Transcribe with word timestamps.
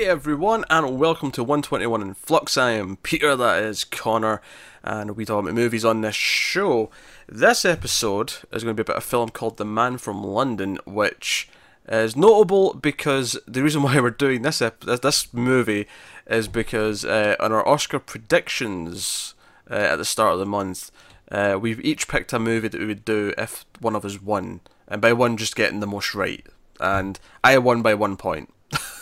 Hey 0.00 0.06
everyone, 0.06 0.64
and 0.70 0.98
welcome 0.98 1.30
to 1.32 1.44
121 1.44 2.00
in 2.00 2.14
Flux. 2.14 2.56
I 2.56 2.70
am 2.70 2.96
Peter, 2.96 3.36
that 3.36 3.62
is 3.62 3.84
Connor, 3.84 4.40
and 4.82 5.10
we 5.10 5.26
talk 5.26 5.42
about 5.42 5.52
movies 5.52 5.84
on 5.84 6.00
this 6.00 6.14
show. 6.14 6.88
This 7.28 7.66
episode 7.66 8.32
is 8.50 8.64
going 8.64 8.74
to 8.74 8.82
be 8.82 8.90
about 8.90 8.96
a 8.96 9.02
film 9.02 9.28
called 9.28 9.58
The 9.58 9.66
Man 9.66 9.98
from 9.98 10.24
London, 10.24 10.78
which 10.86 11.50
is 11.86 12.16
notable 12.16 12.72
because 12.72 13.38
the 13.46 13.62
reason 13.62 13.82
why 13.82 14.00
we're 14.00 14.08
doing 14.08 14.40
this 14.40 14.62
ep- 14.62 14.80
this 14.80 15.34
movie 15.34 15.86
is 16.26 16.48
because 16.48 17.04
uh, 17.04 17.36
on 17.38 17.52
our 17.52 17.68
Oscar 17.68 17.98
predictions 17.98 19.34
uh, 19.70 19.74
at 19.74 19.96
the 19.96 20.06
start 20.06 20.32
of 20.32 20.38
the 20.38 20.46
month, 20.46 20.90
uh, 21.30 21.58
we've 21.60 21.84
each 21.84 22.08
picked 22.08 22.32
a 22.32 22.38
movie 22.38 22.68
that 22.68 22.80
we 22.80 22.86
would 22.86 23.04
do 23.04 23.34
if 23.36 23.66
one 23.80 23.94
of 23.94 24.06
us 24.06 24.22
won, 24.22 24.62
and 24.88 25.02
by 25.02 25.12
one 25.12 25.36
just 25.36 25.54
getting 25.54 25.80
the 25.80 25.86
most 25.86 26.14
right. 26.14 26.46
And 26.80 27.20
I 27.44 27.58
won 27.58 27.82
by 27.82 27.92
one 27.92 28.16
point. 28.16 28.50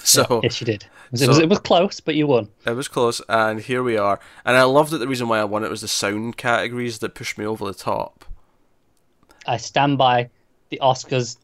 so 0.28 0.40
yes, 0.42 0.60
you 0.60 0.64
did. 0.64 0.84
It 0.84 1.12
was, 1.12 1.20
so- 1.20 1.24
it, 1.24 1.28
was, 1.28 1.38
it 1.40 1.48
was 1.48 1.58
close, 1.60 2.00
but 2.00 2.14
you 2.14 2.26
won. 2.26 2.48
it 2.66 2.72
was 2.72 2.88
close, 2.88 3.20
and 3.28 3.60
here 3.60 3.82
we 3.82 3.96
are. 3.96 4.18
And 4.44 4.56
I 4.56 4.62
love 4.64 4.90
that 4.90 4.98
the 4.98 5.08
reason 5.08 5.28
why 5.28 5.38
I 5.38 5.44
won 5.44 5.64
it 5.64 5.70
was 5.70 5.80
the 5.80 5.88
sound 5.88 6.36
categories 6.36 6.98
that 7.00 7.14
pushed 7.14 7.38
me 7.38 7.44
over 7.46 7.64
the 7.64 7.74
top. 7.74 8.24
I 9.46 9.56
stand 9.56 9.98
by 9.98 10.30
the 10.70 10.78
Oscars. 10.82 11.36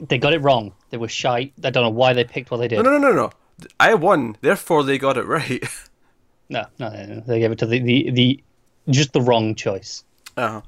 They 0.00 0.18
got 0.18 0.32
it 0.32 0.42
wrong. 0.42 0.72
They 0.90 0.96
were 0.96 1.08
shy. 1.08 1.52
I 1.64 1.70
don't 1.70 1.84
know 1.84 1.90
why 1.90 2.12
they 2.12 2.24
picked 2.24 2.50
what 2.50 2.58
they 2.58 2.68
did. 2.68 2.76
No, 2.76 2.82
no, 2.82 2.98
no, 2.98 3.08
no, 3.10 3.14
no. 3.14 3.30
I 3.78 3.94
won, 3.94 4.36
therefore 4.40 4.84
they 4.84 4.98
got 4.98 5.16
it 5.16 5.26
right. 5.26 5.64
No, 6.52 6.64
no, 6.80 6.88
no, 6.88 7.06
no. 7.06 7.20
They 7.20 7.38
gave 7.38 7.52
it 7.52 7.58
to 7.60 7.66
the, 7.66 7.78
the, 7.78 8.10
the 8.10 8.42
just 8.88 9.12
the 9.12 9.20
wrong 9.20 9.54
choice. 9.54 10.02
Uh-huh. 10.36 10.62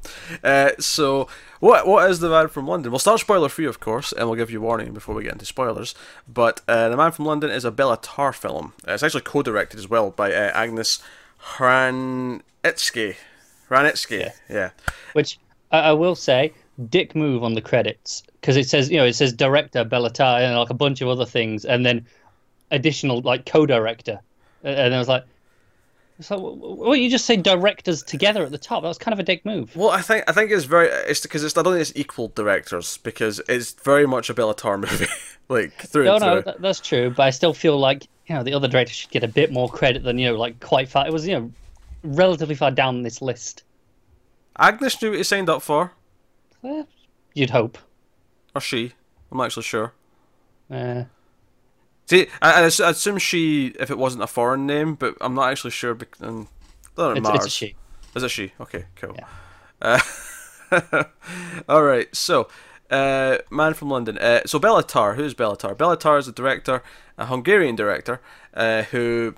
Uh, 0.45 0.71
so, 0.79 1.27
what 1.63 1.87
what 1.87 2.11
is 2.11 2.19
the 2.19 2.29
man 2.29 2.49
from 2.49 2.67
London? 2.67 2.91
We'll 2.91 2.99
start 2.99 3.21
spoiler 3.21 3.49
free, 3.49 3.67
of 3.67 3.79
course, 3.79 4.11
and 4.13 4.29
we'll 4.29 4.37
give 4.37 4.51
you 4.51 4.61
warning 4.61 4.93
before 4.93 5.15
we 5.15 5.23
get 5.23 5.35
into 5.35 5.47
spoilers. 5.47 5.95
But 6.27 6.61
uh, 6.67 6.89
the 6.89 6.97
man 6.97 7.13
from 7.13 7.25
London 7.25 7.53
is 7.53 7.65
a 7.65 7.71
Béla 7.71 7.99
Tarr 8.03 8.33
film. 8.33 8.73
Uh, 8.87 8.95
it's 8.95 9.05
actually 9.05 9.21
co-directed 9.21 9.79
as 9.79 9.89
well 9.89 10.11
by 10.11 10.33
uh, 10.33 10.53
Ágnes 10.59 11.01
Hranitzky. 11.55 13.15
Hranitzky, 13.71 14.19
yeah. 14.19 14.33
yeah. 14.51 14.71
Which 15.13 15.39
I, 15.71 15.79
I 15.79 15.93
will 15.93 16.17
say, 16.17 16.53
dick 16.89 17.15
move 17.15 17.45
on 17.45 17.55
the 17.55 17.61
credits 17.61 18.25
because 18.41 18.57
it 18.57 18.69
says 18.69 18.91
you 18.91 18.97
know 18.97 19.05
it 19.05 19.13
says 19.13 19.33
director 19.33 19.85
Béla 19.85 20.13
Tarr 20.13 20.41
and 20.41 20.59
like 20.59 20.71
a 20.71 20.75
bunch 20.75 21.01
of 21.01 21.07
other 21.07 21.27
things, 21.27 21.65
and 21.65 21.87
then 21.87 22.05
additional 22.73 23.21
like 23.21 23.47
co-director, 23.47 24.19
and 24.65 24.93
I 24.93 24.99
was 24.99 25.07
like. 25.09 25.25
So, 26.23 26.55
well, 26.61 26.97
you 26.97 27.11
just 27.11 27.25
say 27.27 27.37
directors 27.37 28.03
together 28.03 28.45
at 28.45 28.51
the 28.53 28.59
top. 28.59 28.83
That 28.83 28.89
was 28.89 28.99
kind 28.99 29.13
of 29.13 29.19
a 29.19 29.23
dick 29.23 29.45
move. 29.45 29.75
Well, 29.77 29.91
I 29.91 30.01
think 30.01 30.25
I 30.29 30.33
think 30.33 30.51
it's 30.51 30.65
very 30.65 30.89
it's 30.89 31.21
because 31.21 31.45
it's 31.45 31.57
I 31.57 31.63
don't 31.63 31.75
think 31.75 31.83
it's 31.89 31.93
equal 31.99 32.29
directors 32.29 32.99
because 32.99 33.41
it's 33.49 33.73
very 33.73 34.07
much 34.07 34.31
a 34.31 34.35
Béla 34.35 34.57
Tarr 34.57 34.79
movie, 34.79 35.07
like 35.49 35.73
through 35.75 36.05
No, 36.05 36.19
no, 36.19 36.33
through. 36.35 36.43
that, 36.53 36.61
that's 36.63 36.81
true. 36.81 37.11
But 37.11 37.25
I 37.25 37.31
still 37.31 37.53
feel 37.55 37.79
like 37.79 38.07
you 38.27 38.35
know 38.35 38.43
the 38.43 38.55
other 38.55 38.69
directors 38.69 38.97
should 38.97 39.11
get 39.11 39.25
a 39.25 39.29
bit 39.29 39.53
more 39.53 39.69
credit 39.69 40.03
than 40.05 40.19
you 40.19 40.29
know, 40.31 40.37
like 40.39 40.61
quite 40.61 40.89
far. 40.89 41.07
It 41.07 41.13
was 41.13 41.27
you 41.27 41.39
know 41.39 41.53
relatively 42.05 42.55
far 42.55 42.71
down 42.71 43.03
this 43.03 43.21
list. 43.23 43.65
Agnes 44.59 45.01
knew 45.01 45.11
what 45.11 45.19
he 45.19 45.25
signed 45.25 45.49
up 45.49 45.63
for, 45.63 45.93
Eh, 46.65 46.83
you'd 47.35 47.51
hope. 47.51 47.79
or 48.55 48.61
she. 48.61 48.93
I'm 49.31 49.39
not 49.39 49.45
actually 49.47 49.63
sure. 49.63 49.93
Uh, 50.71 51.05
See, 52.07 52.27
I, 52.41 52.53
I 52.53 52.63
I 52.63 52.67
assume 52.67 53.19
she 53.19 53.69
if 53.79 53.91
it 53.91 53.99
wasn't 53.99 54.23
a 54.23 54.27
foreign 54.27 54.67
name, 54.67 54.95
but 54.95 55.17
I'm 55.21 55.35
not 55.35 55.51
actually 55.51 55.71
sure. 55.71 55.95
Because, 55.95 56.21
um, 56.23 56.49
that 56.97 57.11
it's, 57.11 57.19
it's 57.19 57.29
matters. 57.29 57.47
a 57.47 57.51
she. 57.51 57.75
Is 58.15 58.23
it 58.23 58.31
she? 58.31 58.53
Okay, 58.61 58.85
cool. 58.97 59.15
Yeah. 59.17 60.01
Uh, 60.71 61.05
all 61.69 61.83
right, 61.83 62.15
so 62.15 62.49
uh, 62.91 63.39
man 63.51 63.75
from 63.75 63.91
London. 63.91 64.19
Uh, 64.19 64.41
so 64.47 64.59
Béla 64.61 64.87
Tarr, 64.87 65.15
who's 65.15 65.35
Béla 65.35 65.59
Tarr? 65.59 65.75
Béla 65.75 65.99
Tarr 65.99 66.19
is 66.19 66.29
a 66.29 66.33
director, 66.33 66.83
a 67.17 67.27
Hungarian 67.27 67.75
director, 67.75 68.21
uh, 68.55 68.83
who 68.83 69.35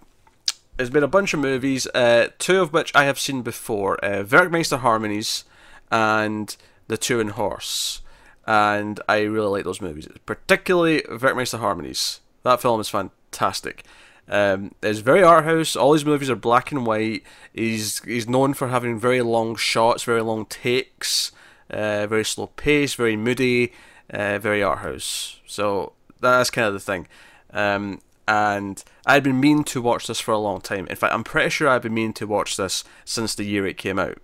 has 0.78 0.93
made 0.93 1.03
a 1.05 1.09
bunch 1.09 1.33
of 1.33 1.41
movies, 1.41 1.87
uh, 1.94 2.28
two 2.38 2.61
of 2.61 2.72
which 2.72 2.91
I 2.94 3.05
have 3.05 3.19
seen 3.19 3.43
before: 3.43 4.05
uh, 4.05 4.25
Werckmeister 4.25 4.78
Harmonies 4.78 5.44
and 5.91 6.56
The 6.88 6.97
Turin 6.97 7.28
Horse. 7.28 8.00
And 8.47 9.00
I 9.09 9.21
really 9.22 9.49
like 9.49 9.65
those 9.65 9.81
movies, 9.81 10.06
particularly 10.27 11.00
Werckmeister 11.03 11.61
Harmonies. 11.61 12.21
That 12.44 12.62
film 12.62 12.81
is 12.81 12.88
fantastic. 12.88 13.84
Um, 14.28 14.75
it's 14.82 15.00
very 15.00 15.22
art 15.22 15.44
house. 15.44 15.77
All 15.77 15.93
his 15.93 16.05
movies 16.05 16.31
are 16.31 16.37
black 16.37 16.71
and 16.71 16.87
white. 16.87 17.25
He's 17.53 18.03
he's 18.05 18.28
known 18.28 18.55
for 18.55 18.69
having 18.69 18.99
very 18.99 19.21
long 19.21 19.56
shots, 19.56 20.05
very 20.05 20.22
long 20.22 20.47
takes, 20.47 21.32
uh, 21.71 22.06
very 22.06 22.25
slow 22.25 22.47
pace, 22.49 22.94
very 22.94 23.16
moody, 23.16 23.72
uh, 24.10 24.38
very 24.38 24.62
art 24.62 24.78
house. 24.78 25.41
So 25.47 25.93
that's 26.21 26.50
kind 26.50 26.66
of 26.66 26.75
the 26.75 26.81
thing. 26.81 27.06
Um, 27.53 28.00
and 28.27 28.82
I'd 29.05 29.22
been 29.22 29.41
meaning 29.41 29.65
to 29.65 29.82
watch 29.82 30.06
this 30.06 30.21
for 30.21 30.32
a 30.32 30.38
long 30.38 30.61
time. 30.61 30.87
In 30.87 30.97
fact, 30.97 31.12
I'm 31.12 31.25
pretty 31.25 31.50
sure 31.50 31.69
I've 31.69 31.82
been 31.82 31.93
meaning 31.94 32.15
to 32.15 32.26
watch 32.26 32.56
this 32.56 32.84
since 33.05 33.34
the 33.34 33.44
year 33.44 33.66
it 33.66 33.76
came 33.76 33.99
out. 33.99 34.19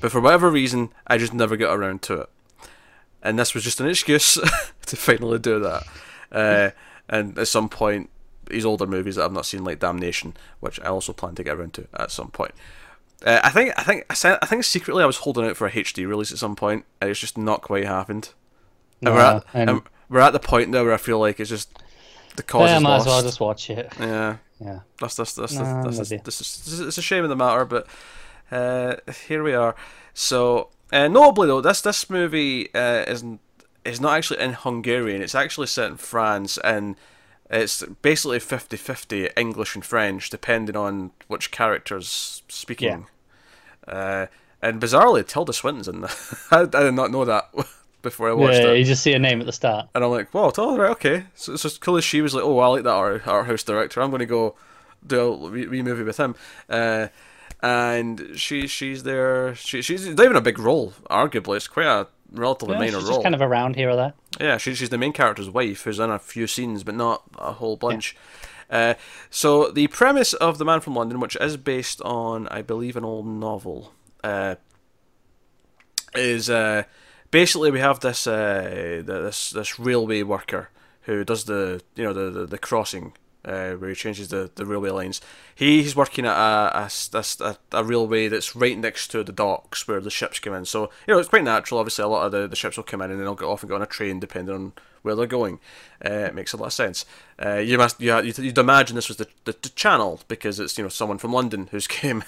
But 0.00 0.12
for 0.12 0.20
whatever 0.20 0.48
reason, 0.48 0.90
I 1.06 1.18
just 1.18 1.34
never 1.34 1.56
got 1.56 1.76
around 1.76 2.02
to 2.02 2.22
it. 2.22 2.30
And 3.22 3.38
this 3.38 3.54
was 3.54 3.64
just 3.64 3.80
an 3.80 3.88
excuse 3.88 4.34
to 4.86 4.96
finally 4.96 5.40
do 5.40 5.58
that. 5.58 5.82
Uh, 6.30 6.70
and 7.08 7.38
at 7.38 7.48
some 7.48 7.68
point, 7.68 8.10
these 8.48 8.64
older 8.64 8.86
movies 8.86 9.16
that 9.16 9.24
I've 9.24 9.32
not 9.32 9.46
seen, 9.46 9.64
like 9.64 9.78
Damnation, 9.80 10.34
which 10.60 10.80
I 10.80 10.86
also 10.86 11.12
plan 11.12 11.34
to 11.36 11.44
get 11.44 11.56
around 11.56 11.74
to 11.74 11.86
at 11.94 12.10
some 12.10 12.30
point. 12.30 12.52
Uh, 13.24 13.40
I 13.42 13.50
think 13.50 13.72
I 13.78 13.82
think 13.82 14.04
I 14.10 14.46
think 14.46 14.64
secretly 14.64 15.02
I 15.02 15.06
was 15.06 15.18
holding 15.18 15.44
out 15.46 15.56
for 15.56 15.66
a 15.66 15.70
HD 15.70 16.06
release 16.06 16.32
at 16.32 16.38
some 16.38 16.54
point, 16.56 16.84
and 17.00 17.10
it's 17.10 17.20
just 17.20 17.38
not 17.38 17.62
quite 17.62 17.86
happened. 17.86 18.30
And 19.02 19.14
we're, 19.14 19.20
at, 19.20 19.44
and- 19.54 19.70
and 19.70 19.82
we're 20.08 20.20
at 20.20 20.32
the 20.32 20.38
point 20.38 20.70
now 20.70 20.84
where 20.84 20.92
I 20.94 20.98
feel 20.98 21.18
like 21.18 21.40
it's 21.40 21.50
just 21.50 21.70
the 22.36 22.42
cause 22.42 22.68
yeah, 22.68 22.76
is 22.76 22.82
might 22.82 22.90
lost. 22.90 23.06
as 23.06 23.12
well 23.12 23.22
just 23.22 23.40
watch 23.40 23.70
it. 23.70 23.92
Yeah, 23.98 24.36
Yeah. 24.60 24.80
that's 25.00 25.16
that's 25.16 25.34
that's 25.34 25.54
Nah, 25.54 25.82
that's, 25.84 25.96
that's, 25.96 26.10
that's, 26.10 26.24
that's, 26.24 26.78
it's 26.80 26.98
a 26.98 27.02
shame 27.02 27.24
of 27.24 27.30
the 27.30 27.36
matter, 27.36 27.64
but 27.64 27.86
uh, 28.52 28.96
here 29.26 29.42
we 29.42 29.54
are. 29.54 29.74
So 30.14 30.68
uh, 30.92 31.08
notably 31.08 31.48
though, 31.48 31.60
this 31.62 31.80
this 31.80 32.08
movie 32.10 32.72
uh, 32.74 33.04
isn't 33.08 33.40
is 33.86 34.00
not 34.00 34.16
actually 34.16 34.40
in 34.40 34.52
Hungarian. 34.52 35.22
It's 35.22 35.34
actually 35.34 35.68
set 35.68 35.90
in 35.90 35.96
France, 35.96 36.58
and 36.58 36.96
it's 37.50 37.82
basically 38.02 38.38
50-50 38.38 39.32
English 39.36 39.74
and 39.74 39.84
French, 39.84 40.30
depending 40.30 40.76
on 40.76 41.12
which 41.28 41.50
character's 41.50 42.42
speaking. 42.48 43.06
Uh, 43.86 44.26
and 44.60 44.80
bizarrely, 44.80 45.26
Tilda 45.26 45.52
Swinton's 45.52 45.88
in 45.88 46.00
there. 46.00 46.10
I, 46.50 46.60
I 46.62 46.82
did 46.84 46.94
not 46.94 47.10
know 47.10 47.24
that 47.24 47.50
before 48.02 48.28
I 48.28 48.32
watched 48.32 48.58
it. 48.58 48.64
Yeah, 48.64 48.72
it. 48.72 48.78
you 48.78 48.84
just 48.84 49.02
see 49.02 49.12
a 49.12 49.18
name 49.18 49.40
at 49.40 49.46
the 49.46 49.52
start. 49.52 49.88
And 49.94 50.02
I'm 50.02 50.10
like, 50.10 50.32
wow, 50.34 50.52
all 50.58 50.78
right, 50.78 50.90
okay. 50.92 51.26
So 51.34 51.54
it's 51.54 51.64
as 51.64 51.78
cool 51.78 51.96
as 51.96 52.04
she 52.04 52.20
was 52.20 52.34
like, 52.34 52.44
oh, 52.44 52.58
I 52.58 52.66
like 52.68 52.84
that 52.84 52.90
art, 52.90 53.26
art 53.26 53.46
house 53.46 53.62
director. 53.62 54.02
I'm 54.02 54.10
going 54.10 54.20
to 54.20 54.26
go 54.26 54.54
do 55.06 55.20
a 55.20 55.36
wee, 55.50 55.66
wee 55.66 55.82
movie 55.82 56.02
with 56.02 56.16
him. 56.16 56.34
Uh, 56.68 57.08
and 57.62 58.32
she 58.34 58.66
she's 58.66 59.02
there. 59.02 59.54
She, 59.54 59.82
she's 59.82 60.06
not 60.06 60.24
even 60.24 60.36
a 60.36 60.42
big 60.42 60.58
role, 60.58 60.92
arguably. 61.10 61.56
It's 61.56 61.68
quite 61.68 61.86
a 61.86 62.06
relatively 62.32 62.74
Yeah, 62.74 62.78
minor 62.80 62.92
she's 62.98 63.04
role. 63.04 63.12
just 63.18 63.22
kind 63.22 63.34
of 63.34 63.40
around 63.40 63.76
here 63.76 63.90
or 63.90 63.96
there. 63.96 64.14
Yeah, 64.40 64.56
she, 64.58 64.74
she's 64.74 64.90
the 64.90 64.98
main 64.98 65.12
character's 65.12 65.48
wife 65.50 65.82
who's 65.82 65.98
in 65.98 66.10
a 66.10 66.18
few 66.18 66.46
scenes, 66.46 66.84
but 66.84 66.94
not 66.94 67.22
a 67.38 67.52
whole 67.52 67.76
bunch. 67.76 68.16
Uh, 68.68 68.94
so 69.30 69.70
the 69.70 69.86
premise 69.86 70.32
of 70.34 70.58
The 70.58 70.64
Man 70.64 70.80
from 70.80 70.94
London, 70.94 71.20
which 71.20 71.36
is 71.40 71.56
based 71.56 72.00
on, 72.02 72.48
I 72.48 72.62
believe, 72.62 72.96
an 72.96 73.04
old 73.04 73.26
novel, 73.26 73.92
uh, 74.24 74.56
is 76.14 76.50
uh, 76.50 76.84
basically 77.30 77.70
we 77.70 77.80
have 77.80 78.00
this 78.00 78.26
uh, 78.26 79.02
this 79.04 79.50
this 79.50 79.78
railway 79.78 80.22
worker 80.22 80.70
who 81.02 81.24
does 81.24 81.44
the 81.44 81.82
you 81.94 82.04
know 82.04 82.12
the 82.12 82.30
the, 82.30 82.46
the 82.46 82.58
crossing. 82.58 83.12
Uh, 83.46 83.74
where 83.74 83.90
he 83.90 83.94
changes 83.94 84.26
the, 84.28 84.50
the 84.56 84.66
railway 84.66 84.90
lines. 84.90 85.20
He, 85.54 85.80
he's 85.80 85.94
working 85.94 86.26
at 86.26 86.36
a 86.36 87.56
a 87.72 87.84
railway 87.84 88.26
that's 88.26 88.56
right 88.56 88.76
next 88.76 89.08
to 89.12 89.22
the 89.22 89.32
docks 89.32 89.86
where 89.86 90.00
the 90.00 90.10
ships 90.10 90.40
come 90.40 90.52
in. 90.52 90.64
So, 90.64 90.90
you 91.06 91.14
know, 91.14 91.20
it's 91.20 91.28
quite 91.28 91.44
natural. 91.44 91.78
Obviously, 91.78 92.04
a 92.04 92.08
lot 92.08 92.26
of 92.26 92.32
the, 92.32 92.48
the 92.48 92.56
ships 92.56 92.76
will 92.76 92.84
come 92.84 93.00
in 93.02 93.12
and 93.12 93.20
then 93.20 93.24
they'll 93.24 93.36
get 93.36 93.46
off 93.46 93.62
and 93.62 93.70
get 93.70 93.76
on 93.76 93.82
a 93.82 93.86
train 93.86 94.18
depending 94.18 94.52
on 94.52 94.72
where 95.02 95.14
they're 95.14 95.26
going. 95.26 95.60
Uh, 96.04 96.10
it 96.10 96.34
makes 96.34 96.52
a 96.52 96.56
lot 96.56 96.66
of 96.66 96.72
sense. 96.72 97.06
Uh, 97.42 97.58
you 97.58 97.78
must 97.78 98.00
you, 98.00 98.20
you'd, 98.20 98.58
imagine 98.58 98.96
this 98.96 99.08
was 99.08 99.18
the, 99.18 99.28
the, 99.44 99.54
the 99.62 99.68
channel 99.70 100.20
because 100.26 100.58
it's 100.58 100.76
you 100.76 100.82
know 100.82 100.88
someone 100.88 101.18
from 101.18 101.32
London 101.32 101.68
who's 101.70 101.86
came 101.86 102.24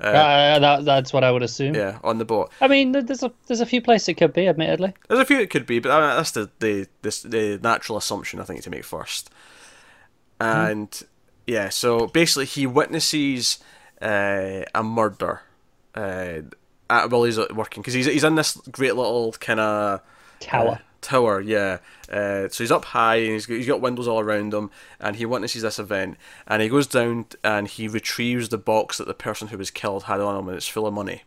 Uh, 0.00 0.58
that, 0.58 0.84
that's 0.84 1.12
what 1.12 1.22
I 1.22 1.30
would 1.30 1.42
assume. 1.42 1.74
yeah 1.74 1.98
on 2.02 2.18
the 2.18 2.24
boat. 2.24 2.50
I 2.60 2.66
mean, 2.66 2.92
there's 2.92 3.22
a 3.22 3.32
there's 3.46 3.60
a 3.60 3.66
few 3.66 3.80
places 3.80 4.08
it 4.08 4.14
could 4.14 4.32
be, 4.32 4.48
admittedly. 4.48 4.94
There's 5.08 5.20
a 5.20 5.24
few 5.24 5.38
it 5.38 5.50
could 5.50 5.66
be, 5.66 5.78
but 5.78 5.90
uh, 5.90 6.16
that's 6.16 6.32
the 6.32 6.50
the 6.58 6.88
this 7.02 7.22
the 7.22 7.60
natural 7.62 7.98
assumption 7.98 8.40
I 8.40 8.44
think 8.44 8.62
to 8.62 8.70
make 8.70 8.84
first. 8.84 9.30
And 10.42 11.02
yeah, 11.46 11.68
so 11.68 12.06
basically 12.06 12.46
he 12.46 12.66
witnesses 12.66 13.58
uh, 14.00 14.62
a 14.74 14.82
murder. 14.82 15.42
Uh, 15.94 16.42
at, 16.92 17.10
while 17.10 17.24
he's 17.24 17.38
working 17.38 17.82
because 17.82 17.94
he's 17.94 18.06
he's 18.06 18.24
in 18.24 18.34
this 18.34 18.56
great 18.70 18.96
little 18.96 19.32
kind 19.32 19.60
of 19.60 20.00
Tower. 20.40 20.80
tower, 21.00 21.40
yeah. 21.40 21.78
Uh, 22.10 22.48
so 22.48 22.64
he's 22.64 22.70
up 22.70 22.84
high 22.86 23.16
and 23.16 23.32
he's 23.32 23.46
got, 23.46 23.54
he's 23.54 23.66
got 23.66 23.80
windows 23.80 24.08
all 24.08 24.20
around 24.20 24.52
him, 24.52 24.70
and 25.00 25.16
he 25.16 25.24
witnesses 25.24 25.62
this 25.62 25.78
event, 25.78 26.16
and 26.46 26.62
he 26.62 26.68
goes 26.68 26.86
down 26.86 27.26
and 27.42 27.68
he 27.68 27.88
retrieves 27.88 28.48
the 28.48 28.58
box 28.58 28.98
that 28.98 29.06
the 29.06 29.14
person 29.14 29.48
who 29.48 29.58
was 29.58 29.70
killed 29.70 30.04
had 30.04 30.20
on 30.20 30.38
him, 30.38 30.48
and 30.48 30.56
it's 30.56 30.68
full 30.68 30.86
of 30.86 30.94
money. 30.94 31.22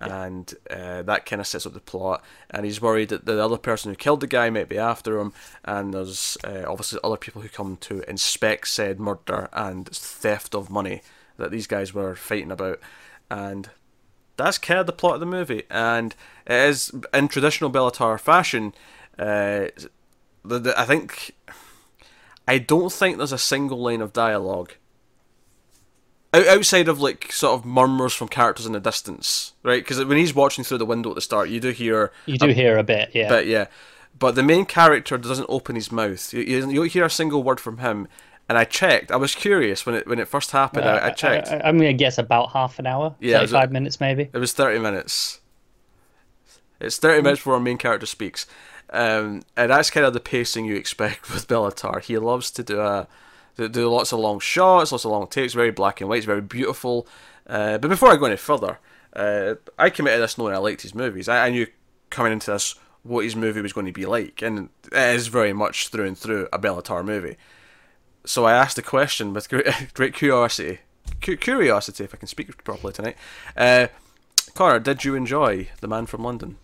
And 0.00 0.54
uh, 0.70 1.02
that 1.02 1.26
kind 1.26 1.40
of 1.40 1.46
sets 1.46 1.66
up 1.66 1.74
the 1.74 1.80
plot. 1.80 2.24
And 2.50 2.64
he's 2.64 2.80
worried 2.80 3.10
that 3.10 3.26
the 3.26 3.42
other 3.42 3.58
person 3.58 3.90
who 3.90 3.96
killed 3.96 4.20
the 4.20 4.26
guy 4.26 4.50
might 4.50 4.68
be 4.68 4.78
after 4.78 5.18
him, 5.18 5.32
and 5.64 5.94
there's 5.94 6.36
uh, 6.44 6.64
obviously 6.66 7.00
other 7.04 7.16
people 7.16 7.42
who 7.42 7.48
come 7.48 7.76
to 7.78 8.08
inspect 8.08 8.68
said 8.68 8.98
murder 9.00 9.48
and 9.52 9.88
theft 9.88 10.54
of 10.54 10.70
money 10.70 11.02
that 11.36 11.50
these 11.50 11.66
guys 11.66 11.94
were 11.94 12.14
fighting 12.14 12.50
about, 12.50 12.80
and 13.30 13.70
that's 14.36 14.58
kind 14.58 14.80
of 14.80 14.86
the 14.86 14.92
plot 14.92 15.14
of 15.14 15.20
the 15.20 15.26
movie. 15.26 15.64
And 15.70 16.14
it 16.46 16.52
is 16.52 16.92
in 17.12 17.28
traditional 17.28 17.70
Béla 17.70 17.92
Tarr 17.92 18.18
fashion. 18.18 18.74
Uh, 19.18 19.68
the, 20.44 20.58
the, 20.58 20.80
I 20.80 20.84
think 20.84 21.34
I 22.48 22.58
don't 22.58 22.92
think 22.92 23.16
there's 23.16 23.32
a 23.32 23.38
single 23.38 23.78
line 23.78 24.00
of 24.00 24.12
dialogue 24.12 24.72
outside 26.32 26.88
of 26.88 27.00
like 27.00 27.32
sort 27.32 27.58
of 27.58 27.64
murmurs 27.64 28.12
from 28.14 28.28
characters 28.28 28.66
in 28.66 28.72
the 28.72 28.80
distance, 28.80 29.52
right? 29.62 29.82
Because 29.82 30.04
when 30.04 30.18
he's 30.18 30.34
watching 30.34 30.64
through 30.64 30.78
the 30.78 30.86
window 30.86 31.10
at 31.10 31.14
the 31.14 31.20
start, 31.20 31.48
you 31.48 31.60
do 31.60 31.70
hear 31.70 32.12
you 32.26 32.38
do 32.38 32.50
a, 32.50 32.52
hear 32.52 32.78
a 32.78 32.84
bit, 32.84 33.10
yeah, 33.12 33.28
but 33.28 33.46
yeah. 33.46 33.66
But 34.18 34.34
the 34.34 34.42
main 34.42 34.66
character 34.66 35.16
doesn't 35.16 35.46
open 35.48 35.76
his 35.76 35.90
mouth. 35.90 36.32
You, 36.32 36.42
you 36.42 36.60
don't 36.60 36.92
hear 36.92 37.04
a 37.04 37.10
single 37.10 37.42
word 37.42 37.58
from 37.58 37.78
him. 37.78 38.06
And 38.48 38.58
I 38.58 38.64
checked. 38.64 39.12
I 39.12 39.16
was 39.16 39.36
curious 39.36 39.86
when 39.86 39.94
it 39.94 40.08
when 40.08 40.18
it 40.18 40.26
first 40.26 40.50
happened. 40.50 40.84
Uh, 40.84 40.98
I, 41.00 41.06
I, 41.06 41.10
checked. 41.10 41.48
I, 41.48 41.68
am 41.68 41.78
gonna 41.78 41.92
guess 41.92 42.18
about 42.18 42.50
half 42.50 42.80
an 42.80 42.86
hour. 42.86 43.14
Yeah, 43.20 43.38
thirty-five 43.38 43.70
minutes 43.70 44.00
maybe. 44.00 44.28
It 44.32 44.38
was 44.38 44.52
thirty 44.52 44.80
minutes. 44.80 45.40
It's 46.80 46.98
thirty 46.98 47.20
mm 47.20 47.24
minutes 47.24 47.40
before 47.40 47.54
our 47.54 47.60
main 47.60 47.78
character 47.78 48.06
speaks, 48.06 48.46
um, 48.92 49.42
and 49.56 49.70
that's 49.70 49.90
kind 49.90 50.04
of 50.04 50.14
the 50.14 50.20
pacing 50.20 50.64
you 50.64 50.74
expect 50.74 51.30
with 51.32 51.46
Béla 51.46 51.72
Tarr. 51.72 52.00
He 52.00 52.18
loves 52.18 52.50
to 52.50 52.64
do 52.64 52.80
a 52.80 53.06
they 53.60 53.68
do 53.68 53.88
lots 53.88 54.12
of 54.12 54.18
long 54.18 54.40
shots, 54.40 54.90
lots 54.90 55.04
of 55.04 55.10
long 55.10 55.26
takes, 55.26 55.52
very 55.52 55.70
black 55.70 56.00
and 56.00 56.08
white, 56.08 56.18
it's 56.18 56.26
very 56.26 56.40
beautiful. 56.40 57.06
Uh, 57.46 57.78
but 57.78 57.88
before 57.88 58.10
I 58.10 58.16
go 58.16 58.24
any 58.26 58.36
further, 58.36 58.78
uh, 59.14 59.54
I 59.78 59.90
committed 59.90 60.22
this 60.22 60.38
knowing 60.38 60.54
I 60.54 60.58
liked 60.58 60.82
his 60.82 60.94
movies. 60.94 61.28
I, 61.28 61.46
I, 61.46 61.50
knew 61.50 61.66
coming 62.08 62.32
into 62.32 62.50
this 62.50 62.74
what 63.02 63.24
his 63.24 63.36
movie 63.36 63.60
was 63.60 63.72
going 63.72 63.86
to 63.86 63.92
be 63.92 64.06
like, 64.06 64.40
and 64.40 64.70
it 64.92 65.14
is 65.14 65.26
very 65.26 65.52
much 65.52 65.88
through 65.88 66.06
and 66.06 66.16
through 66.16 66.48
a 66.52 66.58
Béla 66.58 66.82
Tarr 66.82 67.02
movie. 67.02 67.36
So 68.24 68.44
I 68.44 68.52
asked 68.52 68.76
the 68.76 68.82
question 68.82 69.32
with 69.32 69.48
great, 69.48 69.66
great 69.94 70.14
curiosity, 70.14 70.78
curiosity 71.20 72.04
if 72.04 72.14
I 72.14 72.18
can 72.18 72.28
speak 72.28 72.64
properly 72.64 72.92
tonight. 72.92 73.16
Uh, 73.56 73.88
Connor, 74.54 74.78
did 74.78 75.04
you 75.04 75.14
enjoy 75.14 75.68
The 75.80 75.88
Man 75.88 76.06
from 76.06 76.22
London? 76.22 76.56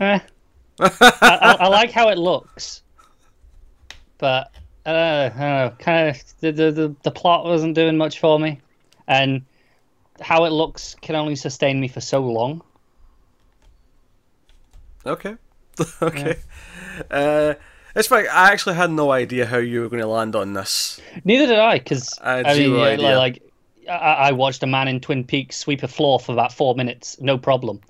Eh. 0.00 0.18
I, 0.80 0.90
I, 1.00 1.56
I 1.60 1.68
like 1.68 1.90
how 1.90 2.08
it 2.08 2.18
looks, 2.18 2.82
but 4.18 4.52
I 4.86 5.28
don't 5.28 5.38
know, 5.38 5.74
kind 5.78 6.08
of 6.08 6.40
the, 6.40 6.52
the 6.52 6.94
the 7.02 7.10
plot 7.10 7.44
wasn't 7.44 7.74
doing 7.74 7.96
much 7.96 8.20
for 8.20 8.38
me, 8.38 8.60
and 9.06 9.44
how 10.20 10.44
it 10.44 10.50
looks 10.50 10.96
can 11.00 11.14
only 11.14 11.36
sustain 11.36 11.80
me 11.80 11.88
for 11.88 12.00
so 12.00 12.20
long. 12.20 12.62
Okay, 15.04 15.36
okay. 16.02 16.36
Yeah. 17.10 17.16
Uh, 17.16 17.54
it's 17.94 18.10
like 18.10 18.26
I 18.28 18.52
actually 18.52 18.76
had 18.76 18.90
no 18.90 19.10
idea 19.10 19.46
how 19.46 19.58
you 19.58 19.80
were 19.80 19.88
going 19.88 20.02
to 20.02 20.08
land 20.08 20.36
on 20.36 20.54
this. 20.54 21.00
Neither 21.24 21.46
did 21.46 21.58
I, 21.58 21.78
because 21.78 22.18
I, 22.22 22.40
I 22.40 22.54
mean, 22.54 23.00
yeah, 23.00 23.16
like, 23.16 23.42
I, 23.88 23.92
I 24.28 24.32
watched 24.32 24.62
a 24.62 24.66
man 24.66 24.88
in 24.88 25.00
Twin 25.00 25.24
Peaks 25.24 25.56
sweep 25.56 25.82
a 25.82 25.88
floor 25.88 26.18
for 26.18 26.32
about 26.32 26.52
four 26.52 26.74
minutes, 26.74 27.20
no 27.20 27.36
problem 27.36 27.80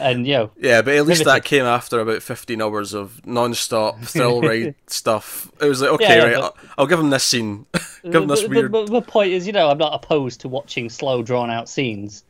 and 0.00 0.26
you 0.26 0.34
know, 0.34 0.50
yeah, 0.58 0.82
but 0.82 0.94
at 0.94 1.06
least 1.06 1.24
that 1.24 1.44
came 1.44 1.64
after 1.64 2.00
about 2.00 2.22
fifteen 2.22 2.62
hours 2.62 2.94
of 2.94 3.24
non-stop 3.26 4.00
thrill 4.02 4.40
ride 4.42 4.74
stuff. 4.86 5.50
It 5.60 5.68
was 5.68 5.80
like, 5.80 5.90
okay, 5.92 6.18
yeah, 6.18 6.24
right, 6.24 6.34
I'll, 6.36 6.56
I'll, 6.78 6.86
give 6.86 6.98
him 6.98 7.10
this 7.10 7.24
scene, 7.24 7.66
give 8.02 8.14
him 8.14 8.28
this 8.28 8.42
the, 8.42 8.48
weird. 8.48 8.72
The, 8.72 8.84
the, 8.84 9.02
point 9.02 9.32
is, 9.32 9.46
you 9.46 9.52
know, 9.52 9.68
I'm 9.68 9.78
not 9.78 9.94
opposed 9.94 10.40
to 10.40 10.48
watching 10.48 10.88
slow, 10.88 11.22
drawn-out 11.22 11.68
scenes, 11.68 12.24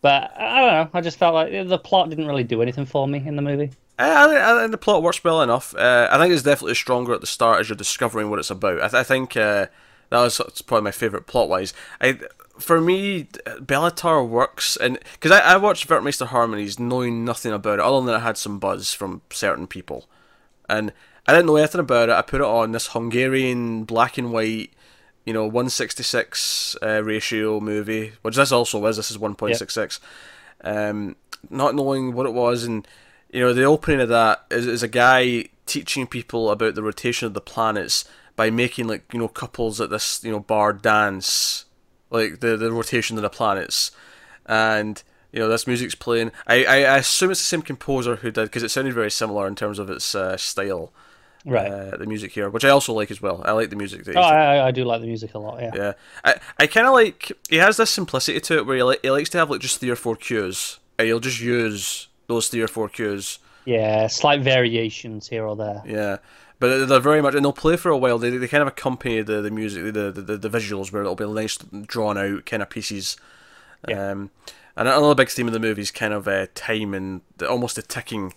but 0.00 0.32
I 0.36 0.60
don't 0.60 0.72
know. 0.72 0.90
I 0.98 1.00
just 1.00 1.18
felt 1.18 1.34
like 1.34 1.68
the 1.68 1.78
plot 1.78 2.10
didn't 2.10 2.26
really 2.26 2.44
do 2.44 2.62
anything 2.62 2.86
for 2.86 3.06
me 3.06 3.22
in 3.24 3.36
the 3.36 3.42
movie. 3.42 3.70
I 3.98 4.54
I 4.54 4.60
think 4.60 4.70
the 4.70 4.78
plot 4.78 5.02
works 5.02 5.22
well 5.22 5.42
enough. 5.42 5.74
Uh, 5.74 6.08
I 6.10 6.18
think 6.18 6.32
it's 6.32 6.42
definitely 6.42 6.74
stronger 6.74 7.12
at 7.12 7.20
the 7.20 7.26
start 7.26 7.60
as 7.60 7.68
you're 7.68 7.76
discovering 7.76 8.30
what 8.30 8.38
it's 8.38 8.50
about. 8.50 8.78
I, 8.78 8.88
th- 8.88 8.94
I 8.94 9.02
think 9.02 9.36
uh, 9.36 9.66
that 10.10 10.20
was 10.20 10.40
probably 10.66 10.84
my 10.84 10.90
favorite 10.90 11.26
plot 11.26 11.48
wise. 11.48 11.72
I 12.00 12.18
for 12.60 12.80
me, 12.80 13.24
Béla 13.24 13.94
Tarr 13.94 14.24
works, 14.24 14.76
and 14.76 14.98
because 15.14 15.32
I, 15.32 15.40
I 15.40 15.56
watched 15.56 15.88
Werckmeister 15.88 16.26
Harmonies 16.26 16.78
knowing 16.78 17.24
nothing 17.24 17.52
about 17.52 17.78
it, 17.78 17.84
other 17.84 18.04
than 18.04 18.14
I 18.14 18.20
had 18.20 18.36
some 18.36 18.58
buzz 18.58 18.94
from 18.94 19.22
certain 19.30 19.66
people, 19.66 20.08
and 20.68 20.92
I 21.26 21.32
didn't 21.32 21.46
know 21.46 21.56
anything 21.56 21.80
about 21.80 22.08
it. 22.08 22.12
I 22.12 22.22
put 22.22 22.40
it 22.40 22.46
on 22.46 22.72
this 22.72 22.88
Hungarian 22.88 23.84
black 23.84 24.18
and 24.18 24.32
white, 24.32 24.72
you 25.24 25.32
know, 25.32 25.46
one 25.46 25.68
sixty 25.68 26.02
six 26.02 26.76
uh, 26.82 27.02
ratio 27.02 27.60
movie, 27.60 28.12
which 28.22 28.36
this 28.36 28.52
also 28.52 28.84
is. 28.86 28.96
This 28.96 29.10
is 29.10 29.18
one 29.18 29.34
point 29.34 29.56
six 29.56 29.74
six. 29.74 30.00
Um, 30.62 31.16
not 31.48 31.74
knowing 31.74 32.14
what 32.14 32.26
it 32.26 32.34
was, 32.34 32.64
and 32.64 32.86
you 33.32 33.40
know, 33.40 33.52
the 33.52 33.64
opening 33.64 34.00
of 34.00 34.08
that 34.08 34.44
is, 34.50 34.66
is 34.66 34.82
a 34.82 34.88
guy 34.88 35.48
teaching 35.66 36.06
people 36.06 36.50
about 36.50 36.74
the 36.74 36.82
rotation 36.82 37.26
of 37.26 37.34
the 37.34 37.40
planets 37.40 38.04
by 38.34 38.50
making 38.50 38.88
like 38.88 39.04
you 39.12 39.18
know 39.18 39.28
couples 39.28 39.80
at 39.80 39.90
this 39.90 40.24
you 40.24 40.30
know 40.30 40.40
bar 40.40 40.72
dance 40.72 41.66
like 42.10 42.40
the 42.40 42.56
the 42.56 42.72
rotation 42.72 43.16
of 43.16 43.22
the 43.22 43.30
planets, 43.30 43.90
and 44.46 45.02
you 45.32 45.38
know 45.38 45.48
this 45.48 45.66
music's 45.66 45.94
playing. 45.94 46.32
I 46.46 46.64
I, 46.64 46.76
I 46.76 46.98
assume 46.98 47.30
it's 47.30 47.40
the 47.40 47.44
same 47.44 47.62
composer 47.62 48.16
who 48.16 48.30
did 48.30 48.44
because 48.44 48.62
it 48.62 48.70
sounded 48.70 48.94
very 48.94 49.10
similar 49.10 49.46
in 49.46 49.54
terms 49.54 49.78
of 49.78 49.90
its 49.90 50.14
uh, 50.14 50.36
style. 50.36 50.92
Right. 51.46 51.70
Uh, 51.70 51.96
the 51.96 52.04
music 52.04 52.32
here, 52.32 52.50
which 52.50 52.66
I 52.66 52.68
also 52.68 52.92
like 52.92 53.10
as 53.10 53.22
well. 53.22 53.42
I 53.46 53.52
like 53.52 53.70
the 53.70 53.76
music. 53.76 54.04
That 54.04 54.16
oh, 54.16 54.20
I, 54.20 54.66
I 54.66 54.70
do 54.72 54.84
like 54.84 55.00
the 55.00 55.06
music 55.06 55.32
a 55.32 55.38
lot. 55.38 55.62
Yeah. 55.62 55.70
Yeah. 55.74 55.92
I 56.22 56.34
I 56.58 56.66
kind 56.66 56.86
of 56.86 56.92
like. 56.92 57.32
He 57.48 57.56
has 57.56 57.78
this 57.78 57.90
simplicity 57.90 58.40
to 58.40 58.58
it 58.58 58.66
where 58.66 58.76
he, 58.76 58.82
li- 58.82 58.98
he 59.02 59.10
likes 59.10 59.30
to 59.30 59.38
have 59.38 59.48
like 59.48 59.60
just 59.60 59.80
three 59.80 59.88
or 59.88 59.96
four 59.96 60.16
cues, 60.16 60.78
and 60.98 61.06
he'll 61.06 61.20
just 61.20 61.40
use 61.40 62.08
those 62.26 62.48
three 62.48 62.60
or 62.60 62.68
four 62.68 62.90
cues. 62.90 63.38
Yeah, 63.64 64.06
slight 64.08 64.42
variations 64.42 65.28
here 65.28 65.46
or 65.46 65.56
there. 65.56 65.82
Yeah 65.86 66.18
but 66.60 66.86
they're 66.86 67.00
very 67.00 67.22
much 67.22 67.34
and 67.34 67.44
they'll 67.44 67.52
play 67.52 67.76
for 67.76 67.90
a 67.90 67.96
while. 67.96 68.18
They, 68.18 68.36
they 68.36 68.46
kind 68.46 68.62
of 68.62 68.68
accompany 68.68 69.22
the, 69.22 69.40
the 69.40 69.50
music, 69.50 69.94
the, 69.94 70.12
the 70.12 70.36
the 70.36 70.50
visuals, 70.50 70.92
where 70.92 71.02
it'll 71.02 71.16
be 71.16 71.26
nice 71.26 71.56
drawn 71.56 72.18
out 72.18 72.46
kind 72.46 72.62
of 72.62 72.70
pieces. 72.70 73.16
Yeah. 73.88 74.10
Um, 74.10 74.30
and 74.76 74.86
another 74.86 75.14
big 75.14 75.30
theme 75.30 75.46
of 75.46 75.54
the 75.54 75.58
movie 75.58 75.82
is 75.82 75.90
kind 75.90 76.12
of 76.12 76.28
uh, 76.28 76.46
time 76.54 76.94
and 76.94 77.22
the, 77.38 77.48
almost 77.48 77.76
the 77.76 77.82
ticking. 77.82 78.34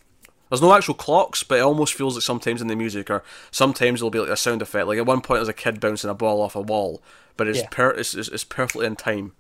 There's 0.50 0.62
no 0.62 0.74
actual 0.74 0.94
clocks, 0.94 1.44
but 1.44 1.60
it 1.60 1.64
almost 1.64 1.96
feels 1.96 2.16
like 2.16 2.24
sometimes 2.24 2.62
in 2.62 2.68
the 2.68 2.76
music, 2.76 3.10
or 3.10 3.24
sometimes 3.52 4.00
it'll 4.00 4.10
be 4.10 4.20
like 4.20 4.30
a 4.30 4.38
sound 4.38 4.62
effect. 4.62 4.88
Like 4.88 4.98
at 4.98 5.06
one 5.06 5.22
point, 5.22 5.40
there's 5.40 5.48
a 5.50 5.54
kid 5.54 5.80
bouncing 5.80 6.10
a 6.10 6.14
ball 6.14 6.42
off 6.42 6.56
a 6.56 6.62
wall, 6.62 7.02
but 7.36 7.48
it's 7.48 7.60
yeah. 7.60 7.68
per 7.72 7.92
it's, 7.92 8.14
it's, 8.14 8.30
it's, 8.30 8.44
perfectly 8.46 8.86
in 8.86 8.96
time, 8.96 9.34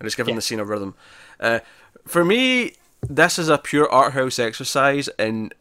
and 0.00 0.06
it's 0.06 0.16
giving 0.16 0.34
yeah. 0.34 0.38
the 0.38 0.42
scene 0.42 0.60
a 0.60 0.64
rhythm. 0.64 0.94
Uh, 1.38 1.60
for 2.06 2.24
me, 2.24 2.72
this 3.02 3.38
is 3.38 3.48
a 3.48 3.58
pure 3.58 3.88
art 3.90 4.14
house 4.14 4.38
exercise 4.38 5.08
in 5.18 5.52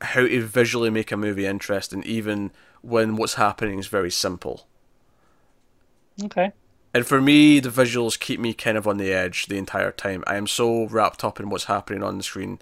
how 0.00 0.22
to 0.22 0.42
visually 0.42 0.90
make 0.90 1.12
a 1.12 1.16
movie 1.16 1.46
interesting, 1.46 2.02
even 2.04 2.52
when 2.82 3.16
what's 3.16 3.34
happening 3.34 3.78
is 3.78 3.86
very 3.86 4.10
simple. 4.10 4.66
Okay. 6.24 6.52
And 6.94 7.06
for 7.06 7.20
me, 7.20 7.60
the 7.60 7.68
visuals 7.68 8.18
keep 8.18 8.40
me 8.40 8.54
kind 8.54 8.78
of 8.78 8.86
on 8.88 8.96
the 8.96 9.12
edge 9.12 9.46
the 9.46 9.58
entire 9.58 9.92
time. 9.92 10.24
I 10.26 10.36
am 10.36 10.46
so 10.46 10.86
wrapped 10.86 11.24
up 11.24 11.38
in 11.38 11.50
what's 11.50 11.64
happening 11.64 12.02
on 12.02 12.16
the 12.16 12.24
screen. 12.24 12.58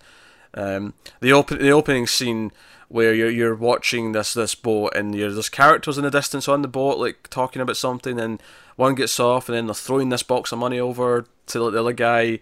Um, 0.55 0.95
the 1.21 1.33
open 1.33 1.59
the 1.59 1.71
opening 1.71 2.07
scene 2.07 2.53
where 2.89 3.15
you're 3.15 3.31
you're 3.31 3.55
watching 3.55 4.13
this 4.13 4.35
this 4.35 4.55
boat 4.55 4.93
and 4.95 5.15
there's 5.15 5.49
characters 5.49 5.99
in 5.99 6.05
the 6.05 6.11
distance 6.11 6.49
on 6.49 6.63
the 6.63 6.69
boat 6.69 6.99
like 6.99 7.29
talking 7.29 7.61
about 7.61 7.77
something 7.77 8.21
and 8.21 8.41
one 8.77 8.95
gets 8.95 9.19
off 9.19 9.49
and 9.49 9.57
then 9.57 9.67
they're 9.67 9.75
throwing 9.75 10.11
this 10.11 10.23
box 10.23 10.53
of 10.53 10.59
money 10.59 10.79
over 10.79 11.27
to 11.47 11.71
the 11.71 11.81
other 11.81 11.93
guy 11.93 12.39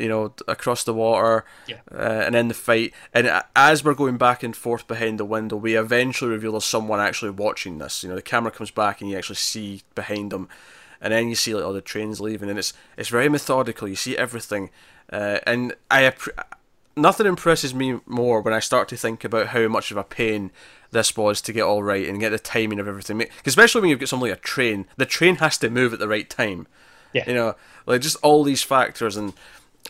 you 0.00 0.08
know, 0.08 0.32
across 0.48 0.84
the 0.84 0.94
water, 0.94 1.44
yeah. 1.66 1.76
uh, 1.92 2.22
and 2.24 2.34
then 2.34 2.48
the 2.48 2.54
fight. 2.54 2.92
And 3.12 3.30
as 3.54 3.84
we're 3.84 3.94
going 3.94 4.16
back 4.16 4.42
and 4.42 4.56
forth 4.56 4.86
behind 4.86 5.20
the 5.20 5.24
window, 5.24 5.56
we 5.56 5.76
eventually 5.76 6.30
reveal 6.30 6.52
there's 6.52 6.64
someone 6.64 7.00
actually 7.00 7.30
watching 7.30 7.78
this. 7.78 8.02
You 8.02 8.08
know, 8.08 8.16
the 8.16 8.22
camera 8.22 8.50
comes 8.50 8.70
back 8.70 9.00
and 9.00 9.10
you 9.10 9.16
actually 9.16 9.36
see 9.36 9.82
behind 9.94 10.32
them, 10.32 10.48
and 11.00 11.12
then 11.12 11.28
you 11.28 11.34
see 11.34 11.54
like 11.54 11.64
all 11.64 11.72
the 11.72 11.80
trains 11.80 12.20
leaving, 12.20 12.48
and 12.48 12.58
it's 12.58 12.72
it's 12.96 13.08
very 13.08 13.28
methodical. 13.28 13.88
You 13.88 13.96
see 13.96 14.16
everything, 14.16 14.70
uh, 15.12 15.38
and 15.46 15.74
I 15.90 16.12
nothing 16.96 17.26
impresses 17.26 17.74
me 17.74 18.00
more 18.06 18.40
when 18.40 18.54
I 18.54 18.60
start 18.60 18.88
to 18.88 18.96
think 18.96 19.24
about 19.24 19.48
how 19.48 19.68
much 19.68 19.90
of 19.90 19.96
a 19.96 20.04
pain 20.04 20.50
this 20.90 21.16
was 21.16 21.40
to 21.42 21.52
get 21.52 21.62
all 21.62 21.82
right 21.82 22.08
and 22.08 22.20
get 22.20 22.30
the 22.30 22.38
timing 22.38 22.78
of 22.78 22.88
everything. 22.88 23.24
Especially 23.46 23.80
when 23.80 23.90
you've 23.90 24.00
got 24.00 24.08
something 24.08 24.28
like 24.28 24.38
a 24.38 24.42
train, 24.42 24.86
the 24.96 25.06
train 25.06 25.36
has 25.36 25.56
to 25.58 25.70
move 25.70 25.92
at 25.92 25.98
the 25.98 26.08
right 26.08 26.28
time. 26.28 26.66
Yeah. 27.12 27.24
You 27.26 27.34
know, 27.34 27.56
like 27.86 28.02
just 28.02 28.16
all 28.22 28.44
these 28.44 28.62
factors 28.62 29.16
and 29.16 29.32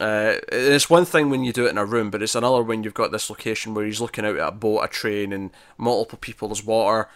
uh, 0.01 0.37
it's 0.51 0.89
one 0.89 1.05
thing 1.05 1.29
when 1.29 1.45
you 1.45 1.53
do 1.53 1.67
it 1.67 1.71
in 1.71 1.79
a 1.79 1.85
room, 1.85 2.11
but 2.11 2.23
it's 2.23 2.35
another 2.35 2.63
when 2.63 2.83
you've 2.83 2.95
got 2.95 3.13
this 3.13 3.29
location 3.29 3.75
where 3.75 3.85
he's 3.85 4.01
looking 4.01 4.25
out 4.25 4.37
at 4.37 4.49
a 4.49 4.51
boat, 4.51 4.81
a 4.81 4.89
train, 4.89 5.33
and 5.33 5.51
multiple 5.77 6.19
people. 6.19 6.49
There's 6.49 6.65
water. 6.65 7.09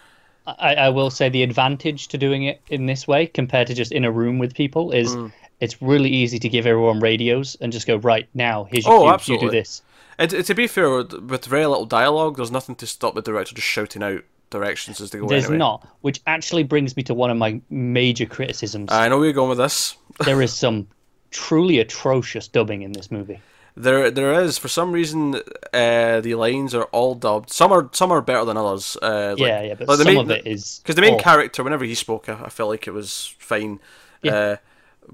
I, 0.45 0.75
I 0.75 0.89
will 0.89 1.09
say 1.09 1.29
the 1.29 1.41
advantage 1.41 2.07
to 2.09 2.17
doing 2.17 2.43
it 2.43 2.61
in 2.69 2.85
this 2.85 3.07
way 3.07 3.25
compared 3.25 3.67
to 3.67 3.73
just 3.73 3.91
in 3.91 4.05
a 4.05 4.11
room 4.11 4.37
with 4.37 4.53
people 4.53 4.91
is 4.91 5.15
mm. 5.15 5.31
it's 5.59 5.81
really 5.81 6.09
easy 6.09 6.37
to 6.37 6.47
give 6.47 6.67
everyone 6.67 6.99
radios 6.99 7.57
and 7.59 7.73
just 7.73 7.87
go 7.87 7.95
right 7.97 8.27
now. 8.35 8.65
Here's 8.65 8.85
your 8.85 8.93
oh, 8.93 9.01
cue, 9.01 9.09
absolutely. 9.09 9.45
you 9.45 9.51
do 9.51 9.57
this. 9.57 9.81
And 10.17 10.29
to 10.29 10.53
be 10.53 10.67
fair, 10.67 10.89
with 11.03 11.45
very 11.45 11.65
little 11.65 11.85
dialogue, 11.85 12.37
there's 12.37 12.51
nothing 12.51 12.75
to 12.75 12.87
stop 12.87 13.15
the 13.15 13.21
director 13.21 13.55
just 13.55 13.67
shouting 13.67 14.03
out 14.03 14.23
directions 14.51 15.01
as 15.01 15.09
they 15.09 15.19
go. 15.19 15.27
There's 15.27 15.45
anyway. 15.45 15.57
not, 15.57 15.87
which 16.01 16.21
actually 16.27 16.63
brings 16.63 16.95
me 16.95 17.03
to 17.03 17.13
one 17.13 17.31
of 17.31 17.37
my 17.37 17.59
major 17.69 18.25
criticisms. 18.25 18.91
I 18.91 19.09
know 19.09 19.17
where 19.17 19.25
you're 19.25 19.33
going 19.33 19.49
with 19.49 19.57
this. 19.57 19.97
there 20.23 20.41
is 20.41 20.53
some 20.57 20.87
truly 21.31 21.79
atrocious 21.79 22.47
dubbing 22.47 22.81
in 22.81 22.91
this 22.91 23.11
movie. 23.11 23.39
There, 23.77 24.09
there 24.09 24.41
is 24.41 24.57
for 24.57 24.69
some 24.69 24.93
reason 24.93 25.35
uh, 25.73 26.21
the 26.21 26.35
lines 26.35 26.73
are 26.73 26.85
all 26.85 27.13
dubbed. 27.13 27.51
Some 27.51 27.73
are 27.73 27.89
some 27.91 28.11
are 28.11 28.21
better 28.21 28.45
than 28.45 28.55
others. 28.55 28.97
Uh, 29.01 29.35
like, 29.37 29.39
yeah, 29.39 29.61
yeah, 29.63 29.73
but 29.73 29.89
like 29.89 29.97
some 29.97 30.07
main- 30.07 30.17
of 30.19 30.31
it 30.31 30.47
is 30.47 30.79
because 30.81 30.95
the 30.95 31.01
main 31.01 31.15
awful. 31.15 31.23
character, 31.23 31.63
whenever 31.63 31.83
he 31.83 31.95
spoke, 31.95 32.29
I, 32.29 32.45
I 32.45 32.49
felt 32.49 32.69
like 32.69 32.87
it 32.87 32.91
was 32.91 33.35
fine. 33.37 33.79
Yeah. 34.21 34.33
Uh, 34.33 34.55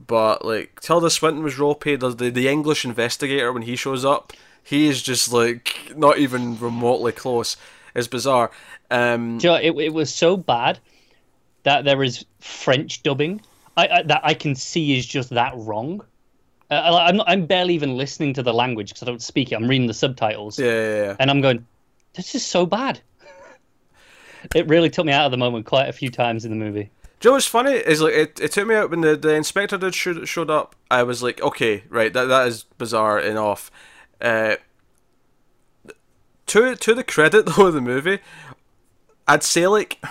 but 0.08 0.46
like 0.46 0.80
Tilda 0.80 1.10
Swinton 1.10 1.44
was 1.44 1.58
ropey. 1.58 1.96
The, 1.96 2.10
the 2.10 2.30
the 2.30 2.48
English 2.48 2.86
investigator 2.86 3.51
when 3.51 3.63
he 3.63 3.75
shows 3.75 4.06
up, 4.06 4.32
he 4.63 4.88
is 4.88 5.01
just 5.01 5.34
like 5.34 5.94
not 5.96 6.20
even 6.20 6.60
remotely 6.60 7.12
close. 7.12 7.58
It's 7.96 8.08
bizarre. 8.08 8.51
Um, 8.89 9.39
you 9.41 9.50
know, 9.50 9.56
it, 9.56 9.72
it 9.72 9.94
was 9.94 10.13
so 10.13 10.38
bad 10.38 10.80
that 11.63 11.84
there 11.84 12.03
is 12.03 12.25
French 12.39 13.03
dubbing 13.03 13.41
I, 13.78 13.88
I, 13.88 14.04
that 14.04 14.22
I 14.24 14.34
can 14.34 14.56
see 14.56 14.98
is 14.98 15.06
just 15.06 15.30
that 15.30 15.54
wrong. 15.56 16.01
Uh, 16.70 16.75
I- 16.75 17.08
I'm 17.08 17.18
not, 17.18 17.30
I'm 17.30 17.46
barely 17.46 17.74
even 17.74 17.96
listening 17.98 18.34
to 18.36 18.44
the 18.44 18.54
language 18.54 18.90
because 18.90 19.04
I 19.04 19.06
don't 19.06 19.22
speak 19.22 19.51
it. 19.51 19.56
I'm 19.56 19.68
reading 19.68 19.88
the 19.88 19.94
subtitles, 19.94 20.60
yeah, 20.60 20.68
yeah, 20.68 20.96
yeah. 21.04 21.16
and 21.20 21.30
I'm 21.30 21.42
going, 21.42 21.66
"This 22.13 22.36
is 22.36 22.46
so 22.46 22.66
bad." 22.66 23.00
it 24.56 24.68
really 24.68 24.90
took 24.90 25.06
me 25.06 25.13
out 25.13 25.25
of 25.25 25.32
the 25.32 25.38
moment 25.38 25.66
quite 25.66 25.88
a 25.90 25.94
few 25.94 26.10
times 26.10 26.46
in 26.46 26.51
the 26.51 26.58
movie. 26.58 26.90
Do 27.20 27.28
you 27.28 27.32
know 27.32 27.36
what's 27.36 27.46
funny 27.46 27.74
is 27.74 28.01
like 28.01 28.13
it, 28.13 28.40
it 28.40 28.51
took 28.51 28.68
me 28.68 28.74
out 28.74 28.90
when 28.90 29.01
the, 29.01 29.16
the 29.16 29.36
inspector 29.36 29.78
did 29.78 29.94
showed, 29.94 30.28
showed 30.28 30.50
up. 30.50 30.75
I 30.90 31.04
was 31.04 31.22
like, 31.22 31.40
okay, 31.40 31.84
right, 31.88 32.12
that 32.13 32.25
that 32.25 32.48
is 32.48 32.63
bizarre 32.80 33.20
and 33.20 33.38
off. 33.38 33.70
Uh, 34.20 34.56
to 36.48 36.75
to 36.75 36.94
the 36.96 37.04
credit 37.04 37.46
though 37.58 37.68
of 37.68 37.74
the 37.74 37.82
movie, 37.82 38.20
I'd 39.28 39.44
say 39.44 39.68
like 39.68 40.04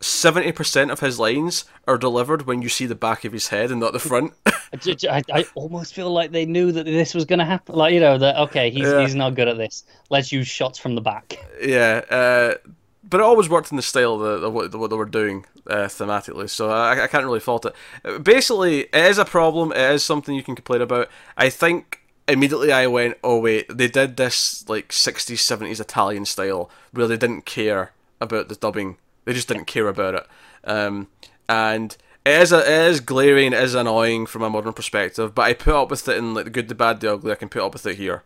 seventy 0.00 0.52
percent 0.52 0.90
of 0.90 1.00
his 1.00 1.18
lines 1.18 1.64
are 1.86 1.98
delivered 1.98 2.46
when 2.46 2.62
you 2.62 2.68
see 2.68 2.86
the 2.86 2.94
back 2.94 3.24
of 3.24 3.32
his 3.32 3.48
head 3.48 3.70
and 3.70 3.80
not 3.80 3.92
the 3.92 3.98
front. 3.98 4.32
I, 4.46 5.22
I, 5.32 5.44
almost 5.54 5.94
feel 5.94 6.12
like 6.12 6.30
they 6.30 6.46
knew 6.46 6.70
that 6.72 6.84
this 6.84 7.12
was 7.12 7.24
going 7.24 7.40
to 7.40 7.44
happen. 7.44 7.74
Like 7.74 7.92
you 7.92 8.00
know 8.00 8.18
that 8.18 8.36
okay, 8.36 8.70
he's 8.70 8.88
Yeah. 8.88 9.00
he's 9.00 9.14
not 9.14 9.34
good 9.34 9.48
at 9.48 9.58
this. 9.58 9.84
Let's 10.10 10.32
use 10.32 10.46
shots 10.46 10.78
from 10.78 10.94
the 10.94 11.00
back. 11.00 11.38
yeah, 11.60 12.02
uh, 12.08 12.54
but 13.02 13.20
it 13.20 13.24
always 13.24 13.48
worked 13.48 13.70
in 13.72 13.76
the 13.76 13.82
style 13.82 14.22
of, 14.22 14.52
what, 14.52 14.74
what 14.74 14.90
they 14.90 14.96
were 14.96 15.04
doing 15.04 15.44
uh, 15.66 15.86
thematically, 15.86 16.48
so 16.48 16.70
I, 16.70 17.04
I 17.04 17.06
can't 17.08 17.24
really 17.24 17.40
fault 17.40 17.66
it. 17.66 18.22
Basically, 18.22 18.82
it 18.82 18.94
is 18.94 19.18
a 19.18 19.24
problem. 19.24 19.72
It 19.72 19.90
is 19.92 20.04
something 20.04 20.34
you 20.34 20.42
can 20.42 20.54
complain 20.54 20.82
about. 20.82 21.08
I 21.36 21.50
think 21.50 22.00
immediately 22.28 22.72
I 22.72 22.86
went, 22.86 23.18
oh 23.24 23.40
wait, 23.40 23.66
they 23.68 23.88
did 23.88 24.16
this 24.16 24.68
like 24.68 24.88
60s, 24.88 25.36
70s 25.36 25.80
Italian 25.80 26.24
style 26.24 26.70
where 26.92 27.08
they 27.08 27.16
didn't 27.16 27.44
care 27.44 27.92
about 28.20 28.48
the 28.48 28.54
dubbing. 28.54 28.96
They 29.24 29.32
just 29.32 29.48
didn't 29.48 29.66
care 29.66 29.88
about 29.88 30.14
it. 30.14 30.26
Um, 30.64 31.08
and 31.48 31.96
it 32.24 32.42
is, 32.42 32.52
a, 32.52 32.60
it 32.60 32.90
is 32.90 33.00
glaring, 33.00 33.52
it 33.52 33.62
is 33.62 33.74
annoying 33.74 34.26
from 34.26 34.42
a 34.42 34.50
modern 34.50 34.72
perspective, 34.72 35.34
but 35.34 35.42
I 35.42 35.54
put 35.54 35.74
up 35.74 35.90
with 35.90 36.06
it 36.08 36.16
in 36.16 36.34
like 36.34 36.44
the 36.44 36.50
good, 36.50 36.68
the 36.68 36.74
bad, 36.74 37.00
the 37.00 37.12
ugly. 37.12 37.32
I 37.32 37.36
can 37.36 37.48
put 37.48 37.62
up 37.62 37.72
with 37.72 37.86
it 37.86 37.96
here. 37.96 38.22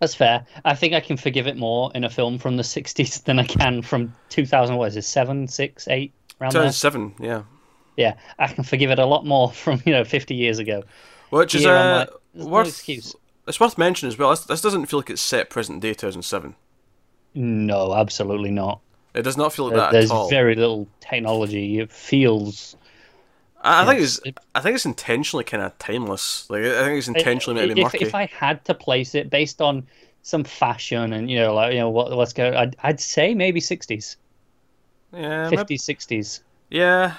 That's 0.00 0.14
fair. 0.14 0.44
I 0.64 0.74
think 0.74 0.94
I 0.94 1.00
can 1.00 1.16
forgive 1.16 1.46
it 1.46 1.56
more 1.56 1.92
in 1.94 2.02
a 2.02 2.10
film 2.10 2.38
from 2.38 2.56
the 2.56 2.62
'60s 2.64 3.22
than 3.24 3.38
I 3.38 3.44
can 3.44 3.82
from 3.82 4.12
2000. 4.30 4.76
What 4.76 4.88
is 4.88 4.96
it? 4.96 5.02
Seven, 5.02 5.46
six, 5.46 5.86
eight, 5.88 6.12
around 6.40 6.52
there. 6.52 6.62
2007, 6.62 7.14
yeah. 7.20 7.42
Yeah, 7.96 8.14
I 8.38 8.48
can 8.48 8.64
forgive 8.64 8.90
it 8.90 8.98
a 8.98 9.06
lot 9.06 9.24
more 9.24 9.52
from 9.52 9.80
you 9.86 9.92
know 9.92 10.04
50 10.04 10.34
years 10.34 10.58
ago. 10.58 10.82
Which 11.30 11.54
is 11.54 11.64
uh, 11.64 12.06
like, 12.08 12.10
there's 12.34 12.46
no 12.46 12.52
worth 12.52 12.68
excuse. 12.68 13.14
It's 13.46 13.60
worth 13.60 13.78
mentioning 13.78 14.12
as 14.12 14.18
well. 14.18 14.30
This, 14.30 14.44
this 14.44 14.60
doesn't 14.60 14.86
feel 14.86 14.98
like 14.98 15.10
it's 15.10 15.22
set 15.22 15.50
present 15.50 15.80
day 15.80 15.94
2007. 15.94 16.54
No, 17.34 17.94
absolutely 17.94 18.50
not. 18.50 18.80
It 19.14 19.22
does 19.22 19.36
not 19.36 19.52
feel 19.52 19.66
like 19.66 19.74
There- 19.74 19.80
that 19.82 19.92
There's 19.92 20.10
at 20.10 20.14
all. 20.14 20.30
very 20.30 20.54
little 20.54 20.88
technology. 21.00 21.78
It 21.80 21.90
feels. 21.92 22.76
I, 23.64 23.82
I 23.82 23.86
think 23.86 24.00
it's 24.00 24.20
I 24.54 24.60
think 24.60 24.74
it's 24.74 24.86
intentionally 24.86 25.44
kind 25.44 25.62
of 25.62 25.76
timeless. 25.78 26.48
Like 26.50 26.62
I 26.62 26.82
think 26.84 26.98
it's 26.98 27.08
intentionally 27.08 27.60
meant 27.60 27.70
to 27.70 27.74
be 27.76 27.82
if, 27.82 27.94
if 28.08 28.14
I 28.14 28.26
had 28.26 28.64
to 28.64 28.74
place 28.74 29.14
it 29.14 29.30
based 29.30 29.60
on 29.62 29.86
some 30.22 30.42
fashion 30.44 31.12
and 31.12 31.30
you 31.30 31.38
know 31.38 31.54
like 31.54 31.72
you 31.72 31.78
know 31.78 31.90
what 31.90 32.10
what's 32.16 32.32
going, 32.32 32.54
I'd, 32.54 32.74
I'd 32.82 33.00
say 33.00 33.34
maybe 33.34 33.60
60s, 33.60 34.16
yeah, 35.12 35.48
50s, 35.50 35.80
60s. 35.80 36.40
yeah, 36.70 37.14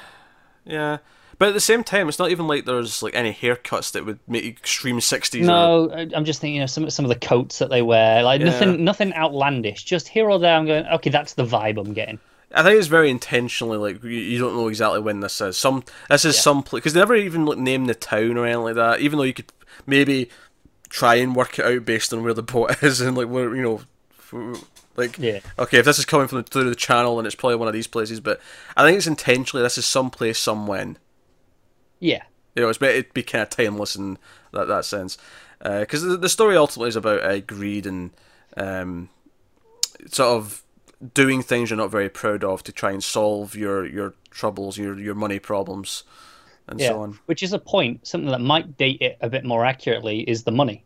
yeah. 0.65 0.97
But 1.43 1.49
at 1.49 1.55
the 1.55 1.59
same 1.59 1.83
time, 1.83 2.07
it's 2.07 2.19
not 2.19 2.31
even 2.31 2.47
like 2.47 2.63
there's 2.63 3.03
like 3.03 3.15
any 3.15 3.33
haircuts 3.33 3.91
that 3.91 4.05
would 4.05 4.17
make 4.29 4.45
extreme 4.45 4.99
60s. 4.99 5.43
No, 5.43 5.89
I- 5.91 6.07
I'm 6.15 6.23
just 6.23 6.39
thinking, 6.39 6.55
you 6.55 6.61
know, 6.61 6.67
some 6.67 6.89
some 6.89 7.03
of 7.03 7.09
the 7.09 7.19
coats 7.19 7.59
that 7.59 7.69
they 7.69 7.81
wear, 7.81 8.23
like 8.23 8.39
Yeah. 8.39 8.45
nothing, 8.45 8.83
nothing 8.85 9.13
outlandish. 9.13 9.83
Just 9.83 10.07
here 10.07 10.29
or 10.29 10.39
there, 10.39 10.55
I'm 10.55 10.65
going, 10.65 10.85
okay, 10.85 11.09
that's 11.09 11.33
the 11.33 11.43
vibe 11.43 11.77
I'm 11.77 11.91
getting. 11.91 12.17
I 12.55 12.63
think 12.63 12.77
it's 12.79 12.87
very 12.87 13.09
intentionally 13.09 13.77
like 13.77 14.01
you, 14.05 14.39
don't 14.39 14.55
know 14.55 14.69
exactly 14.69 15.01
when 15.01 15.19
this 15.19 15.41
is. 15.41 15.57
Some 15.57 15.83
this 16.09 16.23
is 16.23 16.35
Yeah. 16.37 16.41
some 16.43 16.63
place 16.63 16.79
because 16.79 16.93
they 16.93 17.01
never 17.01 17.13
even 17.15 17.45
like 17.45 17.57
name 17.57 17.87
the 17.87 17.93
town 17.95 18.37
or 18.37 18.45
anything 18.45 18.63
like 18.63 18.75
that. 18.75 19.01
Even 19.01 19.17
though 19.17 19.25
you 19.25 19.33
could 19.33 19.51
maybe 19.85 20.29
try 20.87 21.15
and 21.15 21.35
work 21.35 21.59
it 21.59 21.65
out 21.65 21.83
based 21.83 22.13
on 22.13 22.23
where 22.23 22.33
the 22.33 22.41
boat 22.41 22.77
is 22.83 23.01
and 23.01 23.17
like 23.17 23.27
where 23.27 23.53
you 23.53 23.61
know, 24.31 24.55
like 24.95 25.17
Yeah. 25.19 25.39
okay, 25.59 25.79
if 25.79 25.85
this 25.85 25.99
is 25.99 26.05
coming 26.05 26.29
from 26.29 26.37
the, 26.37 26.43
through 26.43 26.69
the 26.69 26.73
channel, 26.75 27.17
then 27.17 27.25
it's 27.25 27.35
probably 27.35 27.57
one 27.57 27.67
of 27.67 27.73
these 27.73 27.87
places. 27.87 28.21
But 28.21 28.39
I 28.77 28.83
think 28.85 28.97
it's 28.97 29.07
intentionally 29.07 29.61
this 29.61 29.77
is 29.77 29.85
some 29.85 30.09
place, 30.09 30.39
some 30.39 30.67
when. 30.67 30.97
Yeah, 32.03 32.23
You 32.55 32.63
know, 32.63 32.69
it's 32.69 32.77
better 32.77 33.01
to 33.01 33.13
be 33.13 33.23
kind 33.23 33.43
of 33.43 33.49
timeless 33.49 33.95
in 33.95 34.17
that 34.51 34.67
that 34.67 34.83
sense. 34.83 35.17
Because 35.59 36.03
the, 36.03 36.17
the 36.17 36.27
story 36.27 36.57
ultimately 36.57 36.89
is 36.89 36.97
about 36.97 37.23
uh, 37.23 37.39
greed 37.39 37.85
and 37.85 38.11
um, 38.57 39.09
sort 40.07 40.37
of 40.37 40.63
doing 41.13 41.41
things 41.41 41.69
you're 41.69 41.77
not 41.77 41.91
very 41.91 42.09
proud 42.09 42.43
of 42.43 42.63
to 42.63 42.71
try 42.71 42.91
and 42.91 43.03
solve 43.03 43.55
your 43.55 43.85
your 43.85 44.13
troubles, 44.31 44.77
your 44.77 44.99
your 44.99 45.15
money 45.15 45.39
problems, 45.39 46.03
and 46.67 46.79
yeah. 46.79 46.89
so 46.89 47.01
on. 47.01 47.19
Which 47.25 47.41
is 47.41 47.53
a 47.53 47.59
point. 47.59 48.05
Something 48.05 48.31
that 48.31 48.41
might 48.41 48.77
date 48.77 49.01
it 49.01 49.17
a 49.21 49.29
bit 49.29 49.45
more 49.45 49.65
accurately 49.65 50.21
is 50.21 50.43
the 50.43 50.51
money. 50.51 50.83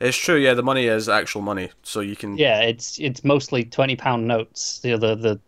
It's 0.00 0.16
true, 0.16 0.36
yeah. 0.36 0.54
The 0.54 0.62
money 0.62 0.86
is 0.86 1.08
actual 1.08 1.42
money, 1.42 1.70
so 1.82 2.00
you 2.00 2.16
can. 2.16 2.36
Yeah, 2.36 2.60
it's 2.60 2.98
it's 2.98 3.24
mostly 3.24 3.64
twenty 3.64 3.96
pound 3.96 4.26
notes. 4.28 4.80
The 4.80 4.96
the 4.96 5.14
the. 5.14 5.40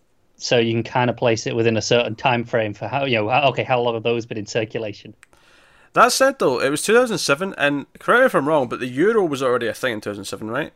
So 0.43 0.59
you 0.59 0.73
can 0.73 0.83
kind 0.83 1.09
of 1.09 1.17
place 1.17 1.47
it 1.47 1.55
within 1.55 1.77
a 1.77 1.83
certain 1.83 2.17
time 2.17 2.43
frame 2.43 2.75
for 2.75 2.89
how 2.89 3.05
you 3.05 3.17
know. 3.17 3.31
Okay, 3.31 3.63
how 3.63 3.81
long 3.81 3.95
have 3.95 4.03
those 4.03 4.27
been 4.27 4.39
in 4.39 4.47
circulation? 4.47 5.15
That 5.93 6.11
said, 6.11 6.39
though, 6.41 6.61
it 6.61 6.71
was 6.71 6.83
2007, 6.83 7.55
and 7.57 7.87
correct 7.99 8.21
me 8.21 8.27
if 8.27 8.35
I'm 8.35 8.49
wrong, 8.49 8.69
but 8.69 8.81
the 8.81 8.89
euro 8.89 9.25
was 9.25 9.43
already 9.43 9.69
a 9.69 9.75
thing 9.75 9.93
in 9.93 10.01
2007, 10.01 10.51
right? 10.51 10.73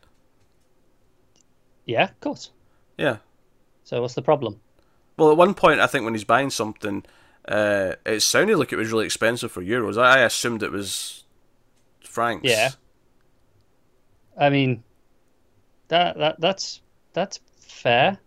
Yeah, 1.85 2.03
of 2.05 2.19
course. 2.21 2.51
Yeah. 2.97 3.17
So 3.83 4.01
what's 4.01 4.13
the 4.13 4.21
problem? 4.21 4.61
Well, 5.17 5.31
at 5.31 5.37
one 5.37 5.53
point, 5.53 5.79
I 5.79 5.87
think 5.87 6.05
when 6.05 6.13
he's 6.13 6.23
buying 6.23 6.49
something, 6.49 7.03
uh, 7.47 7.93
it 8.05 8.21
sounded 8.21 8.57
like 8.57 8.71
it 8.71 8.77
was 8.77 8.91
really 8.91 9.05
expensive 9.05 9.51
for 9.51 9.61
euros. 9.61 10.01
I, 10.01 10.19
I 10.19 10.19
assumed 10.19 10.63
it 10.63 10.71
was 10.71 11.25
francs. 12.01 12.47
Yeah. 12.47 12.69
I 14.37 14.49
mean, 14.49 14.83
that 15.87 16.17
that 16.17 16.39
that's 16.39 16.81
that's 17.13 17.39
fair. 17.59 18.19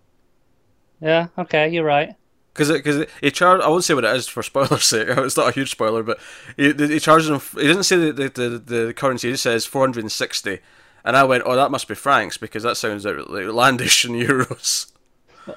Yeah. 1.01 1.29
Okay, 1.39 1.69
you're 1.69 1.85
right. 1.85 2.15
Because 2.53 2.71
it, 2.71 2.75
because 2.75 2.97
it, 2.99 3.11
he 3.21 3.31
charged. 3.31 3.63
I 3.63 3.69
won't 3.69 3.85
say 3.85 3.95
what 3.95 4.05
it 4.05 4.15
is 4.17 4.29
for 4.29 4.43
spoiler's 4.43 4.85
sake. 4.85 5.09
It's 5.17 5.37
not 5.37 5.49
a 5.49 5.53
huge 5.53 5.71
spoiler, 5.71 6.03
but 6.03 6.19
he, 6.57 6.73
he 6.73 7.01
charges 7.01 7.29
him. 7.31 7.41
He 7.61 7.67
doesn't 7.67 7.85
say 7.85 7.97
the, 7.97 8.13
the, 8.13 8.29
the, 8.29 8.59
the 8.59 8.95
currency. 8.95 9.29
He 9.29 9.35
just 9.35 9.45
says 9.45 9.67
460. 9.67 10.59
And 11.05 11.17
I 11.17 11.25
went, 11.25 11.45
oh, 11.47 11.57
that 11.57 11.71
must 11.71 11.89
be 11.89 11.95
francs 11.95 12.37
because 12.37 12.63
that 12.63 12.77
sounds 12.77 13.07
outlandish 13.07 14.05
in 14.05 14.13
euros. 14.13 14.93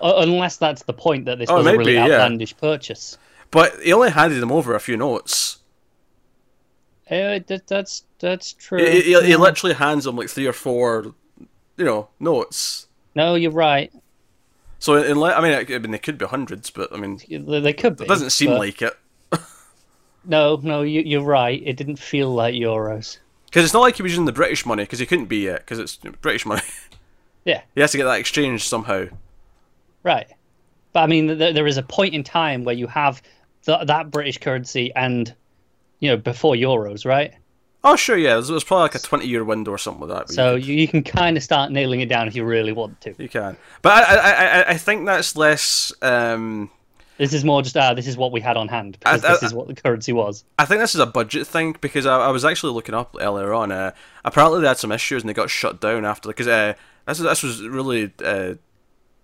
Unless 0.01 0.57
that's 0.57 0.83
the 0.83 0.93
point 0.93 1.25
that 1.25 1.39
this 1.39 1.50
Oh, 1.50 1.57
was 1.57 1.67
it 1.67 1.75
a 1.75 1.77
really 1.77 1.91
be, 1.91 1.97
yeah. 1.97 2.03
outlandish 2.03 2.55
purchase. 2.57 3.17
But 3.51 3.81
he 3.81 3.91
only 3.93 4.12
handed 4.12 4.41
him 4.41 4.51
over 4.51 4.73
a 4.73 4.79
few 4.79 4.97
notes. 4.97 5.59
Uh, 7.12 7.39
that, 7.47 7.63
that's 7.67 8.05
that's 8.19 8.53
true. 8.53 8.79
He, 8.83 9.01
he, 9.01 9.21
he 9.23 9.35
literally 9.35 9.75
hands 9.75 10.07
him 10.07 10.15
like 10.15 10.29
three 10.29 10.47
or 10.47 10.53
four, 10.53 11.13
you 11.75 11.85
know, 11.85 12.07
notes. 12.19 12.88
No, 13.13 13.35
you're 13.35 13.51
right. 13.51 13.91
So 14.83 14.95
in, 14.95 15.17
I 15.23 15.39
mean, 15.39 15.53
I 15.53 15.77
mean, 15.79 15.91
they 15.91 15.97
could 15.97 16.17
be 16.17 16.25
hundreds, 16.25 16.69
but 16.69 16.91
I 16.93 16.97
mean, 16.97 17.17
They 17.29 17.71
could 17.71 17.95
be. 17.95 18.03
it 18.03 18.07
doesn't 18.09 18.31
seem 18.31 18.49
but- 18.49 18.59
like 18.59 18.81
it. 18.81 18.93
No, 20.25 20.59
no, 20.61 20.81
you, 20.81 20.99
you're 21.01 21.23
right. 21.23 21.61
It 21.65 21.77
didn't 21.77 21.97
feel 21.99 22.33
like 22.33 22.53
euros. 22.53 23.17
Because 23.45 23.63
it's 23.63 23.73
not 23.73 23.79
like 23.79 23.95
he 23.95 24.03
was 24.03 24.11
using 24.11 24.25
the 24.25 24.33
British 24.33 24.65
money, 24.65 24.83
because 24.83 24.99
he 24.99 25.05
couldn't 25.05 25.27
be 25.27 25.37
yet, 25.37 25.59
because 25.59 25.79
it's 25.79 25.95
British 26.21 26.45
money. 26.45 26.61
Yeah, 27.45 27.61
he 27.75 27.81
has 27.81 27.91
to 27.91 27.97
get 27.97 28.05
that 28.05 28.19
exchange 28.19 28.63
somehow. 28.63 29.05
right. 30.03 30.27
But 30.93 30.99
I 31.01 31.07
mean, 31.07 31.27
th- 31.27 31.53
there 31.55 31.67
is 31.67 31.77
a 31.77 31.83
point 31.83 32.13
in 32.13 32.23
time 32.23 32.63
where 32.65 32.75
you 32.75 32.87
have 32.87 33.21
th- 33.65 33.87
that 33.87 34.11
British 34.11 34.37
currency 34.37 34.93
and, 34.95 35.33
you 35.99 36.09
know, 36.09 36.17
before 36.17 36.55
euros, 36.55 37.05
right? 37.05 37.33
Oh, 37.85 37.95
sure, 37.95 38.17
yeah. 38.17 38.35
There's, 38.35 38.47
there's 38.47 38.63
probably 38.63 38.83
like 38.83 38.95
a 38.95 38.99
20 38.99 39.27
year 39.27 39.43
window 39.43 39.71
or 39.71 39.77
something 39.77 40.07
like 40.07 40.27
that. 40.27 40.33
So 40.33 40.55
you, 40.55 40.73
you, 40.73 40.87
can 40.87 41.03
kind 41.03 41.35
of 41.35 41.43
start 41.43 41.71
nailing 41.71 41.99
it 41.99 42.07
down 42.07 42.27
if 42.27 42.35
you 42.35 42.45
really 42.45 42.71
want 42.71 43.01
to. 43.01 43.13
you 43.17 43.27
can. 43.27 43.57
But 43.81 43.91
I, 43.91 44.15
I, 44.15 44.31
I, 44.61 44.69
I 44.69 44.77
think 44.77 45.05
that's 45.05 45.35
less. 45.35 45.91
Um, 46.01 46.69
This 47.17 47.33
is 47.33 47.43
more 47.43 47.61
just 47.61 47.75
ah, 47.75 47.93
this 47.93 48.07
is 48.07 48.15
what 48.15 48.31
we 48.31 48.39
had 48.39 48.55
on 48.55 48.69
hand 48.69 48.97
because 48.99 49.23
I- 49.25 49.27
I- 49.27 49.31
this 49.33 49.43
is 49.43 49.53
what 49.53 49.67
the 49.67 49.75
currency 49.75 50.13
was. 50.13 50.45
I 50.57 50.65
think 50.65 50.79
this 50.79 50.95
is 50.95 51.01
a 51.01 51.05
budget 51.05 51.45
thing 51.45 51.75
because 51.81 52.05
I, 52.05 52.17
I 52.19 52.29
was 52.29 52.45
actually 52.45 52.73
looking 52.73 52.95
up 52.95 53.17
earlier 53.19 53.53
on. 53.53 53.71
Uh, 53.71 53.91
apparently, 54.23 54.61
they 54.61 54.67
had 54.67 54.77
some 54.77 54.91
issues 54.93 55.21
and 55.23 55.29
they 55.29 55.33
got 55.33 55.49
shut 55.49 55.81
down 55.81 56.05
after. 56.05 56.29
Because 56.29 56.47
uh, 56.47 56.73
this, 57.05 57.17
this 57.19 57.43
was 57.43 57.61
really. 57.61 58.11
Uh, 58.23 58.55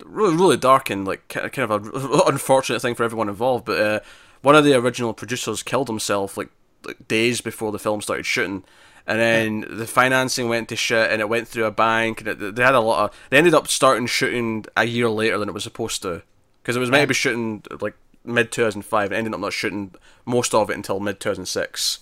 Really, 0.05 0.33
really 0.37 0.55
dark 0.55 0.89
and 0.89 1.05
like 1.05 1.27
kind 1.27 1.57
of 1.57 1.71
a 1.71 2.21
unfortunate 2.27 2.81
thing 2.81 2.95
for 2.95 3.03
everyone 3.03 3.27
involved. 3.27 3.65
But 3.65 3.81
uh, 3.81 3.99
one 4.41 4.55
of 4.55 4.63
the 4.63 4.73
original 4.75 5.13
producers 5.13 5.61
killed 5.61 5.89
himself 5.89 6.37
like 6.37 6.47
like, 6.85 7.07
days 7.07 7.41
before 7.41 7.71
the 7.71 7.79
film 7.79 8.01
started 8.01 8.25
shooting. 8.25 8.63
And 9.07 9.19
then 9.19 9.65
the 9.67 9.87
financing 9.87 10.49
went 10.49 10.69
to 10.69 10.75
shit, 10.75 11.09
and 11.11 11.19
it 11.19 11.27
went 11.27 11.47
through 11.47 11.65
a 11.65 11.71
bank, 11.71 12.21
and 12.21 12.27
it, 12.27 12.55
they 12.55 12.63
had 12.63 12.75
a 12.75 12.79
lot 12.79 13.05
of. 13.05 13.19
They 13.31 13.37
ended 13.39 13.55
up 13.55 13.67
starting 13.67 14.05
shooting 14.05 14.65
a 14.77 14.85
year 14.85 15.09
later 15.09 15.39
than 15.39 15.49
it 15.49 15.53
was 15.53 15.63
supposed 15.63 16.03
to, 16.03 16.21
because 16.61 16.75
it 16.75 16.79
was 16.79 16.91
meant 16.91 17.01
to 17.03 17.07
be 17.07 17.15
shooting 17.15 17.63
like 17.81 17.95
mid 18.23 18.51
two 18.51 18.63
thousand 18.63 18.83
five, 18.83 19.07
and 19.07 19.17
ended 19.17 19.33
up 19.33 19.39
not 19.39 19.53
shooting 19.53 19.95
most 20.25 20.53
of 20.53 20.69
it 20.69 20.75
until 20.75 20.99
mid 20.99 21.19
two 21.19 21.29
thousand 21.29 21.47
six. 21.47 21.99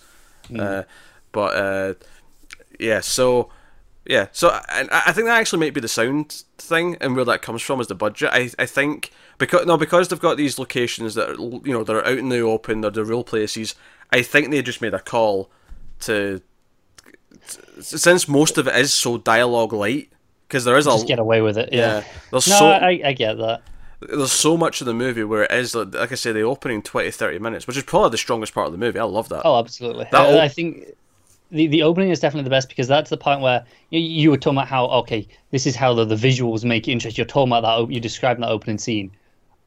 Uh, 0.59 0.83
but 1.31 1.55
uh, 1.55 1.93
yeah, 2.77 2.99
so 2.99 3.51
yeah, 4.05 4.27
so 4.33 4.59
and 4.67 4.89
I 4.91 5.03
I 5.07 5.11
think 5.13 5.27
that 5.27 5.39
actually 5.39 5.59
might 5.59 5.73
be 5.73 5.79
the 5.79 5.87
sound 5.87 6.43
thing, 6.57 6.97
and 6.99 7.15
where 7.15 7.23
that 7.23 7.41
comes 7.41 7.61
from 7.61 7.79
is 7.79 7.87
the 7.87 7.95
budget. 7.95 8.31
I 8.33 8.51
I 8.59 8.65
think 8.65 9.11
because 9.37 9.65
no 9.65 9.77
because 9.77 10.09
they've 10.09 10.19
got 10.19 10.35
these 10.35 10.59
locations 10.59 11.15
that 11.15 11.29
are 11.29 11.35
you 11.35 11.71
know 11.71 11.85
they're 11.85 12.05
out 12.05 12.17
in 12.17 12.27
the 12.27 12.41
open, 12.41 12.81
they're 12.81 12.91
the 12.91 13.05
real 13.05 13.23
places. 13.23 13.75
I 14.11 14.21
think 14.21 14.51
they 14.51 14.61
just 14.61 14.81
made 14.81 14.93
a 14.93 14.99
call 14.99 15.49
to 16.01 16.41
since 17.79 18.27
most 18.27 18.57
of 18.57 18.67
it 18.67 18.75
is 18.75 18.93
so 18.93 19.17
dialogue 19.17 19.73
light 19.73 20.09
because 20.47 20.65
there 20.65 20.77
is 20.77 20.87
a 20.87 20.91
Just 20.91 21.07
get 21.07 21.19
away 21.19 21.41
with 21.41 21.57
it. 21.57 21.69
Yeah. 21.71 21.99
yeah 21.99 22.03
there's 22.31 22.47
No, 22.47 22.57
so 22.59 22.65
I, 22.69 23.01
I 23.05 23.13
get 23.13 23.35
that. 23.37 23.61
there's 24.01 24.31
so 24.31 24.57
much 24.57 24.81
of 24.81 24.87
the 24.87 24.93
movie 24.93 25.23
where 25.23 25.43
it 25.43 25.51
is 25.51 25.75
like, 25.75 25.93
like 25.93 26.11
I 26.11 26.15
say 26.15 26.31
the 26.31 26.41
opening 26.41 26.81
20 26.81 27.11
30 27.11 27.39
minutes 27.39 27.67
which 27.67 27.77
is 27.77 27.83
probably 27.83 28.11
the 28.11 28.17
strongest 28.17 28.53
part 28.53 28.65
of 28.67 28.71
the 28.71 28.77
movie 28.77 28.99
I 28.99 29.03
love 29.03 29.29
that 29.29 29.41
Oh, 29.45 29.59
absolutely. 29.59 30.07
That 30.11 30.29
o- 30.29 30.39
I 30.39 30.47
think 30.47 30.85
the 31.51 31.67
the 31.67 31.83
opening 31.83 32.09
is 32.09 32.19
definitely 32.19 32.43
the 32.45 32.49
best 32.49 32.69
because 32.69 32.87
that's 32.87 33.09
the 33.09 33.17
point 33.17 33.41
where 33.41 33.65
you, 33.89 33.99
you 33.99 34.29
were 34.31 34.37
talking 34.37 34.57
about 34.57 34.67
how 34.67 34.85
okay, 34.87 35.27
this 35.51 35.65
is 35.65 35.75
how 35.75 35.93
the, 35.93 36.05
the 36.05 36.15
visuals 36.15 36.63
make 36.63 36.87
interest. 36.87 37.17
You're 37.17 37.25
talking 37.25 37.49
about 37.51 37.61
that. 37.61 37.83
op- 37.83 37.91
You 37.91 37.99
describing 37.99 38.41
that 38.41 38.49
opening 38.51 38.77
scene. 38.77 39.11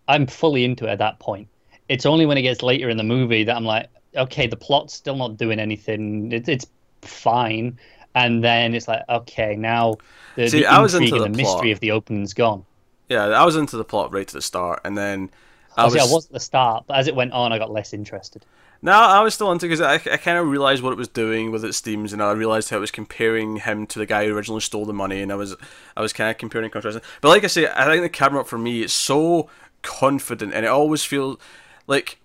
I'm 0.09 0.26
fully 0.26 0.64
into 0.64 0.87
it 0.87 0.90
at 0.90 0.99
that 0.99 1.18
point. 1.20 1.49
It's 1.88 2.04
only 2.04 2.26
when 2.26 2.37
it 2.37 2.42
gets 2.42 2.62
later 2.62 2.88
in 2.90 2.97
the 2.97 3.02
movie 3.04 3.44
that 3.44 3.56
I'm 3.56 3.64
like, 3.64 3.88
okay, 4.17 4.47
the 4.47 4.57
plot's 4.57 4.95
still 4.95 5.17
not 5.17 5.37
doing 5.37 5.59
anything. 5.61 6.33
It, 6.33 6.49
it's 6.49 6.67
fine, 7.02 7.79
and 8.14 8.43
then 8.45 8.75
it's 8.75 8.88
like, 8.88 9.02
okay, 9.09 9.57
now 9.57 9.99
the, 10.35 10.49
See, 10.49 10.61
the 10.61 10.67
I 10.67 10.81
was 10.81 10.95
intrigue 10.95 11.14
into 11.14 11.14
and 11.14 11.23
the, 11.23 11.29
the 11.29 11.37
mystery 11.37 11.71
of 11.73 11.81
the 11.81 11.93
opening's 11.93 12.35
gone. 12.35 12.64
yeah 13.09 13.25
I 13.26 13.45
was 13.45 13.57
into 13.57 13.76
the 13.76 13.85
plot 13.85 14.12
right 14.12 14.26
to 14.29 14.35
the 14.35 14.43
start 14.43 14.81
and 14.85 14.97
then 14.97 15.31
I 15.76 15.85
was, 15.85 15.97
I 15.97 16.05
was 16.05 16.26
at 16.26 16.33
the 16.33 16.40
start, 16.40 16.85
but 16.87 16.97
as 16.99 17.07
it 17.09 17.14
went 17.14 17.33
on, 17.33 17.52
I 17.52 17.59
got 17.59 17.71
less 17.71 17.93
interested. 17.93 18.45
No, 18.83 18.93
I 18.93 19.21
was 19.21 19.35
still 19.35 19.52
into 19.52 19.67
because 19.67 19.81
I, 19.83 19.95
I 19.95 20.17
kind 20.17 20.38
of 20.38 20.49
realized 20.49 20.83
what 20.83 20.93
it 20.93 20.97
was 20.97 21.09
doing 21.09 21.50
with 21.50 21.64
its 21.64 21.81
themes, 21.81 22.12
and 22.14 22.23
I 22.23 22.33
realized 22.33 22.71
how 22.71 22.79
it 22.79 22.81
was 22.81 22.90
comparing 22.90 23.57
him 23.57 23.87
to 23.88 23.99
the 23.99 24.07
guy 24.07 24.26
who 24.26 24.35
originally 24.35 24.62
stole 24.62 24.87
the 24.87 24.95
money, 24.95 25.21
and 25.21 25.31
I 25.31 25.35
was 25.35 25.55
I 25.97 26.00
was 26.00 26.12
kind 26.14 26.31
of 26.31 26.38
comparing 26.38 26.64
and 26.64 26.73
contrasting. 26.73 27.02
But 27.21 27.29
like 27.29 27.45
I 27.45 27.49
say, 27.49 27.69
I 27.69 27.85
think 27.85 28.02
the 28.02 28.09
camera 28.09 28.45
for 28.45 28.57
me 28.59 28.83
is 28.83 28.93
so 28.93 29.50
confident, 29.83 30.55
and 30.55 30.64
it 30.64 30.69
always 30.69 31.05
feels 31.05 31.38
like 31.87 32.20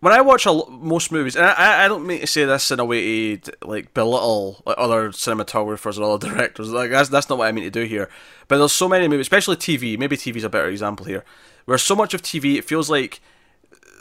when 0.00 0.12
I 0.12 0.20
watch 0.20 0.46
a, 0.46 0.62
most 0.68 1.10
movies, 1.10 1.36
and 1.36 1.46
I- 1.46 1.84
I, 1.84 1.88
don't 1.88 2.06
mean 2.06 2.20
to 2.20 2.26
say 2.26 2.44
this 2.44 2.70
in 2.70 2.80
a 2.80 2.84
way 2.84 3.36
to 3.36 3.52
like 3.64 3.94
belittle 3.94 4.62
like, 4.66 4.76
other 4.78 5.10
cinematographers 5.10 5.98
or 5.98 6.14
other 6.14 6.28
directors. 6.34 6.70
Like 6.70 6.90
that's 6.90 7.08
that's 7.08 7.28
not 7.28 7.38
what 7.38 7.48
I 7.48 7.52
mean 7.52 7.64
to 7.64 7.70
do 7.70 7.84
here. 7.84 8.08
But 8.48 8.58
there's 8.58 8.72
so 8.72 8.88
many 8.88 9.08
movies, 9.08 9.24
especially 9.24 9.56
TV. 9.56 9.98
Maybe 9.98 10.16
TV's 10.16 10.44
a 10.44 10.48
better 10.48 10.68
example 10.68 11.06
here, 11.06 11.24
where 11.64 11.78
so 11.78 11.96
much 11.96 12.14
of 12.14 12.22
TV 12.22 12.56
it 12.56 12.64
feels 12.64 12.90
like 12.90 13.20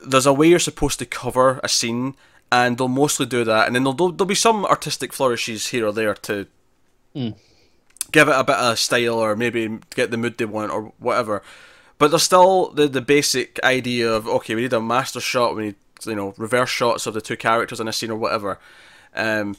there's 0.05 0.25
a 0.25 0.33
way 0.33 0.47
you're 0.47 0.59
supposed 0.59 0.99
to 0.99 1.05
cover 1.05 1.59
a 1.63 1.69
scene, 1.69 2.15
and 2.51 2.77
they'll 2.77 2.87
mostly 2.87 3.25
do 3.25 3.43
that, 3.43 3.67
and 3.67 3.75
then 3.75 3.83
there'll, 3.83 4.11
there'll 4.11 4.25
be 4.25 4.35
some 4.35 4.65
artistic 4.65 5.13
flourishes 5.13 5.67
here 5.67 5.87
or 5.87 5.91
there 5.91 6.13
to 6.13 6.45
hmm. 7.13 7.29
give 8.11 8.27
it 8.27 8.35
a 8.35 8.43
bit 8.43 8.57
of 8.57 8.77
style 8.77 9.15
or 9.15 9.35
maybe 9.35 9.79
get 9.95 10.11
the 10.11 10.17
mood 10.17 10.37
they 10.37 10.45
want 10.45 10.71
or 10.71 10.93
whatever. 10.99 11.41
But 11.97 12.11
there's 12.11 12.23
still 12.23 12.71
the 12.71 12.89
the 12.89 13.01
basic 13.01 13.59
idea 13.63 14.11
of 14.11 14.27
okay, 14.27 14.55
we 14.55 14.61
need 14.61 14.73
a 14.73 14.81
master 14.81 15.21
shot, 15.21 15.55
we 15.55 15.63
need 15.67 15.75
you 16.07 16.15
know 16.15 16.33
reverse 16.37 16.69
shots 16.69 17.05
of 17.07 17.13
the 17.13 17.21
two 17.21 17.37
characters 17.37 17.79
in 17.79 17.87
a 17.87 17.93
scene 17.93 18.11
or 18.11 18.15
whatever. 18.17 18.59
Um, 19.15 19.55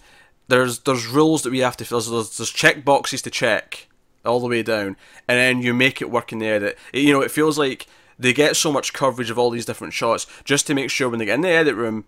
there's 0.49 0.81
there's 0.81 1.07
rules 1.07 1.43
that 1.43 1.51
we 1.51 1.61
have 1.61 1.77
to 1.79 1.85
there's, 1.89 2.11
there's 2.11 2.37
there's 2.37 2.51
check 2.51 2.85
boxes 2.85 3.23
to 3.23 3.31
check 3.31 3.89
all 4.25 4.41
the 4.41 4.49
way 4.49 4.63
down, 4.63 4.97
and 5.29 5.39
then 5.39 5.63
you 5.63 5.73
make 5.73 6.01
it 6.03 6.11
work 6.11 6.33
in 6.33 6.39
the 6.41 6.47
edit. 6.47 6.79
It- 6.93 7.03
you 7.03 7.13
know, 7.13 7.21
it 7.21 7.31
feels 7.31 7.59
like 7.59 7.87
they 8.19 8.33
get 8.33 8.57
so 8.57 8.73
much 8.73 8.93
coverage 8.93 9.31
of 9.31 9.39
all 9.39 9.51
these 9.51 9.67
different 9.67 9.93
shots 9.93 10.27
just 10.45 10.67
to 10.67 10.75
make 10.75 10.91
sure 10.91 11.09
when 11.09 11.19
they 11.19 11.27
get 11.27 11.35
in 11.35 11.43
the 11.43 11.49
edit 11.51 11.75
room, 11.75 12.07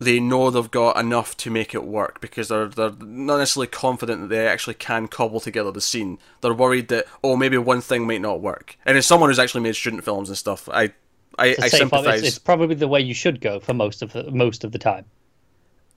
they 0.00 0.18
know 0.18 0.50
they've 0.50 0.70
got 0.70 0.98
enough 0.98 1.36
to 1.36 1.50
make 1.50 1.74
it 1.74 1.84
work 1.84 2.20
because 2.20 2.48
they're 2.48 2.68
they're 2.68 2.90
not 3.00 3.38
necessarily 3.38 3.68
confident 3.68 4.20
that 4.22 4.28
they 4.28 4.46
actually 4.48 4.74
can 4.74 5.06
cobble 5.08 5.40
together 5.40 5.70
the 5.70 5.80
scene. 5.80 6.18
They're 6.40 6.52
worried 6.54 6.88
that 6.88 7.06
oh 7.22 7.36
maybe 7.36 7.58
one 7.58 7.80
thing 7.80 8.06
might 8.06 8.20
not 8.20 8.40
work. 8.40 8.76
And 8.84 8.98
as 8.98 9.06
someone 9.06 9.30
who's 9.30 9.38
actually 9.38 9.62
made 9.62 9.76
student 9.76 10.04
films 10.04 10.28
and 10.28 10.36
stuff, 10.38 10.68
I 10.72 10.92
I, 11.38 11.46
I 11.46 11.48
a 11.48 11.54
safe 11.54 11.64
op- 11.64 11.78
sympathise 11.78 12.20
it's, 12.20 12.28
it's 12.28 12.38
probably 12.38 12.74
the 12.74 12.88
way 12.88 13.00
you 13.00 13.14
should 13.14 13.40
go 13.40 13.60
for 13.60 13.74
most 13.74 14.02
of 14.02 14.12
the, 14.12 14.30
most 14.30 14.64
of 14.64 14.72
the 14.72 14.78
time. 14.78 15.04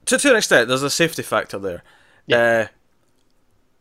to 0.06 0.18
to 0.18 0.30
an 0.32 0.38
extent. 0.38 0.68
There's 0.68 0.84
a 0.84 0.90
safety 0.90 1.24
factor 1.24 1.60
there. 1.60 1.84
Uh, 2.32 2.68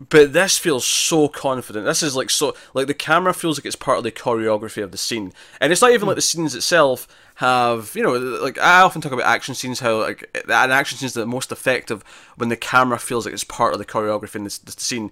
but 0.09 0.35
this 0.35 0.59
feels 0.59 0.85
so 0.85 1.27
confident. 1.29 1.87
This 1.87 2.03
is 2.03 2.15
like 2.15 2.29
so 2.29 2.55
like 2.75 2.87
the 2.87 2.95
camera 2.95 3.33
feels 3.33 3.59
like 3.59 3.65
it's 3.65 3.77
part 3.77 3.99
of 3.99 4.05
the 4.05 4.13
choreography 4.13 4.83
of 4.83 4.93
the 4.93 4.99
scene, 4.99 5.33
and 5.61 5.73
it's 5.73 5.81
not 5.81 5.93
even 5.93 6.07
like 6.07 6.17
the 6.17 6.23
scenes 6.23 6.55
itself 6.55 7.09
have 7.37 7.93
you 7.95 8.03
know 8.03 8.13
like 8.13 8.59
I 8.59 8.83
often 8.83 9.01
talk 9.01 9.13
about 9.13 9.27
action 9.27 9.55
scenes 9.55 9.81
how 9.81 10.01
like 10.01 10.29
an 10.49 10.71
action 10.71 10.99
scene 10.99 11.07
is 11.07 11.15
the 11.15 11.27
most 11.27 11.51
effective 11.51 12.03
when 12.37 12.51
the 12.51 12.57
camera 12.57 12.99
feels 12.99 13.25
like 13.25 13.35
it's 13.35 13.45
part 13.45 13.73
of 13.73 13.79
the 13.79 13.85
choreography 13.85 14.37
in 14.37 14.45
this, 14.45 14.59
the 14.59 14.73
scene. 14.73 15.11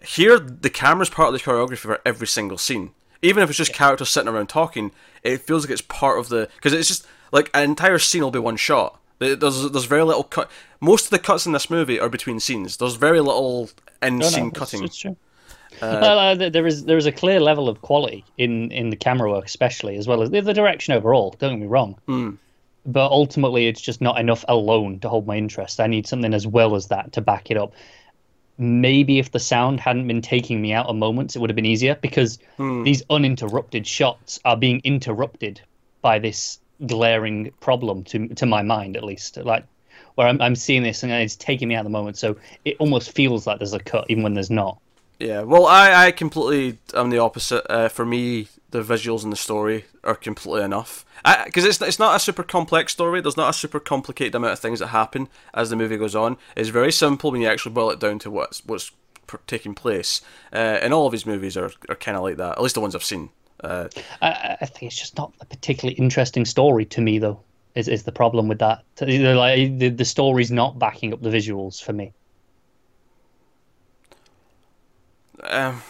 Here, 0.00 0.38
the 0.38 0.70
camera's 0.70 1.10
part 1.10 1.28
of 1.28 1.32
the 1.34 1.40
choreography 1.40 1.78
for 1.78 2.00
every 2.06 2.28
single 2.28 2.58
scene. 2.58 2.92
Even 3.22 3.42
if 3.42 3.48
it's 3.48 3.58
just 3.58 3.72
characters 3.74 4.08
sitting 4.10 4.28
around 4.28 4.48
talking, 4.48 4.92
it 5.22 5.38
feels 5.40 5.64
like 5.64 5.72
it's 5.72 5.82
part 5.82 6.18
of 6.18 6.28
the 6.28 6.48
because 6.56 6.72
it's 6.72 6.88
just 6.88 7.06
like 7.32 7.50
an 7.54 7.64
entire 7.64 7.98
scene 7.98 8.22
will 8.22 8.30
be 8.30 8.38
one 8.38 8.56
shot. 8.56 9.00
There's 9.18 9.38
there's 9.70 9.84
very 9.86 10.04
little 10.04 10.22
cut. 10.24 10.50
Most 10.80 11.06
of 11.06 11.10
the 11.10 11.18
cuts 11.18 11.44
in 11.46 11.52
this 11.52 11.68
movie 11.68 11.98
are 11.98 12.08
between 12.08 12.38
scenes. 12.38 12.76
There's 12.76 12.94
very 12.94 13.20
little 13.20 13.70
in 14.00 14.18
No, 14.18 14.26
no, 14.26 14.30
scene 14.30 14.46
it's- 14.48 14.58
cutting. 14.58 14.84
It's 14.84 14.96
true. 14.96 15.16
well, 15.82 16.18
uh, 16.18 16.48
there 16.50 16.66
is 16.66 16.84
there 16.84 16.96
is 16.96 17.06
a 17.06 17.12
clear 17.12 17.38
level 17.40 17.68
of 17.68 17.82
quality 17.82 18.24
in, 18.36 18.70
in 18.72 18.90
the 18.90 18.96
camera 18.96 19.30
work, 19.30 19.44
especially 19.46 19.96
as 19.96 20.08
well 20.08 20.22
as 20.22 20.30
the, 20.30 20.40
the 20.40 20.54
direction 20.54 20.94
overall. 20.94 21.34
Don't 21.38 21.54
get 21.54 21.60
me 21.60 21.66
wrong, 21.66 21.96
Hmm. 22.06 22.30
but 22.86 23.10
ultimately, 23.10 23.66
it's 23.68 23.80
just 23.80 24.00
not 24.00 24.18
enough 24.18 24.44
alone 24.48 24.98
to 25.00 25.08
hold 25.08 25.26
my 25.26 25.36
interest. 25.36 25.78
I 25.80 25.86
need 25.86 26.06
something 26.06 26.32
as 26.34 26.46
well 26.46 26.74
as 26.74 26.86
that 26.88 27.12
to 27.12 27.20
back 27.20 27.50
it 27.50 27.56
up. 27.56 27.74
Maybe 28.58 29.18
if 29.18 29.30
the 29.30 29.38
sound 29.40 29.80
hadn't 29.80 30.06
been 30.08 30.22
taking 30.22 30.60
me 30.60 30.72
out 30.72 30.86
of 30.86 30.96
moments, 30.96 31.36
it 31.36 31.38
would 31.40 31.50
have 31.50 31.56
been 31.56 31.66
easier 31.66 31.94
because 31.94 32.38
Hmm. 32.56 32.82
these 32.82 33.02
uninterrupted 33.10 33.86
shots 33.86 34.40
are 34.44 34.56
being 34.56 34.80
interrupted 34.84 35.60
by 36.02 36.18
this 36.18 36.58
glaring 36.86 37.52
problem 37.60 38.04
to 38.04 38.28
to 38.28 38.46
my 38.46 38.62
mind, 38.62 38.96
at 38.96 39.04
least. 39.04 39.36
Like 39.36 39.64
where 40.16 40.26
I'm, 40.26 40.40
I'm 40.40 40.56
seeing 40.56 40.82
this 40.82 41.02
and 41.02 41.12
it's 41.12 41.36
taking 41.36 41.68
me 41.68 41.74
out 41.76 41.80
of 41.80 41.84
the 41.84 41.90
moment, 41.90 42.16
so 42.18 42.36
it 42.64 42.76
almost 42.80 43.12
feels 43.12 43.46
like 43.46 43.58
there's 43.58 43.72
a 43.74 43.78
cut 43.80 44.06
even 44.08 44.22
when 44.24 44.34
there's 44.34 44.50
not. 44.50 44.78
Yeah, 45.18 45.42
well, 45.42 45.66
I, 45.66 46.06
I 46.06 46.10
completely 46.12 46.78
am 46.94 47.10
the 47.10 47.18
opposite. 47.18 47.64
Uh, 47.70 47.88
for 47.88 48.04
me, 48.06 48.48
the 48.70 48.82
visuals 48.82 49.22
and 49.22 49.32
the 49.32 49.36
story 49.36 49.86
are 50.04 50.14
completely 50.14 50.62
enough. 50.62 51.04
Because 51.44 51.64
it's 51.64 51.80
it's 51.80 51.98
not 51.98 52.16
a 52.16 52.20
super 52.20 52.42
complex 52.42 52.92
story. 52.92 53.20
There's 53.20 53.36
not 53.36 53.50
a 53.50 53.58
super 53.58 53.80
complicated 53.80 54.34
amount 54.34 54.52
of 54.52 54.58
things 54.58 54.78
that 54.80 54.88
happen 54.88 55.28
as 55.54 55.70
the 55.70 55.76
movie 55.76 55.96
goes 55.96 56.14
on. 56.14 56.36
It's 56.56 56.68
very 56.68 56.92
simple 56.92 57.30
when 57.30 57.40
you 57.40 57.48
actually 57.48 57.72
boil 57.72 57.90
it 57.90 58.00
down 58.00 58.18
to 58.20 58.30
what's 58.30 58.64
what's 58.64 58.92
taking 59.46 59.74
place. 59.74 60.20
Uh, 60.52 60.78
and 60.82 60.94
all 60.94 61.06
of 61.06 61.12
his 61.12 61.26
movies 61.26 61.56
are, 61.56 61.70
are 61.88 61.96
kind 61.96 62.16
of 62.16 62.22
like 62.22 62.36
that. 62.36 62.52
At 62.52 62.62
least 62.62 62.74
the 62.74 62.80
ones 62.80 62.94
I've 62.94 63.04
seen. 63.04 63.30
Uh, 63.62 63.88
I, 64.22 64.56
I 64.60 64.66
think 64.66 64.84
it's 64.84 64.98
just 64.98 65.16
not 65.16 65.32
a 65.40 65.44
particularly 65.44 65.98
interesting 65.98 66.44
story 66.44 66.84
to 66.86 67.00
me, 67.00 67.18
though. 67.18 67.40
Is 67.74 67.88
is 67.88 68.04
the 68.04 68.12
problem 68.12 68.48
with 68.48 68.58
that? 68.60 68.84
Like 69.00 69.78
the, 69.78 69.90
the 69.90 70.04
story's 70.04 70.50
not 70.50 70.78
backing 70.78 71.12
up 71.12 71.22
the 71.22 71.30
visuals 71.30 71.82
for 71.82 71.92
me. 71.92 72.12
um, 75.42 75.82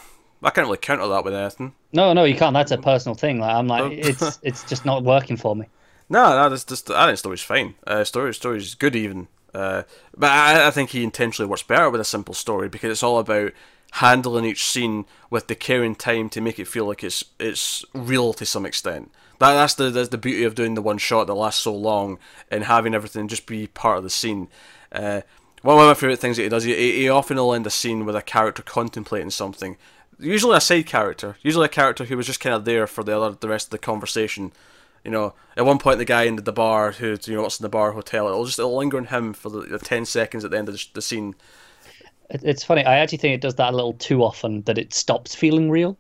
I 0.43 0.51
can't 0.51 0.67
really 0.67 0.79
counter 0.79 1.09
that 1.09 1.25
with 1.25 1.35
anything. 1.35 1.75
No, 1.93 2.13
no, 2.13 2.25
you 2.25 2.37
can't. 2.37 2.55
That's 2.55 2.71
a 2.71 2.79
personal 2.79 3.15
thing. 3.15 3.41
Like 3.41 3.55
I'm 3.55 3.67
like, 3.67 3.93
it's 3.93 4.39
it's 4.43 4.65
just 4.65 4.85
not 4.85 5.03
working 5.03 5.37
for 5.37 5.57
me. 5.57 5.67
No, 6.09 6.31
no, 6.31 6.49
that's 6.49 6.65
just 6.65 6.91
I 6.91 7.07
think 7.07 7.19
story's 7.19 7.43
fine. 7.43 7.75
Uh, 7.87 8.05
story 8.05 8.33
story's 8.35 8.75
good 8.75 8.97
even. 8.97 9.29
Uh, 9.55 9.83
but 10.17 10.31
I, 10.31 10.69
I 10.69 10.71
think 10.71 10.91
he 10.91 11.03
intentionally 11.03 11.49
works 11.49 11.63
better 11.63 11.91
with 11.91 12.01
a 12.01 12.05
simple 12.05 12.35
story 12.35 12.69
because 12.69 12.91
it's 12.91 13.03
all 13.03 13.19
about 13.19 13.53
handling 13.93 14.45
each 14.45 14.65
scene 14.65 15.07
with 15.31 15.47
the 15.49 15.55
care 15.55 15.83
and 15.83 15.99
time 15.99 16.29
to 16.29 16.41
make 16.41 16.59
it 16.59 16.69
feel 16.69 16.87
like 16.87 17.03
it's 17.03 17.25
it's 17.39 17.85
real 17.95 18.33
to 18.35 18.47
some 18.47 18.67
extent. 18.67 19.11
That 19.39 19.55
that's 19.55 19.75
the 19.75 19.91
that's 19.91 20.11
the 20.11 20.19
beauty 20.19 20.45
of 20.45 20.55
doing 20.55 20.75
the 20.75 20.83
one 20.83 20.99
shot 20.99 21.27
that 21.27 21.35
lasts 21.35 21.63
so 21.63 21.75
long 21.75 22.19
and 22.51 22.65
having 22.65 22.95
everything 22.95 23.29
just 23.29 23.47
be 23.47 23.67
part 23.67 23.99
of 23.99 24.05
the 24.05 24.11
scene. 24.11 24.49
Uh, 24.93 25.23
one 25.63 25.79
of 25.79 25.87
my 25.87 25.95
favorite 25.95 26.21
things 26.21 26.37
that 26.37 26.45
he 26.45 26.49
does, 26.49 26.65
he, 26.65 26.75
he 26.75 27.09
often 27.09 27.37
will 27.37 27.53
end 27.53 27.67
a 27.67 27.71
scene 27.71 28.05
with 28.05 28.15
a 28.15 28.23
character 28.23 28.63
contemplating 28.63 29.31
something. 29.31 29.77
Usually 30.21 30.57
a 30.57 30.61
side 30.61 30.87
character, 30.87 31.37
usually 31.43 31.67
a 31.67 31.69
character 31.69 32.05
who 32.05 32.17
was 32.17 32.27
just 32.27 32.41
kind 32.41 32.55
of 32.55 32.65
there 32.65 32.87
for 32.87 33.05
the 33.05 33.19
other 33.21 33.37
the 33.39 33.49
rest 33.49 33.69
of 33.69 33.71
the 33.71 33.79
conversation. 33.79 34.53
You 35.05 35.13
know, 35.13 35.35
at 35.57 35.65
one 35.65 35.79
point 35.79 35.99
the 35.99 36.05
guy 36.05 36.25
in 36.25 36.37
the 36.37 36.53
bar 36.53 36.93
who 36.93 37.17
you 37.25 37.35
know 37.37 37.43
what's 37.43 37.61
in 37.61 37.63
the 37.65 37.69
bar 37.69 37.93
hotel, 37.93 38.27
it'll 38.27 38.45
just 38.45 38.59
it'll 38.59 38.77
linger 38.77 38.97
on 38.99 39.07
him 39.07 39.33
for 39.33 39.49
the, 39.49 39.61
the 39.63 39.79
ten 39.79 40.05
seconds 40.05 40.45
at 40.45 40.51
the 40.51 40.59
end 40.59 40.69
of 40.69 40.75
the, 40.75 40.85
the 40.95 41.03
scene. 41.03 41.35
It's 42.31 42.65
funny. 42.65 42.85
I 42.85 42.97
actually 42.99 43.19
think 43.19 43.35
it 43.35 43.41
does 43.43 43.55
that 43.57 43.73
a 43.73 43.77
little 43.77 43.93
too 43.95 44.23
often 44.23 44.63
that 44.63 44.79
it 44.79 44.93
stops 44.95 45.35
feeling 45.35 45.71
real. 45.71 45.99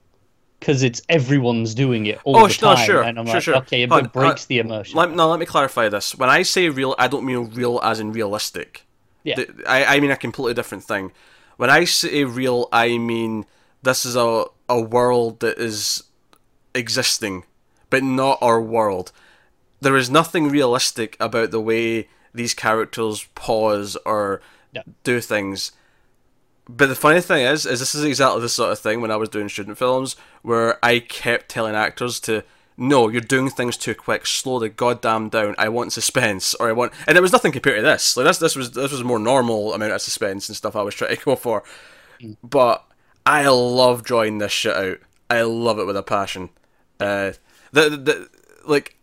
because 0.61 0.83
it's 0.83 1.02
everyone's 1.09 1.74
doing 1.74 2.07
it 2.07 2.20
all 2.24 2.40
Oh, 2.40 2.46
the 2.46 2.54
no, 2.61 2.74
time, 2.74 2.76
sure, 2.76 3.02
and 3.02 3.18
I'm 3.18 3.26
sure, 3.26 3.40
like, 3.40 3.42
sure. 3.42 3.57
okay, 3.57 3.83
it 3.85 3.90
on, 3.90 4.12
breaks 4.12 4.46
the 4.46 4.59
immersion. 4.61 4.98
Let, 4.98 5.12
no, 5.12 5.28
let 5.28 5.40
me 5.40 5.46
clarify 5.46 5.88
this. 5.88 6.14
When 6.14 6.28
I 6.31 6.42
say 6.42 6.68
real, 6.68 6.94
I 6.98 7.09
don't 7.09 7.24
mean 7.24 7.50
real 7.50 7.81
as 7.83 8.00
in 8.00 8.12
realistic. 8.12 8.87
yeah, 9.24 9.37
Th- 9.37 9.50
I, 9.66 9.96
I 9.96 10.00
mean 10.00 10.11
a 10.11 10.16
completely 10.16 10.54
different 10.54 10.85
thing. 10.85 11.12
When 11.57 11.70
I 11.70 11.85
say 11.85 12.24
real, 12.24 12.68
I 12.72 12.98
mean 12.98 13.46
this 13.82 14.04
is 14.04 14.16
a, 14.16 14.44
a 14.68 14.80
world 14.80 15.40
that 15.40 15.58
is 15.58 16.04
existing, 16.74 17.44
but 17.90 18.02
not 18.02 18.38
our 18.40 18.60
world. 18.60 19.12
There 19.80 19.96
is 19.96 20.10
nothing 20.10 20.48
realistic 20.48 21.16
about 21.20 21.50
the 21.50 21.60
way 21.60 22.08
these 22.34 22.54
characters 22.54 23.26
pause 23.34 23.96
or 24.04 24.40
do 25.04 25.20
things. 25.20 25.72
But 26.68 26.88
the 26.88 26.94
funny 26.94 27.20
thing 27.20 27.46
is, 27.46 27.64
is 27.64 27.80
this 27.80 27.94
is 27.94 28.04
exactly 28.04 28.42
the 28.42 28.48
sort 28.48 28.72
of 28.72 28.78
thing 28.78 29.00
when 29.00 29.10
I 29.10 29.16
was 29.16 29.28
doing 29.28 29.48
student 29.48 29.78
films 29.78 30.16
where 30.42 30.84
I 30.84 30.98
kept 30.98 31.48
telling 31.48 31.74
actors 31.74 32.20
to 32.20 32.44
no, 32.80 33.08
you're 33.08 33.20
doing 33.20 33.50
things 33.50 33.76
too 33.76 33.94
quick. 33.96 34.24
Slow 34.24 34.60
the 34.60 34.68
goddamn 34.68 35.30
down. 35.30 35.56
I 35.58 35.68
want 35.68 35.92
suspense, 35.92 36.54
or 36.54 36.68
I 36.68 36.72
want, 36.72 36.92
and 37.08 37.18
it 37.18 37.20
was 37.20 37.32
nothing 37.32 37.50
compared 37.50 37.78
to 37.78 37.82
this. 37.82 38.16
Like 38.16 38.26
this, 38.26 38.38
this 38.38 38.54
was 38.54 38.70
this 38.70 38.92
was 38.92 39.00
a 39.00 39.04
more 39.04 39.18
normal 39.18 39.74
amount 39.74 39.92
of 39.92 40.00
suspense 40.00 40.48
and 40.48 40.54
stuff 40.54 40.76
I 40.76 40.82
was 40.82 40.94
trying 40.94 41.16
to 41.16 41.22
go 41.24 41.34
for. 41.34 41.64
Mm. 42.22 42.36
But 42.44 42.88
I 43.26 43.46
love 43.48 44.02
drawing 44.04 44.38
this 44.38 44.52
shit 44.52 44.74
out. 44.74 44.98
I 45.31 45.42
love 45.42 45.78
it 45.78 45.87
with 45.87 45.96
a 45.96 46.02
passion. 46.02 46.50
Uh, 46.98 47.33
the, 47.72 47.90
the, 47.90 47.96
the 47.96 48.28
like 48.66 48.96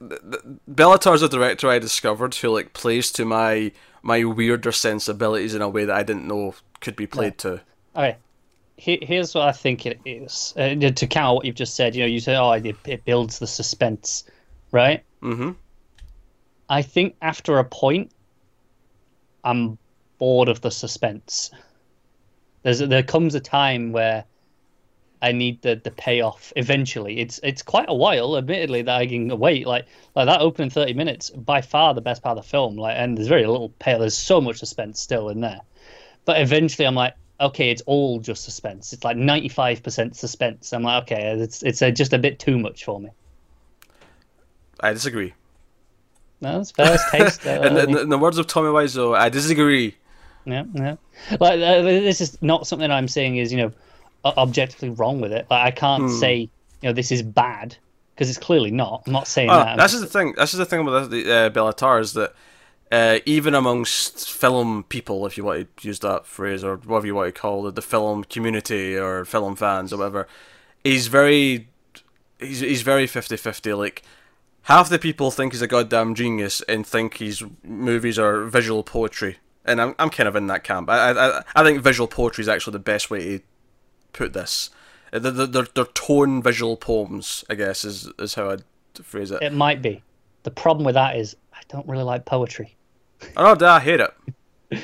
the, 0.00 0.58
Béla 0.70 1.00
Tarr's 1.00 1.22
a 1.22 1.28
director 1.28 1.68
I 1.68 1.78
discovered 1.78 2.34
who 2.34 2.50
like 2.50 2.72
plays 2.72 3.12
to 3.12 3.24
my 3.24 3.72
my 4.02 4.24
weirder 4.24 4.72
sensibilities 4.72 5.54
in 5.54 5.62
a 5.62 5.68
way 5.68 5.84
that 5.84 5.96
I 5.96 6.02
didn't 6.02 6.28
know 6.28 6.54
could 6.80 6.96
be 6.96 7.06
played 7.06 7.38
to. 7.38 7.60
Okay. 7.94 8.16
Here, 8.78 8.98
here's 9.00 9.34
what 9.34 9.48
I 9.48 9.52
think 9.52 9.86
it 9.86 9.98
is. 10.04 10.52
Uh, 10.56 10.74
to 10.74 11.06
counter 11.06 11.36
what 11.36 11.44
you've 11.46 11.54
just 11.54 11.74
said, 11.74 11.94
you 11.94 12.02
know, 12.02 12.06
you 12.06 12.20
say, 12.20 12.36
oh, 12.36 12.52
it, 12.52 12.76
it 12.84 13.04
builds 13.06 13.38
the 13.38 13.46
suspense, 13.46 14.24
right? 14.70 15.02
Mm-hmm. 15.22 15.52
I 16.68 16.82
think 16.82 17.16
after 17.22 17.58
a 17.58 17.64
point, 17.64 18.12
I'm 19.44 19.78
bored 20.18 20.48
of 20.48 20.60
the 20.60 20.70
suspense. 20.70 21.50
There's 22.66 22.80
there 22.80 23.04
comes 23.04 23.36
a 23.36 23.40
time 23.40 23.92
where 23.92 24.24
I 25.22 25.30
need 25.30 25.62
the, 25.62 25.80
the 25.84 25.92
payoff 25.92 26.52
eventually. 26.56 27.20
It's 27.20 27.38
it's 27.44 27.62
quite 27.62 27.84
a 27.86 27.94
while, 27.94 28.36
admittedly, 28.36 28.82
that 28.82 28.96
I 28.96 29.06
can 29.06 29.38
wait. 29.38 29.68
Like 29.68 29.86
like 30.16 30.26
that 30.26 30.40
opening 30.40 30.70
thirty 30.70 30.92
minutes, 30.92 31.30
by 31.30 31.60
far 31.60 31.94
the 31.94 32.00
best 32.00 32.24
part 32.24 32.36
of 32.36 32.42
the 32.42 32.50
film. 32.50 32.74
Like, 32.76 32.96
and 32.98 33.16
there's 33.16 33.28
very 33.28 33.46
little 33.46 33.68
payoff. 33.78 34.00
There's 34.00 34.18
so 34.18 34.40
much 34.40 34.56
suspense 34.56 35.00
still 35.00 35.28
in 35.28 35.42
there, 35.42 35.60
but 36.24 36.40
eventually 36.40 36.88
I'm 36.88 36.96
like, 36.96 37.14
okay, 37.40 37.70
it's 37.70 37.82
all 37.82 38.18
just 38.18 38.42
suspense. 38.42 38.92
It's 38.92 39.04
like 39.04 39.16
ninety 39.16 39.48
five 39.48 39.84
percent 39.84 40.16
suspense. 40.16 40.72
I'm 40.72 40.82
like, 40.82 41.04
okay, 41.04 41.38
it's 41.38 41.62
it's 41.62 41.82
uh 41.82 41.92
just 41.92 42.14
a 42.14 42.18
bit 42.18 42.40
too 42.40 42.58
much 42.58 42.84
for 42.84 42.98
me. 42.98 43.10
I 44.80 44.92
disagree. 44.92 45.34
No. 46.40 46.62
It's 46.62 46.72
taste. 46.72 47.46
uh, 47.46 47.60
In, 47.62 47.76
in, 47.76 47.96
in 47.96 48.08
the 48.08 48.18
words 48.18 48.38
of 48.38 48.48
Tommy 48.48 48.70
Wiseau, 48.70 49.16
I 49.16 49.28
disagree. 49.28 49.94
Yeah, 50.46 50.64
yeah. 50.74 50.96
Like 51.40 51.60
uh, 51.60 51.82
this 51.82 52.20
is 52.20 52.40
not 52.40 52.66
something 52.66 52.90
I'm 52.90 53.08
saying 53.08 53.36
is 53.36 53.52
you 53.52 53.58
know 53.58 53.72
objectively 54.24 54.90
wrong 54.90 55.20
with 55.20 55.32
it. 55.32 55.46
Like 55.50 55.66
I 55.66 55.70
can't 55.70 56.10
say 56.10 56.36
you 56.36 56.48
know 56.88 56.92
this 56.92 57.12
is 57.12 57.22
bad 57.22 57.76
because 58.14 58.30
it's 58.30 58.38
clearly 58.38 58.70
not. 58.70 59.02
I'm 59.06 59.12
not 59.12 59.26
saying 59.28 59.50
Oh, 59.50 59.56
that. 59.56 59.76
This 59.76 59.92
just- 59.92 60.04
the 60.04 60.08
thing. 60.08 60.34
This 60.36 60.52
is 60.54 60.58
the 60.58 60.64
thing 60.66 60.80
about 60.80 61.10
the 61.10 61.22
uh, 61.30 61.50
Béla 61.50 61.76
Tarr 61.76 62.00
is 62.00 62.12
that 62.14 62.34
uh, 62.92 63.18
even 63.26 63.54
amongst 63.54 64.30
film 64.32 64.84
people, 64.88 65.26
if 65.26 65.36
you 65.36 65.44
want 65.44 65.76
to 65.76 65.86
use 65.88 65.98
that 66.00 66.24
phrase 66.26 66.62
or 66.62 66.76
whatever 66.76 67.06
you 67.06 67.14
want 67.14 67.34
to 67.34 67.40
call 67.40 67.66
it, 67.66 67.74
the 67.74 67.82
film 67.82 68.22
community 68.24 68.96
or 68.96 69.24
film 69.24 69.56
fans 69.56 69.92
or 69.92 69.98
whatever, 69.98 70.28
he's 70.84 71.08
very, 71.08 71.68
he's 72.38 72.60
he's 72.60 72.82
very 72.82 73.06
50-50. 73.08 73.76
Like 73.76 74.02
half 74.62 74.88
the 74.88 74.98
people 75.00 75.30
think 75.32 75.52
he's 75.52 75.62
a 75.62 75.66
goddamn 75.66 76.14
genius 76.14 76.60
and 76.68 76.86
think 76.86 77.18
his 77.18 77.42
movies 77.64 78.18
are 78.20 78.44
visual 78.44 78.84
poetry, 78.84 79.38
and 79.66 79.80
I'm 79.80 79.94
I'm 79.98 80.10
kind 80.10 80.28
of 80.28 80.36
in 80.36 80.46
that 80.48 80.64
camp. 80.64 80.88
I 80.90 81.10
I 81.10 81.42
I 81.54 81.62
think 81.62 81.80
visual 81.82 82.06
poetry 82.08 82.42
is 82.42 82.48
actually 82.48 82.72
the 82.72 82.78
best 82.80 83.10
way 83.10 83.38
to 83.38 83.44
put 84.12 84.32
this. 84.32 84.70
Uh, 85.12 85.18
They're, 85.20 85.46
they're, 85.46 85.66
they're 85.74 85.84
tone 85.84 86.42
visual 86.42 86.76
poems, 86.76 87.44
I 87.50 87.54
guess, 87.54 87.84
is 87.84 88.10
is 88.18 88.34
how 88.34 88.50
I'd 88.50 88.64
phrase 89.02 89.30
it. 89.30 89.42
It 89.42 89.52
might 89.52 89.82
be. 89.82 90.02
The 90.42 90.50
problem 90.50 90.84
with 90.84 90.94
that 90.94 91.16
is 91.16 91.36
I 91.52 91.60
don't 91.68 91.86
really 91.88 92.04
like 92.04 92.24
poetry. 92.24 92.76
Oh, 93.36 93.56
I 93.64 93.80
hate 93.80 94.00
it. 94.00 94.14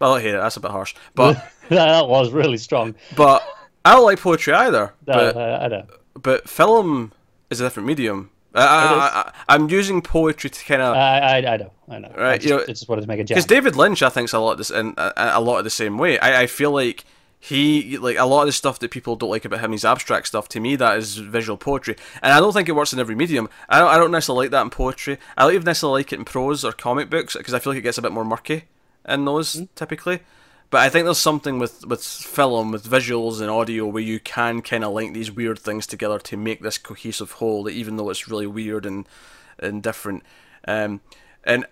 Well, 0.00 0.14
I 0.14 0.20
hate 0.20 0.34
it. 0.34 0.38
That's 0.38 0.56
a 0.56 0.60
bit 0.60 0.70
harsh, 0.72 0.94
but 1.14 1.36
that 1.68 2.08
was 2.08 2.30
really 2.32 2.58
strong. 2.58 2.94
but 3.16 3.46
I 3.84 3.92
don't 3.94 4.04
like 4.04 4.18
poetry 4.18 4.52
either. 4.52 4.92
No, 5.06 5.14
But 5.32 5.36
I 5.36 5.68
don't. 5.68 5.88
but 6.20 6.48
film 6.48 7.12
is 7.48 7.60
a 7.60 7.64
different 7.64 7.86
medium. 7.86 8.30
I, 8.54 8.62
I, 8.62 9.20
I, 9.20 9.32
I'm 9.48 9.68
using 9.68 10.00
poetry 10.00 10.50
to 10.50 10.64
kind 10.64 10.80
of 10.80 10.94
I, 10.94 11.18
I, 11.18 11.54
I 11.54 11.56
know. 11.56 11.72
I 11.88 11.98
know. 11.98 12.12
I 12.16 12.20
Right, 12.20 12.40
just, 12.40 12.50
you 12.50 12.56
know- 12.56 12.62
I 12.62 12.66
just 12.66 12.88
wanted 12.88 13.02
to 13.02 13.08
make 13.08 13.20
a 13.20 13.24
because. 13.24 13.46
David 13.46 13.76
Lynch, 13.76 14.02
I 14.02 14.08
think's 14.08 14.32
a 14.32 14.38
lot 14.38 14.52
of 14.52 14.58
this 14.58 14.70
in 14.70 14.94
a, 14.96 15.00
uh, 15.00 15.32
a 15.34 15.40
lot 15.40 15.58
of 15.58 15.64
the 15.64 15.70
same 15.70 15.98
way. 15.98 16.18
I, 16.18 16.42
I 16.42 16.46
feel 16.46 16.70
like 16.70 17.04
he 17.44 17.98
like 17.98 18.16
a 18.16 18.24
lot 18.24 18.42
of 18.42 18.46
the 18.46 18.52
stuff 18.52 18.78
that 18.78 18.90
people 18.90 19.16
don't 19.16 19.28
like 19.28 19.44
about 19.44 19.60
him, 19.60 19.72
his 19.72 19.84
abstract 19.84 20.28
stuff. 20.28 20.48
To 20.48 20.60
me, 20.60 20.76
that 20.76 20.96
is 20.96 21.16
visual 21.18 21.58
poetry, 21.58 21.96
and 22.22 22.32
I 22.32 22.40
don't 22.40 22.52
think 22.52 22.68
it 22.68 22.72
works 22.72 22.92
in 22.92 22.98
every 22.98 23.14
medium. 23.14 23.50
I 23.68 23.80
don't, 23.80 23.88
I 23.88 23.98
don't 23.98 24.10
necessarily 24.10 24.46
like 24.46 24.52
that 24.52 24.62
in 24.62 24.70
poetry. 24.70 25.18
I 25.36 25.42
don't 25.42 25.54
even 25.54 25.64
necessarily 25.64 26.00
like 26.00 26.12
it 26.12 26.18
in 26.18 26.24
prose 26.24 26.64
or 26.64 26.72
comic 26.72 27.10
books 27.10 27.36
because 27.36 27.52
I 27.52 27.58
feel 27.58 27.72
like 27.72 27.80
it 27.80 27.82
gets 27.82 27.98
a 27.98 28.02
bit 28.02 28.12
more 28.12 28.24
murky 28.24 28.64
in 29.06 29.24
those 29.26 29.54
hmm. 29.54 29.64
typically. 29.74 30.20
But 30.74 30.82
I 30.82 30.88
think 30.88 31.04
there's 31.04 31.18
something 31.18 31.60
with 31.60 31.86
with 31.86 32.02
film, 32.02 32.72
with 32.72 32.84
visuals 32.84 33.40
and 33.40 33.48
audio, 33.48 33.86
where 33.86 34.02
you 34.02 34.18
can 34.18 34.60
kind 34.60 34.82
of 34.82 34.92
link 34.92 35.14
these 35.14 35.30
weird 35.30 35.56
things 35.56 35.86
together 35.86 36.18
to 36.18 36.36
make 36.36 36.62
this 36.62 36.78
cohesive 36.78 37.30
whole, 37.30 37.70
even 37.70 37.96
though 37.96 38.10
it's 38.10 38.26
really 38.26 38.48
weird 38.48 38.84
and 38.84 39.08
and 39.60 39.84
different. 39.84 40.24
Um, 40.66 41.00
and 41.44 41.64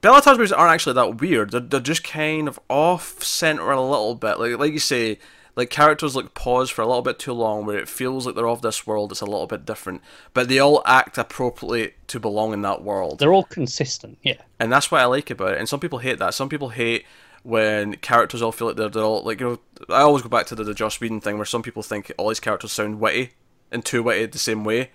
Béla 0.00 0.22
Tarr's 0.22 0.38
movies 0.38 0.52
aren't 0.52 0.72
actually 0.72 0.94
that 0.94 1.20
weird. 1.20 1.50
They're, 1.50 1.60
they're 1.60 1.80
just 1.80 2.02
kind 2.02 2.48
of 2.48 2.58
off 2.70 3.22
center 3.22 3.70
a 3.70 3.82
little 3.82 4.14
bit. 4.14 4.38
Like 4.38 4.58
like 4.58 4.72
you 4.72 4.78
say, 4.78 5.18
like 5.54 5.68
characters 5.68 6.16
like 6.16 6.32
pause 6.32 6.70
for 6.70 6.80
a 6.80 6.86
little 6.86 7.02
bit 7.02 7.18
too 7.18 7.34
long, 7.34 7.66
where 7.66 7.76
it 7.76 7.90
feels 7.90 8.24
like 8.24 8.34
they're 8.36 8.48
of 8.48 8.62
this 8.62 8.86
world. 8.86 9.12
It's 9.12 9.20
a 9.20 9.26
little 9.26 9.46
bit 9.46 9.66
different, 9.66 10.00
but 10.32 10.48
they 10.48 10.58
all 10.60 10.80
act 10.86 11.18
appropriately 11.18 11.92
to 12.06 12.18
belong 12.18 12.54
in 12.54 12.62
that 12.62 12.82
world, 12.82 13.18
They're 13.18 13.34
all 13.34 13.44
consistent. 13.44 14.16
Yeah. 14.22 14.40
and 14.58 14.72
that's 14.72 14.90
what 14.90 15.02
I 15.02 15.04
like 15.04 15.28
about 15.28 15.52
it. 15.52 15.58
And 15.58 15.68
some 15.68 15.78
people 15.78 15.98
hate 15.98 16.18
that. 16.20 16.32
Some 16.32 16.48
people 16.48 16.70
hate 16.70 17.04
when 17.42 17.96
characters 17.96 18.42
all 18.42 18.52
feel 18.52 18.68
like 18.68 18.76
they're, 18.76 18.88
they're 18.88 19.02
all 19.02 19.22
like 19.22 19.40
you 19.40 19.46
know. 19.46 19.58
I 19.94 20.02
always 20.02 20.22
go 20.22 20.28
back 20.28 20.46
to 20.46 20.54
the, 20.54 20.64
the 20.64 20.74
Joss 20.74 21.00
Whedon 21.00 21.20
thing, 21.20 21.36
where 21.36 21.44
some 21.44 21.62
people 21.62 21.82
think 21.82 22.12
all 22.18 22.28
these 22.28 22.40
characters 22.40 22.72
sound 22.72 23.00
witty 23.00 23.30
and 23.70 23.84
too 23.84 24.02
witty 24.02 24.26
the 24.26 24.38
same 24.38 24.64
way, 24.64 24.90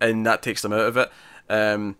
and 0.00 0.26
that 0.26 0.42
takes 0.42 0.62
them 0.62 0.72
out 0.72 0.80
of 0.80 0.96
it. 0.96 1.10
Um, 1.48 1.96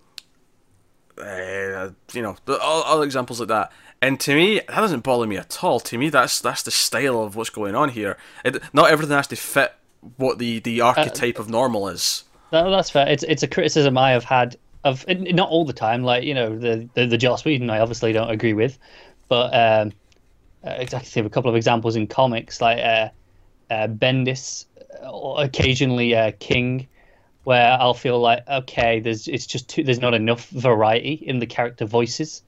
uh, 1.19 1.91
you 2.13 2.23
know, 2.23 2.37
the, 2.45 2.59
all, 2.59 2.83
all 2.83 3.03
examples 3.03 3.41
like 3.41 3.49
that. 3.49 3.73
And 4.03 4.21
to 4.21 4.35
me, 4.35 4.61
that 4.61 4.77
doesn't 4.77 5.03
bother 5.05 5.27
me 5.27 5.39
at 5.39 5.65
all. 5.65 5.81
To 5.81 5.97
me, 5.99 6.11
that's 6.11 6.41
that's 6.41 6.63
the 6.63 6.71
style 6.71 7.23
of 7.23 7.37
what's 7.37 7.51
going 7.51 7.75
on 7.75 7.91
here. 7.91 8.19
It, 8.45 8.63
not 8.73 8.91
everything 8.91 9.17
has 9.17 9.27
to 9.29 9.37
fit 9.37 9.75
what 10.17 10.39
the, 10.39 10.61
the 10.61 10.81
archetype 10.83 11.39
of 11.39 11.49
normal 11.49 11.89
is. 11.89 12.25
No, 12.53 12.71
that's 12.71 12.91
fair. 12.91 13.09
It's 13.09 13.23
it's 13.23 13.43
a 13.43 13.49
criticism 13.49 13.97
I 13.97 14.11
have 14.11 14.25
had 14.25 14.57
of 14.85 15.05
not 15.09 15.49
all 15.49 15.65
the 15.65 15.73
time. 15.73 16.05
Like 16.05 16.25
you 16.25 16.35
know 16.35 16.57
the 16.57 16.89
the, 16.95 17.07
the 17.07 17.19
Joss 17.19 17.45
Whedon, 17.45 17.71
I 17.71 17.81
obviously 17.81 18.13
don't 18.13 18.31
agree 18.31 18.53
with, 18.53 18.79
but 19.29 19.55
um, 19.55 19.93
uh, 20.65 20.71
I 20.71 20.85
can 20.85 21.01
think 21.01 21.17
of 21.25 21.27
a 21.27 21.31
couple 21.31 21.51
of 21.51 21.57
examples 21.57 21.97
in 21.97 22.07
comics 22.07 22.61
like 22.61 22.79
uh, 22.79 23.09
uh, 23.71 23.89
Bendis, 23.89 24.67
or 25.11 25.43
occasionally 25.43 26.15
uh, 26.15 26.33
King, 26.39 26.89
where 27.45 27.73
I'll 27.73 27.95
feel 27.95 28.21
like 28.21 28.47
okay, 28.49 29.01
there's 29.01 29.29
it's 29.29 29.47
just 29.47 29.69
too, 29.69 29.85
there's 29.85 30.01
not 30.01 30.15
enough 30.15 30.49
variety 30.49 31.13
in 31.13 31.39
the 31.39 31.47
character 31.47 31.85
voices, 31.85 32.43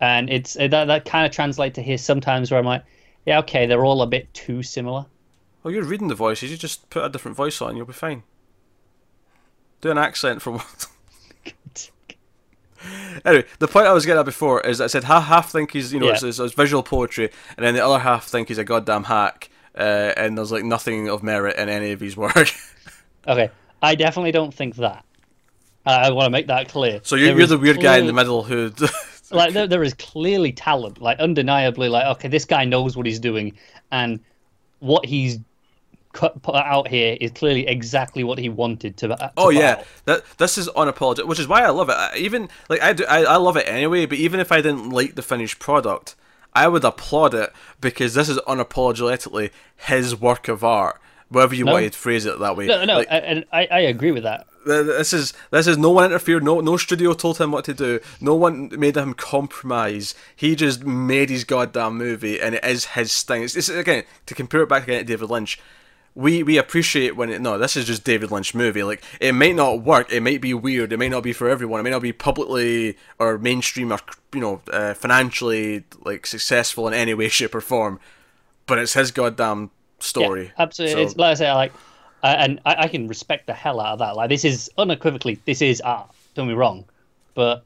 and 0.00 0.30
it's 0.30 0.56
uh, 0.56 0.68
that 0.68 0.86
that 0.86 1.04
kind 1.04 1.26
of 1.26 1.32
translates 1.32 1.74
to 1.76 1.82
here 1.82 1.98
sometimes 1.98 2.50
where 2.50 2.60
I'm 2.60 2.66
like, 2.66 2.84
yeah, 3.24 3.38
okay, 3.40 3.66
they're 3.66 3.84
all 3.84 4.02
a 4.02 4.06
bit 4.06 4.32
too 4.34 4.62
similar. 4.62 5.06
Oh, 5.64 5.68
you're 5.68 5.82
reading 5.82 6.08
the 6.08 6.14
voices. 6.14 6.50
You 6.50 6.56
just 6.56 6.88
put 6.90 7.04
a 7.04 7.08
different 7.08 7.36
voice 7.36 7.60
on, 7.60 7.76
you'll 7.76 7.86
be 7.86 7.92
fine. 7.92 8.22
Do 9.80 9.90
an 9.90 9.98
accent 9.98 10.42
from. 10.42 10.60
anyway, 13.24 13.44
the 13.58 13.68
point 13.68 13.86
I 13.86 13.92
was 13.92 14.04
getting 14.06 14.20
at 14.20 14.24
before 14.26 14.60
is 14.60 14.80
I 14.80 14.86
said 14.86 15.04
half, 15.04 15.24
half 15.24 15.50
think 15.52 15.72
he's 15.72 15.92
you 15.92 16.00
know 16.00 16.06
Yeah. 16.06 16.12
it's, 16.12 16.22
it's, 16.22 16.38
it's 16.38 16.54
visual 16.54 16.82
poetry, 16.82 17.30
and 17.56 17.64
then 17.66 17.74
the 17.74 17.84
other 17.84 17.98
half 17.98 18.26
think 18.26 18.48
he's 18.48 18.58
a 18.58 18.64
goddamn 18.64 19.04
hack, 19.04 19.50
uh, 19.76 20.12
and 20.16 20.36
there's 20.36 20.52
like 20.52 20.64
nothing 20.64 21.08
of 21.08 21.22
merit 21.22 21.56
in 21.56 21.68
any 21.68 21.92
of 21.92 22.00
his 22.00 22.16
work. 22.16 22.50
Okay, 23.28 23.50
I 23.82 23.96
definitely 23.96 24.30
don't 24.30 24.54
think 24.54 24.76
that. 24.76 25.04
I, 25.84 26.06
I 26.06 26.10
want 26.12 26.26
to 26.26 26.30
make 26.30 26.46
that 26.46 26.68
clear. 26.68 27.00
so 27.02 27.16
you're, 27.16 27.30
There 27.30 27.38
you're 27.38 27.46
the 27.48 27.58
weird 27.58 27.80
guy 27.80 27.98
in 27.98 28.06
the 28.06 28.12
middle 28.12 28.42
who. 28.44 28.70
Like 29.32 29.52
there, 29.54 29.66
there 29.66 29.82
is 29.82 29.92
clearly 29.94 30.52
talent, 30.52 31.00
like 31.00 31.18
undeniably. 31.18 31.88
Like 31.88 32.06
okay, 32.16 32.28
this 32.28 32.44
guy 32.44 32.64
knows 32.64 32.96
what 32.96 33.04
he's 33.06 33.18
doing, 33.18 33.58
and 33.90 34.20
what 34.78 35.04
he's 35.04 35.38
cut, 36.16 36.42
put 36.42 36.54
out 36.56 36.88
here 36.88 37.16
is 37.20 37.30
clearly 37.30 37.66
exactly 37.66 38.24
what 38.24 38.38
he 38.38 38.48
wanted 38.48 38.96
to. 38.98 39.08
to 39.08 39.32
Oh 39.36 39.50
yeah, 39.50 39.76
out. 39.78 39.84
that 40.06 40.24
this 40.38 40.56
is 40.58 40.68
unapologetic, 40.70 41.26
which 41.26 41.38
is 41.38 41.46
why 41.48 41.62
I 41.62 41.70
love 41.70 41.88
it. 41.88 41.96
I, 41.96 42.16
even 42.16 42.48
like 42.68 42.80
I 42.82 42.92
do, 42.92 43.04
I, 43.08 43.24
I 43.24 43.36
love 43.36 43.56
it 43.56 43.68
anyway. 43.68 44.06
But 44.06 44.18
even 44.18 44.40
if 44.40 44.50
I 44.50 44.56
didn't 44.60 44.90
like 44.90 45.14
the 45.14 45.22
finished 45.22 45.58
product, 45.58 46.16
I 46.54 46.68
would 46.68 46.84
applaud 46.84 47.34
it 47.34 47.52
because 47.80 48.14
this 48.14 48.28
is 48.28 48.38
unapologetically 48.48 49.50
his 49.76 50.18
work 50.18 50.48
of 50.48 50.64
art. 50.64 51.00
Whatever 51.28 51.54
you 51.56 51.64
No. 51.64 51.72
wanted 51.72 51.92
to 51.92 51.98
phrase 51.98 52.24
it 52.24 52.38
that 52.38 52.56
way. 52.56 52.66
No, 52.66 52.84
no, 52.84 52.98
Like, 52.98 53.08
and 53.10 53.44
I, 53.52 53.66
I 53.70 53.80
agree 53.80 54.12
with 54.12 54.22
that. 54.22 54.46
this 54.64 55.12
is 55.12 55.32
this 55.50 55.66
is 55.66 55.76
no 55.76 55.90
one 55.90 56.04
interfered. 56.04 56.44
No 56.44 56.60
no 56.60 56.76
studio 56.76 57.14
told 57.14 57.38
him 57.38 57.50
what 57.50 57.64
to 57.66 57.74
do. 57.74 57.98
No 58.20 58.34
one 58.36 58.68
made 58.78 58.96
him 58.96 59.12
compromise. 59.14 60.14
He 60.36 60.54
just 60.54 60.84
made 60.84 61.28
his 61.30 61.42
goddamn 61.44 61.98
movie, 61.98 62.40
and 62.40 62.54
it 62.54 62.64
is 62.64 62.84
his 62.86 63.22
thing. 63.24 63.42
It's, 63.42 63.56
it's 63.56 63.68
again 63.68 64.04
to 64.26 64.34
compare 64.34 64.62
it 64.62 64.68
back 64.68 64.84
again 64.84 65.00
to 65.00 65.04
David 65.04 65.30
Lynch. 65.30 65.58
We 66.16 66.42
we 66.42 66.56
appreciate 66.56 67.14
when 67.14 67.30
it 67.30 67.40
no. 67.42 67.58
This 67.58 67.76
is 67.76 67.84
just 67.84 68.02
David 68.02 68.30
Lynch 68.30 68.54
movie. 68.54 68.82
Like 68.82 69.04
it 69.20 69.32
might 69.32 69.54
not 69.54 69.82
work. 69.82 70.10
It 70.10 70.22
might 70.22 70.40
be 70.40 70.54
weird. 70.54 70.92
It 70.92 70.98
might 70.98 71.10
not 71.10 71.22
be 71.22 71.32
for 71.34 71.48
everyone. 71.48 71.78
It 71.80 71.82
may 71.82 71.90
not 71.90 72.00
be 72.02 72.12
publicly 72.12 72.96
or 73.18 73.36
mainstream 73.36 73.92
or 73.92 73.98
you 74.34 74.40
know 74.40 74.62
uh, 74.72 74.94
financially 74.94 75.84
like 76.04 76.26
successful 76.26 76.88
in 76.88 76.94
any 76.94 77.12
way, 77.14 77.28
shape, 77.38 77.54
or 77.54 77.60
form. 77.60 78.00
But 78.66 78.78
it's 78.78 78.94
his 78.94 79.10
goddamn 79.12 79.70
story. 79.98 80.44
Yeah, 80.46 80.50
absolutely. 80.58 80.94
So- 80.94 81.02
It's 81.02 81.16
like 81.16 81.30
I 81.32 81.34
say, 81.34 81.52
like, 81.52 81.72
I, 82.22 82.32
and 82.34 82.60
I, 82.64 82.74
I 82.84 82.88
can 82.88 83.06
respect 83.08 83.46
the 83.46 83.52
hell 83.52 83.78
out 83.78 83.92
of 83.92 83.98
that. 84.00 84.16
Like, 84.16 84.28
this 84.30 84.44
is 84.44 84.70
unequivocally, 84.78 85.38
this 85.44 85.60
is 85.62 85.80
art. 85.82 86.10
Don't 86.34 86.48
be 86.48 86.54
wrong, 86.54 86.84
but 87.34 87.62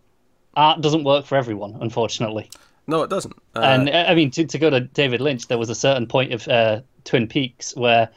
art 0.55 0.81
doesn't 0.81 1.05
work 1.05 1.25
for 1.25 1.37
everyone, 1.37 1.79
unfortunately. 1.81 2.51
no, 2.89 3.03
it 3.03 3.11
doesn't. 3.11 3.35
Uh, 3.57 3.61
and 3.61 3.89
uh, 3.89 4.05
I 4.09 4.15
mean, 4.15 4.31
to, 4.33 4.45
to 4.45 4.59
go 4.59 4.69
to 4.71 4.81
David 4.81 5.21
Lynch, 5.21 5.47
there 5.49 5.57
was 5.59 5.71
a 5.71 5.75
certain 5.75 6.07
point 6.07 6.33
of 6.35 6.47
uh, 6.49 6.81
Twin 7.05 7.27
Peaks 7.29 7.75
where 7.77 8.11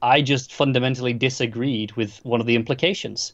I 0.00 0.22
just 0.22 0.52
fundamentally 0.52 1.12
disagreed 1.12 1.92
with 1.92 2.18
one 2.24 2.40
of 2.40 2.46
the 2.46 2.54
implications. 2.54 3.32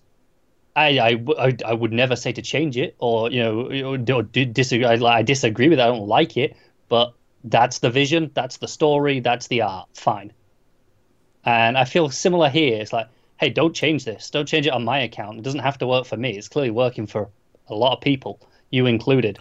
I, 0.76 0.98
I, 1.38 1.56
I 1.64 1.72
would 1.72 1.92
never 1.92 2.16
say 2.16 2.32
to 2.32 2.42
change 2.42 2.76
it 2.76 2.96
or 2.98 3.30
you 3.30 3.42
know 3.42 3.94
or, 3.94 4.16
or 4.16 4.22
disagree. 4.22 4.84
I, 4.84 4.94
I 4.94 5.22
disagree 5.22 5.68
with 5.68 5.78
it. 5.78 5.82
I 5.82 5.86
don't 5.86 6.08
like 6.08 6.36
it, 6.36 6.56
but 6.88 7.14
that's 7.44 7.78
the 7.78 7.90
vision, 7.90 8.30
that's 8.34 8.56
the 8.56 8.68
story, 8.68 9.20
that's 9.20 9.46
the 9.48 9.62
art. 9.62 9.88
Fine. 9.94 10.32
And 11.44 11.76
I 11.76 11.84
feel 11.84 12.08
similar 12.08 12.48
here. 12.48 12.80
It's 12.80 12.92
like, 12.92 13.08
hey, 13.38 13.50
don't 13.50 13.74
change 13.74 14.04
this. 14.04 14.30
Don't 14.30 14.48
change 14.48 14.66
it 14.66 14.72
on 14.72 14.84
my 14.84 15.00
account. 15.00 15.38
It 15.38 15.42
doesn't 15.42 15.60
have 15.60 15.78
to 15.78 15.86
work 15.86 16.06
for 16.06 16.16
me. 16.16 16.30
It's 16.36 16.48
clearly 16.48 16.70
working 16.70 17.06
for 17.06 17.28
a 17.68 17.74
lot 17.74 17.92
of 17.92 18.00
people, 18.00 18.40
you 18.70 18.86
included. 18.86 19.38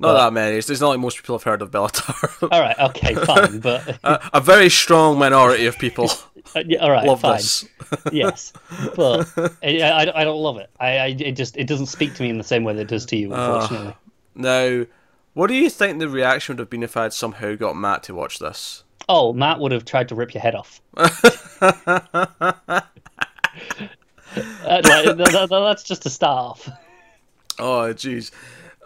Not 0.00 0.12
but- 0.12 0.24
that 0.24 0.32
many. 0.32 0.56
It's, 0.56 0.70
it's 0.70 0.80
not 0.80 0.90
like 0.90 1.00
most 1.00 1.16
people 1.16 1.36
have 1.36 1.42
heard 1.42 1.62
of 1.62 1.70
Béla 1.70 1.90
Tarr. 1.92 2.48
All 2.52 2.60
right, 2.60 2.78
okay, 2.78 3.14
fine, 3.14 3.58
but 3.60 3.98
a, 4.04 4.30
a 4.34 4.40
very 4.40 4.68
strong 4.70 5.18
minority 5.18 5.66
of 5.66 5.78
people 5.78 6.10
Uh, 6.56 6.62
yeah, 6.66 6.78
all 6.78 6.90
right, 6.90 7.06
love 7.06 7.20
fine. 7.20 7.36
this. 7.36 7.66
yes, 8.10 8.54
but 8.96 9.28
I, 9.62 9.80
I, 9.82 10.20
I 10.22 10.24
don't 10.24 10.40
love 10.40 10.56
it. 10.56 10.70
I, 10.80 10.96
I 10.96 11.06
it 11.08 11.32
just 11.32 11.58
it 11.58 11.66
doesn't 11.66 11.88
speak 11.88 12.14
to 12.14 12.22
me 12.22 12.30
in 12.30 12.38
the 12.38 12.44
same 12.44 12.64
way 12.64 12.72
that 12.72 12.80
it 12.80 12.88
does 12.88 13.04
to 13.06 13.16
you, 13.18 13.34
unfortunately. 13.34 13.94
Now, 14.34 14.86
what 15.34 15.48
do 15.48 15.54
you 15.54 15.68
think 15.68 15.98
the 15.98 16.08
reaction 16.08 16.54
would 16.54 16.60
have 16.60 16.70
been 16.70 16.82
if 16.82 16.96
I 16.96 17.02
had 17.02 17.12
somehow 17.12 17.54
got 17.54 17.76
Matt 17.76 18.02
to 18.04 18.14
watch 18.14 18.38
this? 18.38 18.82
oh, 19.10 19.34
Matt 19.34 19.60
would 19.60 19.72
have 19.72 19.84
tried 19.84 20.08
to 20.08 20.14
rip 20.14 20.32
your 20.32 20.40
head 20.40 20.54
off. 20.54 20.80
Uh, 20.96 21.10
like, 24.84 25.16
th- 25.16 25.26
th- 25.28 25.48
that's 25.50 25.82
just 25.82 26.06
a 26.06 26.10
start 26.10 26.50
off. 26.52 26.68
Oh, 27.58 27.92
jeez. 27.94 28.30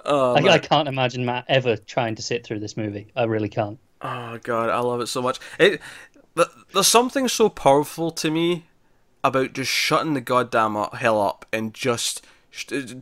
Oh, 0.05 0.35
I, 0.35 0.41
I 0.55 0.59
can't 0.59 0.89
imagine 0.89 1.25
Matt 1.25 1.45
ever 1.49 1.77
trying 1.77 2.15
to 2.17 2.23
sit 2.23 2.45
through 2.45 2.61
this 2.61 2.77
movie. 2.77 3.09
I 3.15 3.25
really 3.25 3.49
can't. 3.49 3.79
oh 4.01 4.39
God, 4.43 4.69
I 4.71 4.81
love 4.81 5.01
it 5.01 5.07
so 5.07 5.23
much. 5.23 5.39
It, 5.59 5.81
th- 6.37 6.49
there's 6.73 6.89
something 6.89 7.29
so 7.29 7.49
powerful 7.49 8.11
to 8.11 8.31
me 8.31 8.65
about 9.25 9.53
just 9.53 9.71
shutting 9.71 10.15
the 10.15 10.21
goddamn 10.21 10.75
hell 10.95 11.21
up 11.21 11.47
and 11.53 11.73
just 11.73 12.25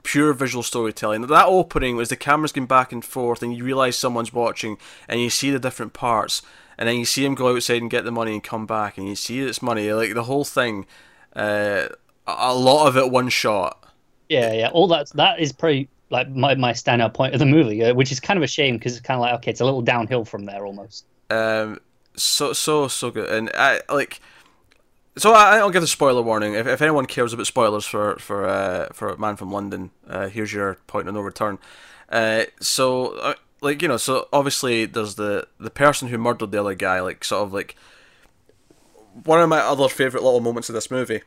pure 0.03 0.33
visual 0.35 0.63
storytelling. 0.63 1.23
That 1.23 1.47
opening 1.47 1.97
was 1.97 2.11
the 2.11 2.17
cameras 2.17 2.53
going 2.53 2.67
back 2.67 2.93
and 2.93 3.05
forth, 3.05 3.43
and 3.43 3.57
you 3.57 3.65
realize 3.65 3.97
someone's 3.97 4.33
watching, 4.33 4.77
and 5.09 5.21
you 5.21 5.31
see 5.31 5.51
the 5.51 5.59
different 5.59 5.93
parts, 5.95 6.43
and 6.77 6.89
then 6.89 6.99
you 6.99 7.05
see 7.07 7.25
him 7.25 7.35
go 7.35 7.57
outside 7.57 7.81
and 7.81 7.91
get 7.91 8.05
the 8.05 8.13
money 8.13 8.33
and 8.35 8.43
come 8.45 8.67
back, 8.67 8.99
and 8.99 9.09
you 9.09 9.15
see 9.17 9.41
it's 9.41 9.63
money. 9.63 9.91
Like 9.93 10.13
the 10.15 10.25
whole 10.25 10.45
thing, 10.45 10.87
uh, 11.35 11.89
a 12.27 12.55
lot 12.55 12.87
of 12.87 12.97
it 12.99 13.11
one 13.11 13.31
shot. 13.31 13.83
Yeah, 14.29 14.53
yeah. 14.53 14.69
All 14.69 14.87
that 14.89 15.09
that 15.15 15.41
is 15.41 15.53
probably 15.53 15.89
like 16.11 16.29
my, 16.29 16.55
my 16.57 16.73
standout 16.73 17.15
point 17.15 17.35
of 17.35 17.39
the 17.39 17.47
movie, 17.47 17.85
uh, 17.85 17.95
which 17.95 18.13
is 18.13 18.21
kind 18.21 18.37
of 18.37 18.43
a 18.43 18.47
shame 18.49 18.77
because 18.77 18.97
it's 18.97 19.07
kind 19.07 19.17
of 19.17 19.23
like 19.23 19.35
okay, 19.37 19.51
it's 19.51 19.61
a 19.61 19.65
little 19.65 19.83
downhill 19.83 20.25
from 20.25 20.45
there 20.45 20.67
almost. 20.67 21.07
Um, 21.31 21.81
so 22.17 22.53
so 22.53 22.89
so 22.89 23.11
good, 23.11 23.31
and 23.31 23.51
I 23.55 23.81
like. 23.89 24.21
So 25.19 25.33
I, 25.33 25.59
I'll 25.59 25.71
give 25.71 25.83
a 25.83 25.89
spoiler 25.89 26.23
warning. 26.23 26.55
If, 26.55 26.67
if 26.67 26.81
anyone 26.81 27.05
cares 27.07 27.33
about 27.33 27.47
spoilers 27.47 27.85
for 27.85 28.17
for 28.17 28.47
uh, 28.47 28.89
for 28.93 29.17
Man 29.17 29.37
from 29.37 29.53
London, 29.53 29.91
uh, 30.09 30.29
here's 30.29 30.53
your 30.53 30.77
point 30.87 31.09
of 31.09 31.15
no 31.15 31.21
return. 31.21 31.59
Uh, 32.09 32.45
so 32.61 33.17
uh, 33.19 33.35
like 33.61 33.83
you 33.83 33.89
know, 33.89 33.97
so 33.97 34.29
obviously 34.33 34.87
there's 34.87 35.17
the 35.17 35.47
the 35.59 35.71
person 35.71 36.09
who 36.09 36.19
murdered 36.19 36.53
the 36.53 36.61
other 36.61 36.75
guy, 36.75 37.01
like 37.01 37.25
sort 37.25 37.43
of 37.43 37.53
like 37.53 37.77
one 39.25 39.41
of 39.41 39.49
my 39.49 39.59
other 39.59 39.89
favorite 39.89 40.23
little 40.23 40.41
moments 40.41 40.69
of 40.69 40.75
this 40.75 40.91
movie 40.91 41.23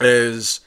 is 0.00 0.60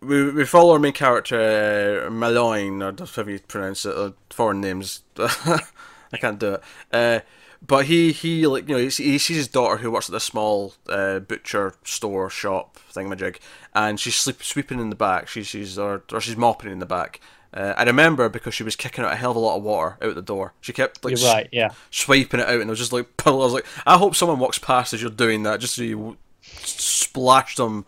we 0.00 0.30
we 0.30 0.44
follow 0.44 0.72
our 0.72 0.78
main 0.78 0.92
character 0.92 2.04
uh, 2.06 2.10
Maloin 2.10 2.80
or 2.82 3.06
however 3.06 3.30
you 3.30 3.38
pronounce 3.40 3.84
it, 3.84 3.96
uh, 3.96 4.12
foreign 4.30 4.60
names. 4.60 5.02
I 5.18 6.16
can't 6.18 6.38
do 6.38 6.54
it. 6.54 6.62
Uh, 6.92 7.20
but 7.66 7.86
he 7.86 8.12
he 8.12 8.46
like 8.46 8.68
you 8.68 8.74
know 8.74 8.80
he, 8.80 8.88
he 8.88 9.18
sees 9.18 9.36
his 9.36 9.48
daughter 9.48 9.76
who 9.78 9.90
works 9.90 10.08
at 10.08 10.12
this 10.12 10.24
small 10.24 10.74
uh, 10.88 11.18
butcher 11.18 11.74
store 11.84 12.30
shop 12.30 12.78
thingamajig, 12.92 13.36
and 13.74 14.00
she's 14.00 14.16
sleep, 14.16 14.42
sweeping 14.42 14.80
in 14.80 14.90
the 14.90 14.96
back. 14.96 15.28
She's 15.28 15.46
she's 15.46 15.78
or, 15.78 16.02
or 16.12 16.20
she's 16.20 16.36
mopping 16.36 16.72
in 16.72 16.78
the 16.78 16.86
back. 16.86 17.20
Uh, 17.52 17.74
I 17.76 17.82
remember 17.82 18.28
because 18.28 18.54
she 18.54 18.62
was 18.62 18.76
kicking 18.76 19.04
out 19.04 19.12
a 19.12 19.16
hell 19.16 19.32
of 19.32 19.36
a 19.36 19.40
lot 19.40 19.56
of 19.56 19.62
water 19.64 19.98
out 20.00 20.14
the 20.14 20.22
door. 20.22 20.54
She 20.60 20.72
kept 20.72 21.04
like 21.04 21.18
You're 21.18 21.32
right. 21.32 21.48
Yeah. 21.52 21.70
swiping 21.90 22.40
it 22.40 22.46
out, 22.46 22.54
and 22.54 22.62
there 22.62 22.68
was 22.68 22.78
just 22.78 22.92
like 22.92 23.08
was 23.26 23.52
like, 23.52 23.66
I 23.84 23.98
hope 23.98 24.14
someone 24.14 24.38
walks 24.38 24.58
past 24.58 24.94
as 24.94 25.02
you're 25.02 25.10
doing 25.10 25.42
that, 25.42 25.60
just 25.60 25.74
so 25.74 25.82
you 25.82 25.96
w- 25.96 26.16
splash 26.42 27.56
them, 27.56 27.84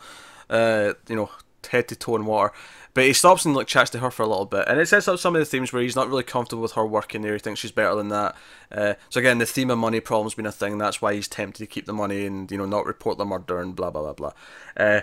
uh, 0.50 0.94
you 1.08 1.16
know, 1.16 1.30
head 1.70 1.88
to 1.88 1.96
toe 1.96 2.16
in 2.16 2.24
water. 2.24 2.52
But 2.94 3.04
he 3.04 3.12
stops 3.12 3.44
and 3.44 3.54
like 3.54 3.66
chats 3.66 3.90
to 3.90 4.00
her 4.00 4.10
for 4.10 4.22
a 4.22 4.26
little 4.26 4.44
bit, 4.44 4.68
and 4.68 4.78
it 4.78 4.86
sets 4.86 5.08
up 5.08 5.18
some 5.18 5.34
of 5.34 5.40
the 5.40 5.46
themes 5.46 5.72
where 5.72 5.82
he's 5.82 5.96
not 5.96 6.08
really 6.08 6.22
comfortable 6.22 6.62
with 6.62 6.72
her 6.72 6.84
working 6.84 7.22
there. 7.22 7.32
He 7.32 7.38
thinks 7.38 7.60
she's 7.60 7.72
better 7.72 7.94
than 7.94 8.08
that. 8.08 8.36
Uh, 8.70 8.94
so 9.08 9.20
again, 9.20 9.38
the 9.38 9.46
theme 9.46 9.70
of 9.70 9.78
money 9.78 10.00
problems 10.00 10.34
being 10.34 10.46
a 10.46 10.52
thing. 10.52 10.76
That's 10.76 11.00
why 11.00 11.14
he's 11.14 11.28
tempted 11.28 11.58
to 11.62 11.66
keep 11.66 11.86
the 11.86 11.94
money 11.94 12.26
and 12.26 12.50
you 12.50 12.58
know 12.58 12.66
not 12.66 12.84
report 12.84 13.16
the 13.16 13.24
murder 13.24 13.60
and 13.60 13.74
blah 13.74 13.90
blah 13.90 14.02
blah 14.02 14.12
blah. 14.12 14.32
Uh, 14.76 15.00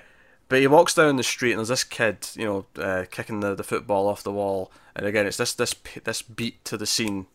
but 0.50 0.60
he 0.60 0.68
walks 0.68 0.94
down 0.94 1.16
the 1.16 1.24
street 1.24 1.52
and 1.52 1.60
there's 1.60 1.70
this 1.70 1.84
kid, 1.84 2.28
you 2.36 2.46
know, 2.46 2.66
uh, 2.82 3.06
kicking 3.10 3.40
the, 3.40 3.54
the 3.54 3.64
football 3.64 4.08
off 4.08 4.24
the 4.24 4.32
wall. 4.32 4.72
And 4.96 5.06
again, 5.06 5.26
it's 5.26 5.38
this 5.38 5.54
this 5.54 5.76
this 6.04 6.22
beat 6.22 6.64
to 6.66 6.78
the 6.78 6.86
scene 6.86 7.28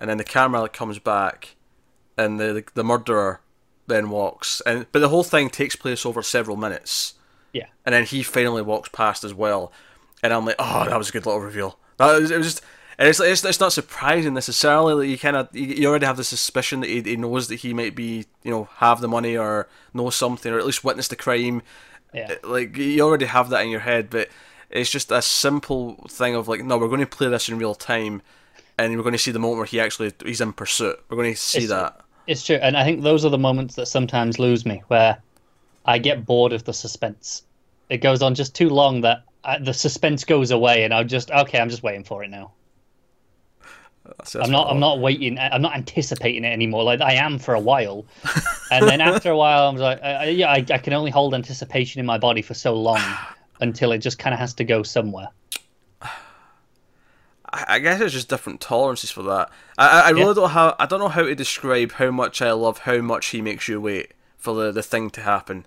and 0.00 0.08
then 0.08 0.16
the 0.16 0.24
camera 0.24 0.62
like, 0.62 0.72
comes 0.72 0.98
back, 0.98 1.56
and 2.16 2.40
the 2.40 2.64
the 2.74 2.82
murderer 2.82 3.42
then 3.86 4.08
walks, 4.08 4.62
and 4.62 4.86
but 4.90 5.00
the 5.00 5.10
whole 5.10 5.22
thing 5.22 5.50
takes 5.50 5.76
place 5.76 6.06
over 6.06 6.22
several 6.22 6.56
minutes, 6.56 7.14
Yeah. 7.52 7.66
and 7.84 7.92
then 7.94 8.04
he 8.04 8.22
finally 8.22 8.62
walks 8.62 8.88
past 8.90 9.24
as 9.24 9.34
well, 9.34 9.72
and 10.22 10.32
I'm 10.32 10.44
like, 10.46 10.56
oh, 10.58 10.84
that 10.88 10.96
was 10.98 11.08
a 11.08 11.12
good 11.12 11.26
little 11.26 11.40
reveal. 11.40 11.78
That 11.98 12.18
was, 12.20 12.30
it 12.30 12.38
was 12.38 12.46
just. 12.46 12.62
And 12.98 13.08
it's, 13.08 13.18
it's, 13.18 13.42
it's 13.46 13.60
not 13.60 13.72
surprising 13.72 14.34
necessarily 14.34 14.94
that 15.06 15.10
you 15.10 15.16
kind 15.18 15.34
of 15.34 15.48
you, 15.56 15.64
you 15.68 15.88
already 15.88 16.04
have 16.04 16.18
the 16.18 16.24
suspicion 16.24 16.80
that 16.80 16.90
he, 16.90 17.00
he 17.00 17.16
knows 17.16 17.48
that 17.48 17.54
he 17.56 17.72
might 17.72 17.94
be 17.94 18.26
you 18.42 18.50
know 18.50 18.68
have 18.76 19.00
the 19.00 19.08
money 19.08 19.38
or 19.38 19.68
know 19.94 20.10
something 20.10 20.52
or 20.52 20.58
at 20.58 20.66
least 20.66 20.84
witness 20.84 21.08
the 21.08 21.16
crime 21.16 21.62
Yeah. 22.12 22.34
Uh, 22.44 22.48
like 22.48 22.76
you 22.76 23.00
already 23.00 23.24
have 23.24 23.48
that 23.50 23.62
in 23.62 23.70
your 23.70 23.80
head, 23.80 24.10
but 24.10 24.28
it's 24.68 24.90
just 24.90 25.10
a 25.10 25.22
simple 25.22 25.94
thing 26.10 26.34
of 26.34 26.46
like, 26.46 26.62
no, 26.62 26.76
we're 26.76 26.88
going 26.88 27.00
to 27.00 27.06
play 27.06 27.28
this 27.28 27.48
in 27.48 27.56
real 27.56 27.74
time, 27.74 28.20
and 28.76 28.94
we're 28.94 29.02
going 29.02 29.14
to 29.14 29.18
see 29.18 29.30
the 29.30 29.38
moment 29.38 29.56
where 29.56 29.66
he 29.66 29.80
actually 29.80 30.12
he's 30.22 30.42
in 30.42 30.52
pursuit. 30.52 31.02
We're 31.08 31.16
going 31.16 31.32
to 31.32 31.40
see 31.40 31.64
It's- 31.64 31.70
that. 31.70 32.00
It's 32.26 32.44
true, 32.44 32.56
and 32.56 32.76
I 32.76 32.84
think 32.84 33.02
those 33.02 33.24
are 33.24 33.30
the 33.30 33.38
moments 33.38 33.76
that 33.76 33.86
sometimes 33.86 34.38
lose 34.38 34.66
me, 34.66 34.82
where 34.88 35.16
I 35.84 35.98
get 35.98 36.24
bored 36.26 36.52
of 36.52 36.64
the 36.64 36.72
suspense. 36.72 37.42
It 37.88 37.98
goes 37.98 38.22
on 38.22 38.34
just 38.34 38.54
too 38.54 38.68
long 38.68 39.00
that 39.02 39.24
I, 39.44 39.58
the 39.58 39.72
suspense 39.74 40.24
goes 40.24 40.50
away, 40.50 40.84
and 40.84 40.92
I'm 40.94 41.08
just 41.08 41.30
okay. 41.30 41.58
I'm 41.58 41.68
just 41.70 41.82
waiting 41.82 42.04
for 42.04 42.22
it 42.24 42.28
now. 42.28 42.52
That's- 44.04 44.32
that's 44.32 44.44
I'm 44.46 44.50
not. 44.52 44.70
I'm 44.70 44.80
not 44.80 44.98
waiting. 45.00 45.38
I'm 45.38 45.62
not 45.62 45.74
anticipating 45.74 46.44
it 46.44 46.52
anymore. 46.52 46.82
Like 46.84 47.00
I 47.00 47.14
am 47.14 47.38
for 47.38 47.54
a 47.54 47.60
while, 47.60 48.04
and 48.70 48.86
then 48.86 49.00
after 49.00 49.30
a 49.30 49.36
while, 49.36 49.68
I'm 49.68 49.76
like, 49.76 50.02
I, 50.02 50.12
I- 50.12 50.24
yeah, 50.26 50.50
I, 50.50 50.64
I 50.70 50.78
can 50.78 50.92
only 50.92 51.10
hold 51.10 51.34
anticipation 51.34 52.00
in 52.00 52.06
my 52.06 52.18
body 52.18 52.42
for 52.42 52.54
so 52.54 52.74
long 52.74 53.00
until 53.60 53.92
it 53.92 53.98
just 53.98 54.18
kind 54.18 54.32
of 54.34 54.40
has 54.40 54.54
to 54.54 54.64
go 54.64 54.82
somewhere. 54.82 55.28
I 57.52 57.80
guess 57.80 58.00
it's 58.00 58.12
just 58.12 58.28
different 58.28 58.60
tolerances 58.60 59.10
for 59.10 59.24
that. 59.24 59.50
I, 59.76 60.02
I- 60.02 60.10
really 60.10 60.26
Yeah. 60.28 60.34
don't 60.34 60.50
how 60.50 60.76
I 60.78 60.86
don't 60.86 61.00
know 61.00 61.08
how 61.08 61.22
to 61.22 61.34
describe 61.34 61.92
how 61.92 62.10
much 62.12 62.40
I 62.40 62.52
love 62.52 62.78
how 62.78 62.98
much 62.98 63.28
he 63.28 63.42
makes 63.42 63.66
you 63.66 63.80
wait 63.80 64.12
for 64.40 64.54
the, 64.54 64.72
the 64.72 64.82
thing 64.82 65.10
to 65.10 65.20
happen, 65.20 65.66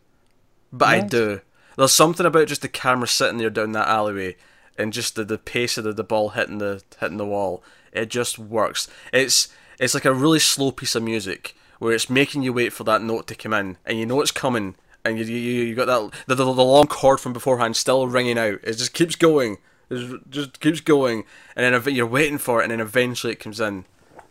but 0.71 0.89
I 0.89 0.99
do. 1.01 1.41
There's 1.77 1.93
something 1.93 2.25
about 2.25 2.47
just 2.47 2.61
the 2.61 2.67
camera 2.67 3.07
sitting 3.07 3.37
there 3.37 3.49
down 3.49 3.71
that 3.71 3.87
alleyway, 3.87 4.35
and 4.77 4.91
just 4.91 5.15
the, 5.15 5.23
the 5.23 5.37
pace 5.37 5.77
of 5.77 5.83
the, 5.83 5.93
the 5.93 6.03
ball 6.03 6.29
hitting 6.29 6.57
the 6.57 6.83
hitting 6.99 7.17
the 7.17 7.25
wall. 7.25 7.63
It 7.91 8.09
just 8.09 8.37
works. 8.37 8.87
It's 9.11 9.47
it's 9.79 9.93
like 9.93 10.05
a 10.05 10.13
really 10.13 10.39
slow 10.39 10.71
piece 10.71 10.95
of 10.95 11.03
music 11.03 11.55
where 11.79 11.93
it's 11.93 12.09
making 12.09 12.43
you 12.43 12.53
wait 12.53 12.73
for 12.73 12.83
that 12.85 13.01
note 13.01 13.27
to 13.27 13.35
come 13.35 13.53
in, 13.53 13.77
and 13.85 13.97
you 13.97 14.05
know 14.05 14.21
it's 14.21 14.31
coming, 14.31 14.75
and 15.05 15.17
you 15.17 15.25
you, 15.25 15.63
you 15.65 15.75
got 15.75 15.85
that 15.85 16.11
the, 16.27 16.35
the, 16.35 16.45
the 16.45 16.63
long 16.63 16.87
chord 16.87 17.19
from 17.19 17.33
beforehand 17.33 17.75
still 17.75 18.07
ringing 18.07 18.37
out. 18.37 18.59
It 18.63 18.73
just 18.73 18.93
keeps 18.93 19.15
going. 19.15 19.57
It 19.89 20.29
just 20.29 20.59
keeps 20.59 20.79
going, 20.79 21.25
and 21.55 21.73
then 21.73 21.95
you're 21.95 22.07
waiting 22.07 22.37
for 22.37 22.59
it, 22.59 22.63
and 22.63 22.71
then 22.71 22.79
eventually 22.79 23.33
it 23.33 23.39
comes 23.39 23.59
in, 23.59 23.85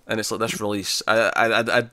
and 0.07 0.19
it's 0.19 0.31
like 0.31 0.41
this 0.41 0.61
release. 0.61 1.03
I, 1.07 1.31
I, 1.37 1.47
I, 1.47 1.79
I 1.79 1.91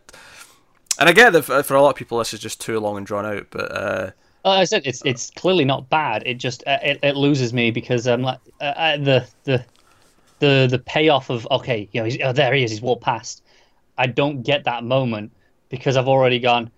and 1.00 1.10
I 1.10 1.14
get 1.14 1.34
that 1.34 1.44
for, 1.44 1.76
a 1.76 1.82
lot 1.82 1.90
of 1.92 1.96
people 1.96 2.20
this 2.20 2.34
is 2.34 2.40
just 2.40 2.62
too 2.62 2.80
long 2.80 2.98
and 2.98 3.06
drawn 3.06 3.26
out, 3.26 3.48
but 3.52 3.72
uh, 3.72 4.12
Like 4.46 4.60
I 4.62 4.64
said, 4.66 4.84
it's 4.86 5.02
it's 5.06 5.32
clearly 5.32 5.66
not 5.66 5.90
bad. 5.90 6.24
It 6.26 6.36
just 6.36 6.64
uh, 6.68 6.78
it, 6.84 7.00
it 7.04 7.16
loses 7.16 7.54
me 7.54 7.72
because 7.72 8.08
I'm 8.08 8.22
like 8.22 8.40
uh, 8.62 8.64
uh, 8.66 8.98
the 8.98 9.28
the 9.46 9.66
the 10.40 10.68
the 10.70 10.80
payoff 10.80 11.30
of 11.30 11.48
okay, 11.52 11.90
you 11.92 12.02
know, 12.02 12.06
he's, 12.06 12.18
oh, 12.24 12.32
there 12.34 12.54
he 12.54 12.64
is. 12.64 12.72
He's 12.72 12.82
walked 12.82 13.04
past. 13.04 13.44
I 13.98 14.08
don't 14.08 14.44
get 14.44 14.64
that 14.64 14.84
moment 14.84 15.32
because 15.70 15.98
I've 15.98 16.08
already 16.08 16.40
gone. 16.40 16.72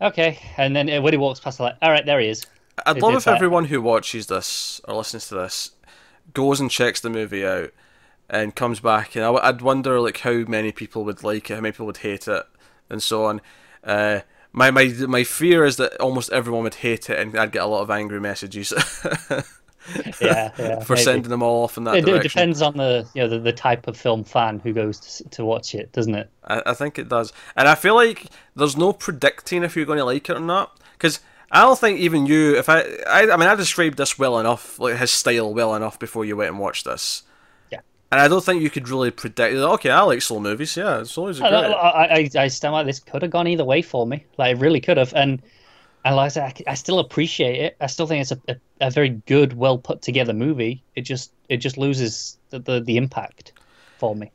Okay, 0.00 0.38
and 0.56 0.76
then 0.76 0.88
uh, 0.88 1.00
when 1.02 1.12
he 1.12 1.18
walks 1.18 1.40
past, 1.40 1.60
I'm 1.60 1.64
like, 1.64 1.76
all 1.82 1.90
right, 1.90 2.06
there 2.06 2.20
he 2.20 2.28
is. 2.28 2.46
I'd 2.86 2.98
It- 2.98 3.02
love 3.02 3.14
if 3.16 3.26
like- 3.26 3.34
everyone 3.36 3.64
who 3.66 3.82
watches 3.82 4.28
this 4.28 4.80
or 4.86 4.94
listens 4.94 5.28
to 5.28 5.34
this 5.34 5.72
goes 6.34 6.60
and 6.60 6.70
checks 6.70 7.00
the 7.00 7.10
movie 7.10 7.44
out 7.44 7.70
and 8.30 8.54
comes 8.54 8.78
back, 8.78 9.16
and 9.16 9.24
I, 9.24 9.30
would 9.30 9.62
wonder 9.62 10.00
like 10.00 10.18
how 10.18 10.44
many 10.46 10.70
people 10.70 11.04
would 11.04 11.24
like 11.24 11.50
it, 11.50 11.54
how 11.54 11.60
many 11.60 11.72
people 11.72 11.86
would 11.86 11.96
hate 11.98 12.28
it, 12.28 12.44
and 12.90 13.02
so 13.02 13.24
on. 13.24 13.40
Uh, 13.84 14.20
my 14.52 14.70
my 14.70 14.86
my 15.06 15.24
fear 15.24 15.64
is 15.64 15.76
that 15.76 15.96
almost 16.00 16.32
everyone 16.32 16.64
would 16.64 16.76
hate 16.76 17.10
it, 17.10 17.18
and 17.18 17.36
I'd 17.38 17.52
get 17.52 17.62
a 17.62 17.66
lot 17.66 17.82
of 17.82 17.90
angry 17.90 18.20
messages 18.20 18.72
Yeah, 20.20 20.52
yeah. 20.58 20.80
for 20.80 20.96
maybe. 20.96 21.02
sending 21.02 21.30
them 21.30 21.42
all 21.42 21.64
off 21.64 21.76
in 21.76 21.84
that 21.84 21.98
It, 21.98 22.08
it 22.08 22.22
depends 22.22 22.60
on 22.62 22.76
the 22.76 23.08
you 23.14 23.22
know 23.22 23.28
the, 23.28 23.38
the 23.38 23.52
type 23.52 23.86
of 23.86 23.96
film 23.96 24.24
fan 24.24 24.58
who 24.60 24.72
goes 24.72 25.00
to, 25.00 25.28
to 25.30 25.44
watch 25.44 25.74
it, 25.74 25.92
doesn't 25.92 26.14
it? 26.14 26.30
I, 26.44 26.62
I 26.66 26.74
think 26.74 26.98
it 26.98 27.08
does, 27.08 27.32
and 27.56 27.68
I 27.68 27.74
feel 27.74 27.94
like 27.94 28.26
there's 28.54 28.76
no 28.76 28.92
predicting 28.92 29.62
if 29.62 29.76
you're 29.76 29.86
going 29.86 29.98
to 29.98 30.04
like 30.04 30.28
it 30.28 30.36
or 30.36 30.40
not, 30.40 30.78
because 30.92 31.20
I 31.50 31.62
don't 31.62 31.78
think 31.78 32.00
even 32.00 32.26
you, 32.26 32.56
if 32.56 32.68
I, 32.68 32.80
I, 33.06 33.30
I 33.30 33.36
mean, 33.36 33.48
I 33.48 33.54
described 33.54 33.96
this 33.96 34.18
well 34.18 34.38
enough, 34.38 34.78
like 34.78 34.96
his 34.96 35.10
style 35.10 35.54
well 35.54 35.74
enough 35.74 35.98
before 35.98 36.24
you 36.24 36.36
went 36.36 36.50
and 36.50 36.58
watched 36.58 36.84
this. 36.84 37.22
And 38.10 38.20
I 38.20 38.28
don't 38.28 38.42
think 38.42 38.62
you 38.62 38.70
could 38.70 38.88
really 38.88 39.10
predict. 39.10 39.54
Okay, 39.54 39.90
I 39.90 40.00
like 40.02 40.22
slow 40.22 40.40
movies. 40.40 40.76
Yeah, 40.76 41.00
it's 41.00 41.18
always 41.18 41.40
I, 41.40 41.46
are 41.46 41.50
great. 41.50 41.74
I, 41.74 42.40
I, 42.40 42.44
I 42.44 42.48
stand 42.48 42.72
like 42.72 42.86
this 42.86 43.00
could 43.00 43.22
have 43.22 43.30
gone 43.30 43.46
either 43.46 43.64
way 43.64 43.82
for 43.82 44.06
me. 44.06 44.24
Like 44.38 44.56
it 44.56 44.60
really 44.60 44.80
could 44.80 44.96
have, 44.96 45.12
and 45.14 45.42
and 46.04 46.16
like 46.16 46.26
I 46.26 46.28
said, 46.28 46.62
I 46.66 46.70
I, 46.70 46.74
still 46.74 47.00
appreciate 47.00 47.60
it. 47.60 47.76
I 47.80 47.86
still 47.86 48.06
think 48.06 48.22
it's 48.22 48.32
a, 48.32 48.40
a, 48.48 48.86
a 48.86 48.90
very 48.90 49.10
good, 49.10 49.52
well 49.52 49.76
put 49.76 50.00
together 50.00 50.32
movie. 50.32 50.82
It 50.96 51.02
just 51.02 51.32
it 51.50 51.58
just 51.58 51.76
loses 51.76 52.38
the, 52.48 52.60
the, 52.60 52.80
the 52.80 52.96
impact 52.96 53.52
for 53.98 54.16
me. 54.16 54.30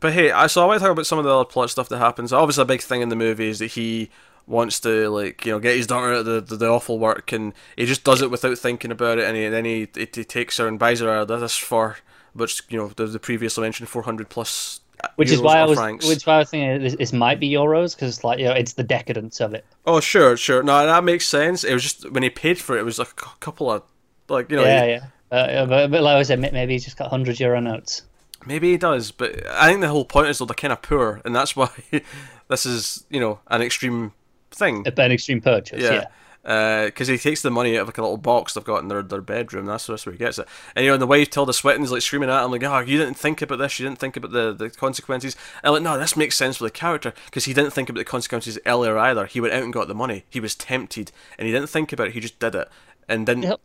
But 0.00 0.12
hey, 0.12 0.30
I 0.30 0.46
so 0.46 0.62
I 0.62 0.66
want 0.66 0.78
to 0.80 0.84
talk 0.84 0.92
about 0.92 1.06
some 1.06 1.18
of 1.18 1.24
the 1.24 1.34
other 1.34 1.46
plot 1.46 1.70
stuff 1.70 1.88
that 1.88 1.98
happens. 1.98 2.34
Obviously, 2.34 2.62
a 2.62 2.66
big 2.66 2.82
thing 2.82 3.00
in 3.00 3.08
the 3.08 3.16
movie 3.16 3.48
is 3.48 3.60
that 3.60 3.68
he 3.68 4.10
wants 4.46 4.80
to 4.80 5.08
like 5.08 5.46
you 5.46 5.52
know 5.52 5.58
get 5.58 5.76
his 5.76 5.86
daughter 5.86 6.12
out 6.12 6.18
of 6.18 6.24
the, 6.26 6.40
the, 6.42 6.56
the 6.56 6.68
awful 6.68 6.98
work, 6.98 7.32
and 7.32 7.54
he 7.76 7.86
just 7.86 8.04
does 8.04 8.20
it 8.20 8.30
without 8.30 8.58
thinking 8.58 8.90
about 8.90 9.18
it, 9.18 9.24
and, 9.24 9.36
he, 9.38 9.48
then 9.48 9.64
he, 9.64 9.88
he 9.94 10.08
he 10.12 10.24
takes 10.24 10.58
her 10.58 10.68
and 10.68 10.78
buys 10.78 11.00
her 11.00 11.10
out 11.10 11.30
of 11.30 11.40
this 11.40 11.56
for 11.56 11.96
which 12.34 12.62
you 12.68 12.78
know 12.78 12.88
the, 12.88 13.06
the 13.06 13.18
previously 13.18 13.62
mentioned 13.62 13.88
four 13.88 14.02
hundred 14.02 14.28
plus. 14.28 14.80
Which 15.16 15.30
is 15.30 15.40
why 15.40 15.58
I 15.58 15.64
was, 15.64 15.78
francs. 15.78 16.06
which 16.06 16.18
is 16.18 16.26
why 16.26 16.34
I 16.34 16.38
was 16.40 16.50
thinking 16.50 16.82
this, 16.82 16.94
this 16.94 17.12
might 17.14 17.40
be 17.40 17.48
euros 17.48 17.96
because 17.96 18.16
it's 18.16 18.24
like 18.24 18.38
you 18.38 18.44
know 18.44 18.52
it's 18.52 18.74
the 18.74 18.82
decadence 18.82 19.40
of 19.40 19.54
it. 19.54 19.64
Oh 19.86 19.98
sure, 20.00 20.36
sure. 20.36 20.62
No, 20.62 20.84
that 20.84 21.04
makes 21.04 21.26
sense. 21.26 21.64
It 21.64 21.72
was 21.72 21.82
just 21.82 22.10
when 22.10 22.22
he 22.22 22.28
paid 22.28 22.58
for 22.58 22.76
it, 22.76 22.80
it 22.80 22.84
was 22.84 22.98
like 22.98 23.08
a 23.08 23.38
couple 23.40 23.70
of 23.70 23.82
like 24.28 24.50
you 24.50 24.56
know 24.56 24.64
yeah, 24.64 24.84
yeah. 24.84 25.06
Uh, 25.30 25.64
but, 25.64 25.90
but 25.90 26.02
like 26.02 26.16
I 26.16 26.22
said, 26.22 26.40
maybe 26.40 26.74
he's 26.74 26.84
just 26.84 26.98
got 26.98 27.08
hundred 27.08 27.40
euro 27.40 27.60
notes. 27.60 28.02
maybe 28.46 28.72
he 28.72 28.76
does, 28.76 29.10
but 29.10 29.46
I 29.46 29.68
think 29.68 29.80
the 29.80 29.88
whole 29.88 30.04
point 30.04 30.28
is 30.28 30.38
though 30.38 30.44
they're 30.44 30.54
kind 30.54 30.72
of 30.72 30.82
poor, 30.82 31.22
and 31.24 31.34
that's 31.34 31.56
why 31.56 31.70
this 32.48 32.66
is 32.66 33.04
you 33.08 33.20
know 33.20 33.40
an 33.46 33.62
extreme 33.62 34.12
thing. 34.50 34.84
An 34.86 35.12
extreme 35.12 35.40
purchase. 35.40 35.80
Yeah. 35.80 35.92
Yeah. 35.92 36.04
Uh, 36.42 36.86
because 36.86 37.06
he 37.08 37.18
takes 37.18 37.42
the 37.42 37.50
money 37.50 37.76
out 37.76 37.82
of 37.82 37.88
like 37.88 37.98
a 37.98 38.02
little 38.02 38.16
box 38.16 38.54
they've 38.54 38.64
got 38.64 38.80
in 38.80 38.88
their, 38.88 39.02
their 39.02 39.20
bedroom. 39.20 39.66
That's, 39.66 39.86
that's 39.86 40.06
where 40.06 40.12
he 40.14 40.18
gets 40.18 40.38
it. 40.38 40.48
And 40.74 40.84
you 40.84 40.90
know, 40.90 40.94
and 40.94 41.02
the 41.02 41.06
wife 41.06 41.28
Tilda 41.28 41.52
Swinton's 41.52 41.92
like 41.92 42.00
screaming 42.00 42.30
at 42.30 42.42
him 42.42 42.50
like, 42.50 42.62
"Oh, 42.62 42.78
you 42.78 42.96
didn't 42.96 43.18
think 43.18 43.42
about 43.42 43.56
this. 43.58 43.78
You 43.78 43.86
didn't 43.86 43.98
think 43.98 44.16
about 44.16 44.32
the, 44.32 44.54
the 44.54 44.70
consequences." 44.70 45.36
And 45.62 45.68
I'm 45.68 45.72
like, 45.74 45.82
no, 45.82 45.98
this 45.98 46.16
makes 46.16 46.36
sense 46.36 46.56
for 46.56 46.64
the 46.64 46.70
character 46.70 47.12
because 47.26 47.44
he 47.44 47.52
didn't 47.52 47.72
think 47.72 47.90
about 47.90 47.98
the 48.00 48.04
consequences 48.06 48.58
earlier 48.64 48.96
either. 48.96 49.26
He 49.26 49.38
went 49.40 49.52
out 49.52 49.62
and 49.64 49.72
got 49.72 49.86
the 49.86 49.94
money. 49.94 50.24
He 50.30 50.40
was 50.40 50.54
tempted, 50.54 51.12
and 51.36 51.46
he 51.46 51.52
didn't 51.52 51.68
think 51.68 51.92
about 51.92 52.08
it. 52.08 52.14
He 52.14 52.20
just 52.20 52.38
did 52.38 52.54
it 52.54 52.68
and 53.06 53.26
didn't 53.26 53.42
Yep. 53.42 53.60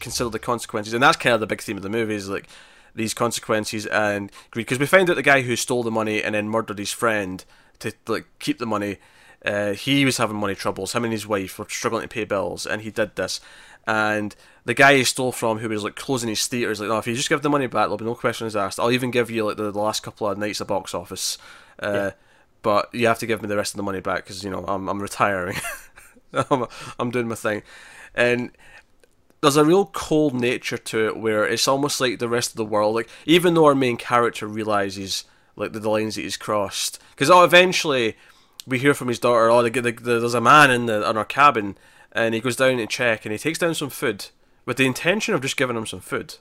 consider 0.00 0.28
the 0.28 0.38
consequences. 0.38 0.92
And 0.92 1.02
that's 1.02 1.16
kind 1.16 1.32
of 1.34 1.40
the 1.40 1.46
big 1.46 1.62
theme 1.62 1.78
of 1.78 1.82
the 1.82 1.88
movie 1.88 2.16
is 2.16 2.28
like 2.28 2.48
these 2.94 3.14
consequences 3.14 3.86
and 3.86 4.30
greed. 4.50 4.66
Because 4.66 4.78
we 4.78 4.84
find 4.84 5.08
out 5.08 5.16
the 5.16 5.22
guy 5.22 5.40
who 5.40 5.56
stole 5.56 5.82
the 5.82 5.90
money 5.90 6.22
and 6.22 6.34
then 6.34 6.50
murdered 6.50 6.78
his 6.78 6.92
friend 6.92 7.42
to 7.78 7.94
like 8.06 8.26
keep 8.40 8.58
the 8.58 8.66
money. 8.66 8.98
Uh, 9.44 9.72
he 9.72 10.04
was 10.04 10.18
having 10.18 10.36
money 10.36 10.54
troubles. 10.54 10.92
Him 10.92 11.04
and 11.04 11.12
his 11.12 11.26
wife 11.26 11.58
were 11.58 11.66
struggling 11.68 12.02
to 12.02 12.08
pay 12.08 12.24
bills, 12.24 12.66
and 12.66 12.82
he 12.82 12.90
did 12.90 13.16
this. 13.16 13.40
And 13.86 14.36
the 14.64 14.74
guy 14.74 14.96
he 14.96 15.04
stole 15.04 15.32
from, 15.32 15.58
who 15.58 15.68
was 15.68 15.82
like 15.82 15.96
closing 15.96 16.28
his 16.28 16.46
theater, 16.46 16.70
is 16.70 16.80
like, 16.80 16.90
"No, 16.90 16.98
if 16.98 17.06
you 17.06 17.14
just 17.14 17.28
give 17.28 17.42
the 17.42 17.48
money 17.48 17.66
back, 17.66 17.84
there'll 17.84 17.96
be 17.96 18.04
no 18.04 18.14
questions 18.14 18.54
asked. 18.54 18.78
I'll 18.78 18.92
even 18.92 19.10
give 19.10 19.30
you 19.30 19.46
like 19.46 19.56
the, 19.56 19.70
the 19.70 19.78
last 19.78 20.02
couple 20.02 20.28
of 20.28 20.38
nights 20.38 20.60
of 20.60 20.66
box 20.66 20.94
office, 20.94 21.38
uh, 21.78 22.10
but 22.62 22.94
you 22.94 23.06
have 23.06 23.18
to 23.20 23.26
give 23.26 23.40
me 23.40 23.48
the 23.48 23.56
rest 23.56 23.72
of 23.72 23.78
the 23.78 23.82
money 23.82 24.00
back 24.00 24.24
because 24.24 24.44
you 24.44 24.50
know 24.50 24.64
I'm 24.68 24.88
I'm 24.88 25.00
retiring. 25.00 25.56
I'm 26.32 26.66
I'm 26.98 27.10
doing 27.10 27.28
my 27.28 27.34
thing." 27.34 27.62
And 28.14 28.50
there's 29.40 29.56
a 29.56 29.64
real 29.64 29.86
cold 29.86 30.34
nature 30.34 30.76
to 30.76 31.06
it 31.06 31.16
where 31.16 31.46
it's 31.46 31.66
almost 31.66 32.00
like 32.00 32.18
the 32.18 32.28
rest 32.28 32.50
of 32.50 32.56
the 32.56 32.64
world. 32.64 32.94
Like 32.94 33.08
even 33.24 33.54
though 33.54 33.64
our 33.64 33.74
main 33.74 33.96
character 33.96 34.46
realizes 34.46 35.24
like 35.56 35.72
the, 35.72 35.80
the 35.80 35.88
lines 35.88 36.16
that 36.16 36.22
he's 36.22 36.36
crossed, 36.36 36.98
because 37.10 37.30
oh, 37.30 37.44
eventually 37.44 38.16
we 38.66 38.78
hear 38.78 38.94
from 38.94 39.08
his 39.08 39.18
daughter, 39.18 39.50
oh, 39.50 39.62
the, 39.62 39.70
the, 39.70 39.92
the, 39.92 40.20
there's 40.20 40.34
a 40.34 40.40
man 40.40 40.70
in 40.70 40.86
the 40.86 41.08
in 41.08 41.16
our 41.16 41.24
cabin, 41.24 41.76
and 42.12 42.34
he 42.34 42.40
goes 42.40 42.56
down 42.56 42.76
to 42.78 42.86
check, 42.86 43.24
and 43.24 43.32
he 43.32 43.38
takes 43.38 43.58
down 43.58 43.74
some 43.74 43.90
food 43.90 44.26
with 44.66 44.76
the 44.76 44.86
intention 44.86 45.34
of 45.34 45.40
just 45.42 45.56
giving 45.56 45.76
him 45.76 45.86
some 45.86 46.00
food. 46.00 46.36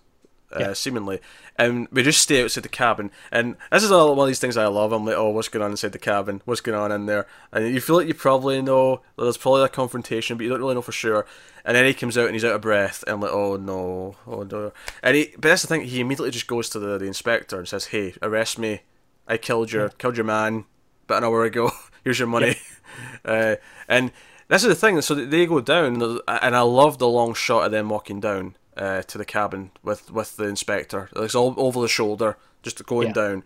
Uh, 0.52 0.60
Yeah. 0.62 0.74
seemingly, 0.74 1.20
and 1.58 1.88
we 1.92 2.02
just 2.02 2.20
stay 2.24 2.44
outside 2.44 2.64
the 2.64 2.70
cabin, 2.70 3.12
and 3.32 3.56
this 3.72 3.84
is 3.84 3.92
all- 3.92 4.16
one 4.16 4.26
of 4.26 4.30
these 4.30 4.40
things 4.40 4.58
I 4.58 4.66
love. 4.66 4.92
I'm 4.92 5.06
like, 5.06 5.16
oh, 5.16 5.30
what's 5.30 5.48
going 5.48 5.64
on 5.64 5.70
inside 5.70 5.92
the 5.92 6.00
cabin? 6.00 6.42
What's 6.46 6.60
going 6.62 6.76
on 6.76 6.92
in 6.92 7.06
there? 7.06 7.28
And 7.52 7.72
you 7.72 7.80
feel 7.80 7.98
like 7.98 8.08
you 8.08 8.16
probably 8.16 8.60
know 8.60 9.02
there's 9.16 9.38
probably 9.38 9.62
a 9.64 9.68
confrontation, 9.70 10.38
but 10.38 10.44
you 10.46 10.50
don't 10.50 10.60
really 10.60 10.74
know 10.74 10.82
for 10.82 10.92
sure. 10.92 11.28
And 11.64 11.76
then 11.78 11.86
he 11.86 11.94
comes 11.94 12.18
out 12.18 12.26
and 12.26 12.34
he's 12.34 12.44
out 12.44 12.56
of 12.56 12.62
breath, 12.62 13.04
and 13.06 13.14
I'm 13.14 13.22
like, 13.22 13.32
oh 13.32 13.58
no, 13.58 14.16
oh 14.26 14.42
no. 14.42 14.74
And 15.04 15.16
he, 15.18 15.26
but 15.36 15.44
that's 15.50 15.62
the 15.62 15.68
thing, 15.68 15.82
he 15.84 16.00
immediately 16.00 16.32
just 16.32 16.48
goes 16.48 16.68
to 16.70 16.80
the, 16.80 16.98
the 16.98 17.06
inspector 17.06 17.60
and 17.60 17.68
says, 17.68 17.86
hey, 17.86 18.16
arrest 18.24 18.58
me. 18.58 18.82
I 19.28 19.38
killed 19.38 19.72
your 19.72 19.90
killed 19.90 20.18
your 20.18 20.26
man, 20.26 20.66
about 21.04 21.20
an 21.20 21.26
hour 21.26 21.44
ago. 21.46 21.70
Here's 22.04 22.20
your 22.20 22.28
money. 22.28 22.56
uh, 23.26 23.56
and 23.88 24.12
this 24.48 24.64
is 24.64 24.70
the 24.70 24.76
thing. 24.76 25.02
So 25.02 25.16
they 25.16 25.46
go 25.46 25.62
down, 25.62 26.02
and 26.28 26.56
I 26.56 26.62
love 26.62 26.98
the 26.98 27.08
long 27.08 27.34
shot 27.34 27.66
of 27.66 27.72
them 27.72 27.90
walking 27.90 28.20
down 28.20 28.56
uh, 28.78 29.02
to 29.04 29.18
the 29.18 29.26
cabin 29.26 29.72
with 29.84 30.12
with 30.12 30.38
the 30.38 30.46
inspector. 30.46 31.10
It's 31.16 31.36
all 31.36 31.54
over 31.58 31.82
the 31.82 31.88
shoulder, 31.88 32.38
just 32.64 32.86
going 32.86 33.08
Yeah. 33.10 33.14
down. 33.14 33.44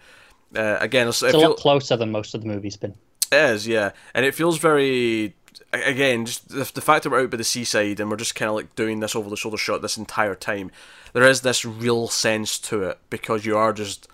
Uh, 0.55 0.77
again, 0.79 1.07
it's, 1.07 1.23
It's 1.23 1.33
it 1.33 1.37
a 1.37 1.39
feel- 1.39 1.49
lot 1.49 1.57
closer 1.57 1.97
than 1.97 2.11
most 2.11 2.35
of 2.35 2.41
the 2.41 2.47
movie's 2.47 2.77
been. 2.77 2.93
it 3.31 3.35
is, 3.51 3.67
yeah, 3.67 3.91
and 4.13 4.25
it 4.25 4.35
feels 4.35 4.57
very. 4.59 5.35
Again, 5.71 6.25
just 6.27 6.49
the, 6.49 6.69
the 6.73 6.81
fact 6.81 7.03
that 7.03 7.09
we're 7.09 7.21
out 7.21 7.31
by 7.31 7.37
the 7.37 7.43
seaside 7.43 7.99
and 7.99 8.09
we're 8.09 8.17
just 8.17 8.35
kind 8.35 8.49
of 8.49 8.55
like 8.55 8.75
doing 8.75 8.99
this 8.99 9.15
over 9.15 9.29
the 9.29 9.35
shoulder 9.37 9.57
shot 9.57 9.81
this 9.81 9.97
entire 9.97 10.35
time, 10.35 10.69
there 11.13 11.23
is 11.23 11.41
this 11.41 11.63
real 11.65 12.07
sense 12.07 12.59
to 12.59 12.83
it 12.83 12.99
because 13.09 13.43
you 13.45 13.57
are 13.57 13.73
just 13.73 14.07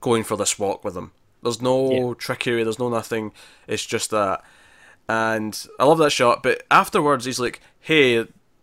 going 0.00 0.22
for 0.24 0.36
this 0.38 0.58
walk 0.58 0.84
with 0.84 0.94
them. 0.94 1.12
There's 1.42 1.60
no 1.60 1.90
Yeah. 1.90 2.14
trickery, 2.18 2.62
there's 2.64 2.78
no 2.78 2.88
nothing. 2.88 3.32
It's 3.66 3.84
just 3.84 4.10
that, 4.10 4.42
and 5.08 5.66
I 5.78 5.84
love 5.84 5.98
that 5.98 6.10
shot. 6.12 6.42
But 6.42 6.62
afterwards, 6.70 7.24
he's 7.24 7.40
like, 7.40 7.60
"Hey, 7.80 8.14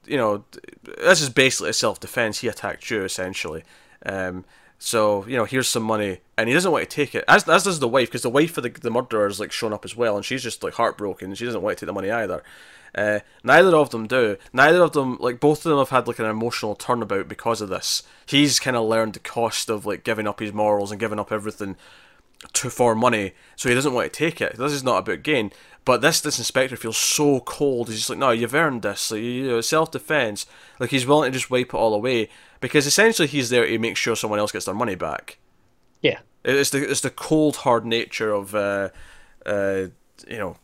you 0.05 0.17
know, 0.17 0.43
this 0.83 1.21
is 1.21 1.29
basically 1.29 1.69
a 1.71 1.73
self 1.73 1.99
defense. 1.99 2.39
He 2.39 2.47
attacked 2.47 2.89
you 2.89 3.03
essentially." 3.03 3.63
Um, 4.05 4.45
so 4.77 5.25
you 5.27 5.35
know, 5.35 5.45
here's 5.45 5.67
some 5.67 5.83
money, 5.83 6.21
and 6.37 6.47
he 6.47 6.53
doesn't 6.53 6.71
want 6.71 6.89
to 6.89 6.95
take 6.95 7.13
it. 7.13 7.25
As 7.27 7.47
as 7.49 7.63
does 7.63 7.79
the 7.79 7.87
wife, 7.87 8.07
because 8.07 8.21
the 8.21 8.29
wife 8.29 8.57
of 8.57 8.63
the 8.63 8.69
the 8.69 8.89
murderer 8.91 9.27
is 9.27 9.39
like 9.39 9.51
shown 9.51 9.73
up 9.73 9.83
as 9.85 9.95
well, 9.95 10.15
and 10.15 10.25
she's 10.25 10.43
just 10.43 10.63
like 10.63 10.75
heartbroken. 10.75 11.35
She 11.35 11.45
doesn't 11.45 11.61
want 11.61 11.77
to 11.77 11.85
take 11.85 11.87
the 11.87 11.93
money 11.93 12.11
either. 12.11 12.43
Uh, 12.95 13.19
neither 13.43 13.75
of 13.75 13.91
them 13.91 14.07
do. 14.07 14.35
Neither 14.51 14.81
of 14.81 14.93
them, 14.93 15.17
like 15.19 15.39
both 15.39 15.59
of 15.63 15.69
them, 15.69 15.77
have 15.77 15.89
had 15.89 16.07
like 16.07 16.17
an 16.17 16.25
emotional 16.25 16.73
turnabout 16.75 17.27
because 17.27 17.61
of 17.61 17.69
this. 17.69 18.01
He's 18.25 18.59
kind 18.59 18.75
of 18.75 18.87
learned 18.87 19.13
the 19.13 19.19
cost 19.19 19.69
of 19.69 19.85
like 19.85 20.03
giving 20.03 20.25
up 20.27 20.39
his 20.39 20.53
morals 20.53 20.89
and 20.89 20.99
giving 20.99 21.19
up 21.19 21.31
everything 21.31 21.75
to 22.53 22.69
for 22.69 22.95
money, 22.95 23.33
so 23.55 23.69
he 23.69 23.75
doesn't 23.75 23.93
want 23.93 24.11
to 24.11 24.17
take 24.17 24.39
it. 24.41 24.57
This 24.57 24.71
is 24.71 24.83
not 24.83 24.99
about 24.99 25.23
gain. 25.23 25.51
But 25.85 26.01
this 26.01 26.21
this 26.21 26.37
inspector 26.37 26.75
feels 26.77 26.97
so 26.97 27.39
cold. 27.41 27.87
He's 27.87 27.97
just 27.97 28.09
like, 28.09 28.19
no, 28.19 28.31
you've 28.31 28.53
earned 28.53 28.81
this. 28.83 29.11
Like, 29.11 29.21
you 29.21 29.47
know, 29.47 29.61
self 29.61 29.91
defense. 29.91 30.45
Like 30.79 30.89
he's 30.91 31.05
willing 31.07 31.31
to 31.31 31.37
just 31.37 31.49
wipe 31.49 31.69
it 31.69 31.73
all 31.73 31.93
away 31.93 32.29
because 32.61 32.85
essentially 32.85 33.27
he's 33.27 33.49
there 33.49 33.65
to 33.65 33.79
make 33.79 33.97
sure 33.97 34.15
someone 34.15 34.39
else 34.39 34.51
gets 34.51 34.65
their 34.65 34.75
money 34.75 34.95
back. 34.95 35.37
Yeah. 36.01 36.19
It's 36.45 36.69
the 36.69 36.89
it's 36.89 37.01
the 37.01 37.09
cold 37.09 37.57
hard 37.57 37.85
nature 37.85 38.31
of 38.31 38.53
uh, 38.55 38.89
uh, 39.45 39.87
you 40.27 40.37
know 40.37 40.57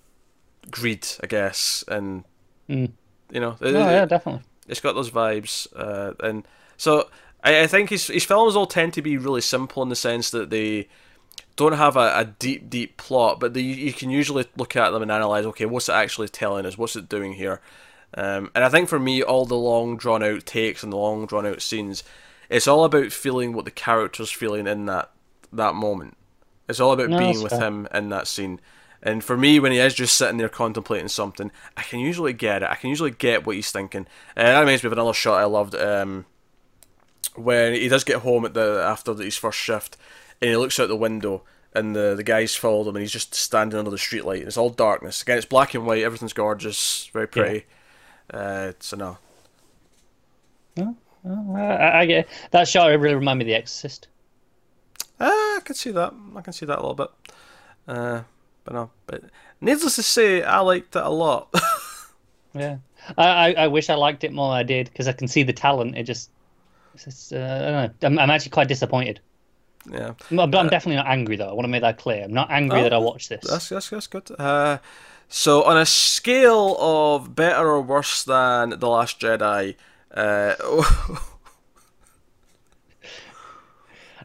greed, 0.72 1.08
I 1.24 1.28
guess, 1.28 1.84
and 1.88 2.24
Mm. 2.70 2.92
you 3.32 3.40
know 3.40 3.58
Oh 3.62 3.68
it- 3.68 3.74
yeah, 3.74 4.06
definitely. 4.06 4.42
it's 4.68 4.80
got 4.82 4.94
those 4.96 5.12
vibes, 5.12 5.68
uh, 5.76 6.14
and 6.26 6.48
so 6.78 7.10
I, 7.44 7.62
I 7.64 7.68
think 7.68 7.90
his 7.92 8.08
his 8.08 8.24
films 8.26 8.56
all 8.56 8.66
tend 8.66 8.94
to 8.94 9.02
be 9.04 9.18
really 9.18 9.42
simple 9.42 9.84
in 9.84 9.90
the 9.90 9.96
sense 9.96 10.32
that 10.32 10.50
they 10.50 10.88
don't 11.56 11.74
have 11.74 11.96
a, 11.96 12.20
a 12.20 12.26
deep 12.26 12.70
deep 12.70 12.98
plot, 12.98 13.40
but 13.40 13.54
they, 13.54 13.62
you 13.62 13.94
can 13.94 14.10
usually 14.10 14.46
look 14.58 14.76
at 14.76 14.92
them 14.92 15.02
and 15.02 15.12
analyze. 15.12 15.46
Okay, 15.46 15.66
what's 15.66 15.90
it 15.90 15.94
actually 15.94 16.28
telling 16.30 16.66
us? 16.66 16.78
What's 16.78 16.96
it 16.96 17.10
doing 17.10 17.34
here? 17.34 17.62
Um, 18.14 18.52
and 18.56 18.64
I 18.64 18.70
think 18.70 18.88
for 18.90 19.00
me, 19.00 19.22
all 19.24 19.46
the 19.46 19.56
long 19.56 19.98
drawn 19.98 20.24
out 20.24 20.46
takes 20.46 20.84
and 20.84 20.92
the 20.94 20.98
long 20.98 21.26
drawn 21.26 21.46
out 21.46 21.62
scenes, 21.62 22.04
It's 22.50 22.68
all 22.68 22.84
about 22.86 23.12
feeling 23.12 23.54
what 23.54 23.66
the 23.66 23.72
character's 23.72 24.32
feeling 24.32 24.68
in 24.68 24.86
that 24.86 25.12
that 25.52 25.76
moment. 25.76 26.18
It's 26.68 26.80
all 26.80 26.92
about 26.94 27.10
No, 27.10 27.18
being 27.18 27.42
with 27.42 27.54
fair. 27.54 27.62
him 27.62 27.88
in 27.94 28.10
that 28.10 28.28
scene. 28.28 28.60
And 29.02 29.24
for 29.24 29.38
me, 29.38 29.60
when 29.60 29.72
he 29.72 29.78
is 29.78 29.94
just 29.94 30.18
sitting 30.18 30.38
there 30.38 30.50
contemplating 30.50 31.10
something, 31.10 31.52
I 31.78 31.84
can 31.84 32.00
usually 32.00 32.34
get 32.34 32.64
it. 32.64 32.70
I 32.70 32.76
can 32.76 32.90
usually 32.90 33.12
get 33.12 33.46
what 33.46 33.56
he's 33.56 33.72
thinking. 33.72 34.08
And 34.36 34.48
that 34.48 34.60
reminds 34.60 34.84
me 34.84 34.88
of 34.88 34.94
another 34.94 35.14
shot 35.14 35.40
I 35.40 35.46
loved. 35.46 35.76
Um, 35.76 36.26
when 37.36 37.74
he 37.74 37.88
does 37.88 38.04
get 38.04 38.22
home 38.22 38.46
at 38.46 38.54
the 38.54 38.82
after 38.86 39.14
his 39.14 39.38
first 39.38 39.60
shift, 39.60 39.98
and 40.42 40.50
he 40.52 40.58
looks 40.58 40.80
out 40.80 40.88
the 40.88 40.96
window, 40.96 41.44
and 41.74 41.96
the 41.96 42.16
the 42.16 42.24
guys 42.24 42.56
followed 42.56 42.88
him, 42.88 42.96
and 42.96 43.02
he's 43.04 43.12
just 43.12 43.34
standing 43.36 43.78
under 43.78 43.92
the 43.92 43.98
streetlight. 43.98 44.40
and 44.40 44.48
It's 44.48 44.58
all 44.58 44.70
darkness. 44.70 45.22
Again, 45.22 45.38
it's 45.38 45.46
black 45.46 45.74
and 45.74 45.86
white. 45.86 46.04
Everything's 46.04 46.34
gorgeous, 46.34 47.10
very 47.14 47.28
pretty. 47.28 47.66
Uh, 48.34 48.74
so 48.80 48.98
no, 48.98 49.18
I, 51.56 51.60
I, 51.60 52.00
I 52.02 52.06
get 52.06 52.28
that 52.52 52.68
shot. 52.68 52.88
Really 52.88 53.16
reminded 53.16 53.46
me 53.46 53.52
of 53.52 53.56
The 53.56 53.62
Exorcist. 53.62 54.08
uh, 55.20 55.26
I 55.26 55.60
can 55.64 55.76
see 55.76 55.92
that. 55.92 56.14
I 56.36 56.42
can 56.42 56.54
see 56.54 56.66
that 56.66 56.78
a 56.80 56.82
little 56.82 56.96
bit. 56.96 57.10
Uh, 57.88 58.22
but 58.64 58.74
no, 58.74 58.90
but 59.06 59.24
needless 59.62 59.96
to 59.96 60.04
say, 60.04 60.42
I 60.44 60.60
liked 60.60 60.96
it 60.96 61.04
a 61.04 61.10
lot. 61.10 61.54
Yeah, 62.58 62.78
I, 63.18 63.28
I, 63.28 63.52
I 63.64 63.68
wish 63.68 63.90
I 63.90 63.96
liked 63.96 64.24
it 64.24 64.32
more 64.32 64.48
than 64.52 64.58
I 64.60 64.64
did 64.64 64.88
because 64.88 65.10
I 65.10 65.12
can 65.12 65.28
see 65.28 65.44
the 65.44 65.52
talent. 65.52 65.98
It 65.98 66.04
just, 66.04 66.30
it's 66.94 67.34
uh, 67.34 67.36
I 67.36 67.70
don't 67.70 67.74
know. 67.74 68.08
I'm, 68.08 68.20
I'm 68.20 68.30
actually 68.34 68.52
quite 68.52 68.70
disappointed. 68.70 69.20
Yeah. 69.92 70.14
But 70.32 70.48
but 70.52 70.58
I'm 70.58 70.70
definitely 70.70 70.98
not 70.98 71.08
angry 71.08 71.36
though. 71.36 71.50
I 71.50 71.54
want 71.54 71.66
to 71.66 71.70
make 71.70 71.82
that 71.82 71.98
clear. 71.98 72.24
I'm 72.24 72.34
not 72.34 72.50
angry 72.52 72.80
Oh, 72.80 72.84
that 72.84 72.94
I 72.94 72.98
watched 72.98 73.30
this. 73.30 73.44
That's 73.50 73.70
that's 73.70 73.90
that's 73.90 74.08
good. 74.08 74.30
Uh, 74.40 74.78
so 75.30 75.64
on 75.64 75.78
a 75.78 75.86
scale 75.86 76.76
of 76.80 77.36
better 77.36 77.68
or 77.68 77.82
worse 77.82 78.24
than 78.24 78.70
the 78.80 78.88
Last 78.88 79.20
Jedi, 79.20 79.76
uh, 80.14 80.56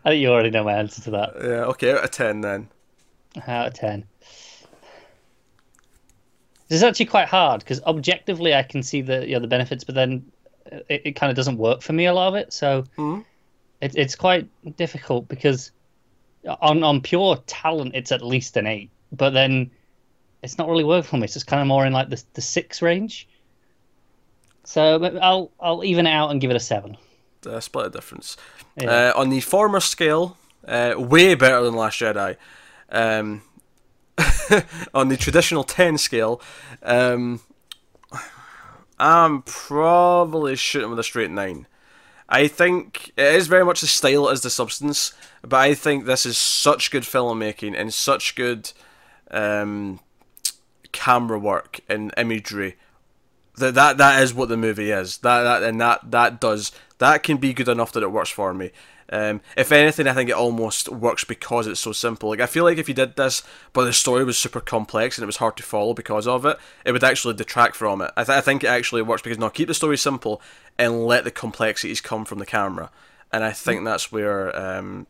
I 0.05 0.11
think 0.11 0.23
you 0.23 0.31
already 0.31 0.51
know 0.51 0.65
my 0.65 0.75
answer 0.75 1.03
to 1.03 1.11
that. 1.11 1.31
yeah, 1.43 1.65
okay, 1.73 1.93
out 1.93 2.05
of 2.05 2.11
ten 2.11 2.41
then. 2.41 2.69
Out 3.47 3.69
of 3.69 3.75
ten. 3.75 4.05
This 6.69 6.77
is 6.77 6.83
actually 6.83 7.07
quite 7.07 7.29
hard 7.29 7.61
because 7.61 7.83
objectively 7.83 8.55
I 8.55 8.63
can 8.63 8.83
see 8.83 9.01
the 9.03 9.27
you 9.27 9.35
know, 9.35 9.41
the 9.41 9.49
benefits, 9.49 9.83
but 9.85 9.95
then 9.97 10.25
it, 10.89 11.03
it 11.05 11.13
kind 11.17 11.31
of 11.31 11.37
doesn't 11.37 11.57
work 11.59 11.83
for 11.83 11.93
me 11.93 12.07
a 12.07 12.13
lot 12.15 12.29
of 12.29 12.35
it. 12.37 12.53
So 12.53 12.85
Mhm. 12.97 13.25
It, 13.81 13.97
it's 13.97 14.14
quite 14.14 14.49
difficult 14.76 15.28
because 15.28 15.72
on 16.61 16.83
on 16.83 17.01
pure 17.01 17.37
talent 17.47 17.95
it's 17.95 18.12
at 18.12 18.22
least 18.22 18.57
an 18.57 18.66
eight, 18.66 18.91
but 19.12 19.31
then 19.31 19.70
it's 20.43 20.59
not 20.59 20.68
really 20.68 20.85
working 20.85 21.09
for 21.09 21.16
me. 21.16 21.24
It's 21.24 21.35
just 21.35 21.47
kind 21.47 21.61
of 21.61 21.68
more 21.68 21.87
in 21.87 21.93
like 21.93 22.09
the 22.09 22.22
the 22.35 22.43
six 22.43 22.83
range. 22.83 23.28
So 24.64 25.03
I'll 25.20 25.51
I'll 25.61 25.85
even 25.85 26.07
it 26.07 26.11
out 26.11 26.31
and 26.31 26.41
give 26.41 26.51
it 26.51 26.57
a 26.57 26.61
seven. 26.61 26.97
Uh, 27.47 27.61
split 27.61 27.87
a 27.87 27.91
difference. 27.91 28.37
Yeah. 28.76 29.12
Uh, 29.16 29.20
on 29.20 29.31
the 29.31 29.41
former 29.41 29.81
scale, 29.81 30.37
uh, 30.68 30.95
way 30.97 31.35
better 31.35 31.62
than 31.62 31.74
Last 31.74 32.01
Jedi. 32.01 32.37
Um, 32.91 33.43
on 34.95 35.09
the 35.09 35.16
traditional 35.16 35.64
ten 35.64 35.97
scale, 35.97 36.41
um, 36.83 37.41
I'm 38.99 39.43
probably 39.43 40.57
shooting 40.57 40.91
with 40.91 40.99
a 40.99 41.05
straight 41.05 41.31
nine. 41.31 41.66
I 42.31 42.47
think 42.47 43.12
it 43.16 43.35
is 43.35 43.49
very 43.49 43.64
much 43.64 43.81
the 43.81 43.89
style 43.89 44.28
as 44.28 44.43
the 44.43 44.51
substance, 44.51 45.12
but 45.43 45.57
I 45.57 45.74
think 45.74 46.05
this 46.05 46.24
is 46.24 46.39
such 46.39 46.91
good 46.91 47.03
filmmaking 47.03 47.74
and 47.76 47.93
such 47.93 48.37
good 48.37 48.72
um, 49.33 49.99
camera 50.93 51.39
work 51.39 51.81
and 51.89 52.14
imagery 52.16 52.76
that 53.61 53.74
that 53.74 53.99
that 53.99 54.22
is 54.22 54.35
what 54.35 54.49
the 54.49 54.57
movie 54.57 54.91
is. 54.91 55.18
That 55.18 55.43
that 55.43 55.62
and 55.62 55.81
that 55.81 56.11
that 56.11 56.41
does 56.41 56.72
that 56.99 57.22
can 57.22 57.37
be 57.37 57.53
good 57.53 57.68
enough 57.68 57.93
that 57.93 58.03
it 58.03 58.12
works 58.12 58.31
for 58.31 58.53
me. 58.53 58.72
Um, 59.13 59.41
if 59.57 59.73
anything, 59.73 60.07
I 60.07 60.13
think 60.13 60.31
it 60.31 60.37
almost 60.37 60.89
works 60.89 61.25
because 61.25 61.67
it's 61.67 61.81
so 61.81 61.93
simple. 61.93 62.29
Like 62.29 62.41
I 62.41 62.47
feel 62.47 62.63
like 62.63 62.79
if 62.79 62.89
you 62.89 62.95
did 62.95 63.17
this, 63.17 63.43
but 63.73 63.85
the 63.85 63.93
story 63.93 64.25
was 64.25 64.39
super 64.39 64.61
complex 64.61 65.19
and 65.19 65.25
it 65.25 65.27
was 65.27 65.39
hard 65.39 65.57
to 65.57 65.65
follow 65.65 65.95
because 65.95 66.29
of 66.29 66.47
it, 66.47 66.57
it 66.85 66.93
would 66.93 67.03
actually 67.03 67.35
detract 67.35 67.75
from 67.75 68.03
it. 68.03 68.13
I, 68.17 68.23
th- 68.23 68.39
I 68.39 68.41
think 68.41 68.63
it 68.63 68.69
actually 68.69 69.03
works 69.03 69.23
because 69.23 69.39
now 69.39 69.49
keep 69.49 69.67
the 69.67 69.75
story 69.75 69.99
simple 69.99 70.41
and 70.79 71.05
let 71.05 71.25
the 71.25 71.33
complexities 71.33 72.01
come 72.01 72.25
from 72.25 72.39
the 72.39 72.47
camera, 72.47 72.91
and 73.33 73.43
I 73.43 73.51
think 73.51 73.85
that's 73.85 74.13
where 74.13 74.57
um, 74.57 75.09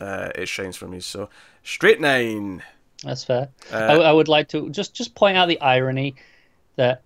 uh, 0.00 0.30
it 0.34 0.48
shines 0.48 0.76
for 0.76 0.88
me. 0.88 0.98
So 0.98 1.28
straight 1.62 2.00
nine. 2.00 2.62
That's 3.04 3.24
fair. 3.24 3.48
Uh, 3.72 3.76
I, 3.76 3.94
I 3.98 4.12
would 4.12 4.28
like 4.28 4.48
to 4.48 4.68
just 4.70 4.94
just 4.94 5.14
point 5.14 5.36
out 5.36 5.46
the 5.46 5.60
irony 5.60 6.16
that 6.76 7.02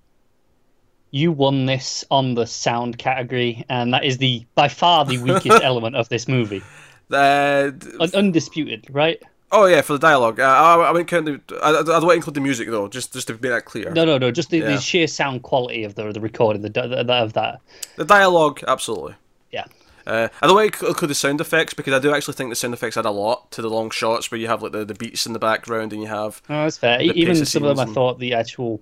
you 1.11 1.33
won 1.33 1.67
this 1.67 2.05
on 2.11 2.35
the 2.35 2.47
sound 2.47 2.99
category, 2.99 3.65
and 3.69 3.93
that 3.95 4.05
is 4.05 4.19
the 4.19 4.45
by 4.55 4.69
far 4.69 5.05
the 5.05 5.19
weakest 5.19 5.63
element 5.63 5.97
of 5.97 6.09
this 6.09 6.27
movie, 6.29 6.63
Uh, 7.11 7.71
Un- 8.01 8.11
undisputed, 8.15 8.87
right? 8.91 9.23
oh 9.53 9.67
yeah, 9.67 9.81
for 9.81 9.93
the 9.93 9.99
dialogue. 9.99 10.41
Uh, 10.41 10.45
I, 10.45 10.75
I 10.89 10.91
wouldn't 10.91 11.09
count 11.09 11.25
the. 11.27 11.41
I, 11.63 11.71
I 11.79 11.83
don't 11.83 12.11
include 12.13 12.35
the 12.35 12.41
music 12.41 12.69
though, 12.69 12.89
just 12.89 13.13
just 13.13 13.29
to 13.29 13.35
make 13.35 13.43
that 13.43 13.65
clear. 13.65 13.91
No, 13.93 14.05
no, 14.05 14.19
no. 14.19 14.31
Just 14.31 14.51
the, 14.51 14.59
Yeah. 14.59 14.67
the 14.67 14.79
sheer 14.79 15.07
sound 15.07 15.43
quality 15.43 15.85
of 15.85 15.95
the 15.95 16.13
the 16.13 16.21
recording, 16.21 16.63
the, 16.63 16.69
the, 16.71 17.05
the 17.05 17.13
of 17.13 17.33
that. 17.35 17.61
The 17.97 18.05
dialogue, 18.05 18.63
absolutely. 18.67 19.15
Yeah, 19.53 19.65
Uh, 20.07 20.29
I 20.43 20.47
don't 20.47 20.57
want 20.57 20.73
to 20.75 20.87
include 20.89 21.11
the 21.11 21.15
sound 21.15 21.41
effects 21.41 21.73
because 21.75 21.95
I 21.95 22.01
do 22.01 22.13
actually 22.13 22.35
think 22.35 22.51
the 22.51 22.57
sound 22.57 22.75
effects 22.75 22.97
add 22.97 23.07
a 23.07 23.11
lot 23.13 23.51
to 23.53 23.63
the 23.63 23.71
long 23.71 23.91
shots 23.91 24.31
where 24.31 24.39
you 24.41 24.49
have 24.49 24.61
like 24.63 24.73
the, 24.73 24.85
the 24.85 24.95
beats 24.95 25.25
in 25.27 25.33
the 25.33 25.39
background 25.39 25.93
and 25.93 26.03
you 26.03 26.09
have 26.09 26.43
no, 26.49 26.65
that's 26.65 26.77
fair. 26.77 27.01
Even 27.01 27.37
some 27.47 27.63
of 27.63 27.77
them, 27.77 27.89
I 27.89 27.93
thought 27.95 28.19
the 28.19 28.35
actual 28.35 28.81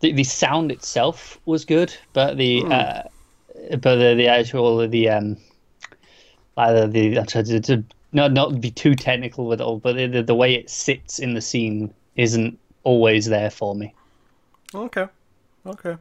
the 0.00 0.12
the 0.12 0.24
sound 0.24 0.70
itself 0.72 1.38
was 1.46 1.64
good, 1.64 1.94
but 2.12 2.36
the 2.36 2.60
Hmm. 2.60 2.72
uh, 2.72 3.02
but 3.70 3.96
the, 3.96 4.14
the 4.16 4.28
actual 4.28 4.86
the 4.88 5.08
um 5.08 5.36
either 6.56 6.86
the 6.86 7.22
to, 7.24 7.60
to 7.60 7.84
not 8.12 8.32
not 8.32 8.60
be 8.60 8.70
too 8.70 8.94
technical 8.94 9.46
with 9.46 9.60
it 9.60 9.64
all, 9.64 9.78
but 9.78 9.96
the, 9.96 10.22
the 10.22 10.34
way 10.34 10.54
it 10.54 10.70
sits 10.70 11.18
in 11.18 11.34
the 11.34 11.40
scene 11.40 11.92
isn't 12.16 12.58
always 12.84 13.26
there 13.26 13.50
for 13.50 13.74
me. 13.74 13.94
okay, 14.74 15.06
okay, 15.66 15.96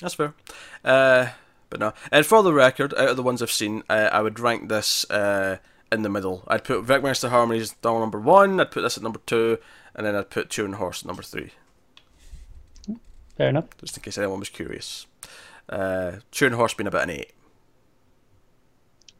that's 0.00 0.14
fair. 0.14 0.34
Uh, 0.84 1.28
but 1.70 1.80
no, 1.80 1.92
and 2.10 2.26
for 2.26 2.42
the 2.42 2.52
record, 2.52 2.92
out 2.94 3.08
of 3.08 3.16
the 3.16 3.22
ones 3.22 3.40
I've 3.40 3.50
seen, 3.50 3.82
uh, 3.88 4.10
I 4.12 4.20
would 4.20 4.38
rank 4.38 4.68
this 4.68 5.08
uh, 5.10 5.58
in 5.90 6.02
the 6.02 6.08
middle. 6.10 6.44
I'd 6.46 6.64
put 6.64 6.84
Vic 6.84 7.02
Harmonies 7.02 7.72
down 7.82 8.00
number 8.00 8.20
one. 8.20 8.60
I'd 8.60 8.70
put 8.70 8.82
this 8.82 8.96
at 8.96 9.02
number 9.02 9.20
two, 9.26 9.58
and 9.94 10.06
then 10.06 10.14
I'd 10.14 10.30
put 10.30 10.56
and 10.58 10.76
Horse 10.76 11.04
number 11.04 11.22
three. 11.22 11.50
Fair 13.36 13.48
enough. 13.48 13.76
just 13.78 13.96
in 13.96 14.02
case 14.02 14.18
anyone 14.18 14.40
was 14.40 14.48
curious. 14.48 15.06
Uh, 15.68 16.16
Turin 16.30 16.52
Horse 16.52 16.74
being 16.74 16.86
about 16.86 17.04
an 17.04 17.10
eight. 17.10 17.32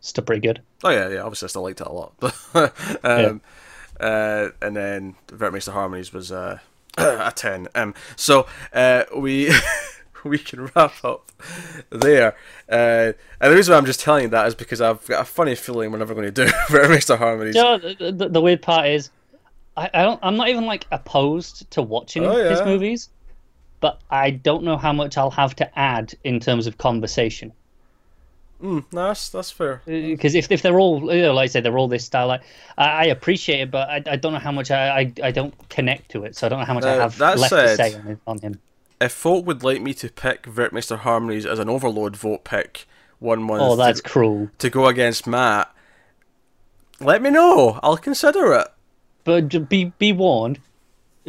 Still 0.01 0.25
pretty 0.25 0.41
good. 0.41 0.63
Oh 0.83 0.91
yeah, 0.91 1.09
yeah. 1.09 1.21
Obviously, 1.23 1.47
I 1.47 1.49
still 1.49 1.63
liked 1.63 1.81
it 1.81 1.87
a 1.87 1.93
lot. 1.93 2.15
um, 3.05 3.41
uh, 4.01 4.49
and 4.61 4.77
then 4.77 5.15
Werckmeister 5.29 5.73
Harmonies 5.73 6.13
was 6.13 6.33
uh, 6.33 6.59
a 6.99 7.33
ten. 7.35 7.69
Um, 7.75 7.95
so 8.17 8.47
uh, 8.73 9.05
we 9.17 9.51
we 10.25 10.39
can 10.39 10.67
wrap 10.75 11.05
up 11.05 11.31
there. 11.91 12.35
Uh, 12.69 13.13
and 13.41 13.53
the 13.53 13.55
reason 13.55 13.73
why 13.73 13.79
I'm 13.79 13.87
just 13.87 14.01
telling 14.01 14.25
you 14.25 14.29
that 14.31 14.47
is 14.49 14.55
because 14.55 14.81
I've 14.81 15.07
got 15.07 15.23
a 15.23 15.25
funny 15.25 15.55
feeling 15.55 15.93
we're 15.93 15.99
never 15.99 16.15
going 16.15 16.33
to 16.33 16.47
do 16.47 16.51
Werckmeister 16.69 17.17
Harmonies. 17.17 17.55
You 17.55 17.63
know, 17.63 17.79
the, 17.79 18.29
the 18.29 18.41
weird 18.41 18.63
part 18.63 18.87
is, 18.87 19.11
I, 19.77 19.91
I 19.95 20.03
don't. 20.03 20.21
I'm 20.23 20.37
not 20.37 20.49
even 20.49 20.67
like 20.67 20.87
opposed 20.91 21.71
to 21.73 21.83
watching 21.83 22.25
Oh, 22.25 22.49
his 22.51 22.61
movies, 22.63 23.09
but 23.81 24.01
I 24.11 24.31
don't 24.31 24.65
know 24.65 24.77
how 24.77 24.93
much 24.93 25.17
I'll 25.17 25.31
have 25.31 25.57
to 25.57 25.79
add 25.79 26.15
in 26.25 26.41
terms 26.41 26.67
of 26.67 26.79
conversation. 26.79 27.53
Mm, 28.63 28.85
no, 28.93 29.09
that's 29.09 29.29
that's 29.31 29.51
fair. 29.51 29.83
Because 29.87 30.35
if, 30.37 30.51
if 30.53 30.63
they're 30.63 30.79
all, 30.79 31.13
you 31.13 31.23
know, 31.23 31.35
like 31.35 31.45
I 31.45 31.47
say, 31.47 31.61
they're 31.61 31.77
all 31.79 31.89
this 31.89 32.05
style. 32.05 32.29
Like 32.29 32.43
I, 32.79 32.85
I 32.85 33.05
appreciate 33.07 33.61
it, 33.61 33.71
but 33.71 33.89
I, 33.89 34.03
I 34.07 34.17
don't 34.17 34.33
know 34.33 34.39
how 34.39 34.53
much 34.53 34.71
I, 34.71 35.01
I, 35.01 35.13
I 35.25 35.31
don't 35.33 35.53
connect 35.69 36.11
to 36.13 36.25
it. 36.25 36.37
So 36.37 36.47
I 36.47 36.49
don't 36.51 36.61
know 36.61 36.65
how 36.67 36.75
much 36.75 36.85
I 36.85 36.95
have 36.95 37.19
that 37.19 37.39
left 37.39 37.51
said- 37.51 37.77
to 37.77 37.77
say 37.77 37.95
on, 37.97 38.21
on 38.27 38.39
him. 38.39 38.61
If 39.01 39.11
folk 39.11 39.45
would 39.47 39.65
like 39.65 39.81
me 39.83 39.95
to 39.95 40.09
pick 40.11 40.45
Werckmeister 40.45 40.99
Harmonies 40.99 41.45
as 41.45 41.59
an 41.59 41.69
overload 41.69 42.15
vote 42.17 42.45
pick, 42.45 42.87
one 43.19 43.49
one 43.49 43.61
Oh, 43.61 43.75
that's 43.75 44.01
cruel. 44.01 44.49
to 44.59 44.71
go 44.71 44.87
against 44.87 45.27
Matt, 45.27 45.75
let 47.01 47.21
me 47.21 47.31
know. 47.31 47.81
I'll 47.83 47.97
consider 47.97 48.53
it. 48.53 48.69
But 49.25 49.69
be 49.69 49.87
be 49.99 50.13
warned, 50.13 50.59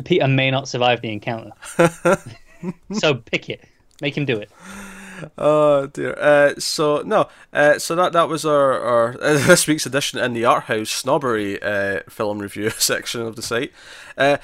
Peter 0.04 0.28
may 0.28 0.52
not 0.52 0.68
survive 0.68 1.02
the 1.02 1.12
encounter. 1.12 1.52
so 2.94 3.16
pick 3.16 3.50
it. 3.50 3.64
Make 4.02 4.18
him 4.18 4.26
do 4.26 4.38
it. 4.38 4.50
Oh 5.38 5.88
dear. 5.88 6.18
Uh, 6.20 6.56
so 6.58 7.02
no. 7.06 7.28
Uh, 7.52 7.80
so 7.80 7.96
that 7.96 8.14
that 8.14 8.28
was 8.28 8.46
our, 8.46 8.80
our 8.80 9.18
this 9.18 9.68
week's 9.68 9.86
edition 9.86 10.20
in 10.20 10.34
the 10.34 10.46
art 10.46 10.66
house 10.66 10.90
snobbery 10.90 11.62
uh, 11.62 12.02
film 12.10 12.40
review 12.40 12.70
section 12.78 13.22
of 13.22 13.36
the 13.36 13.42
site. 13.42 13.72
Uh, 14.18 14.38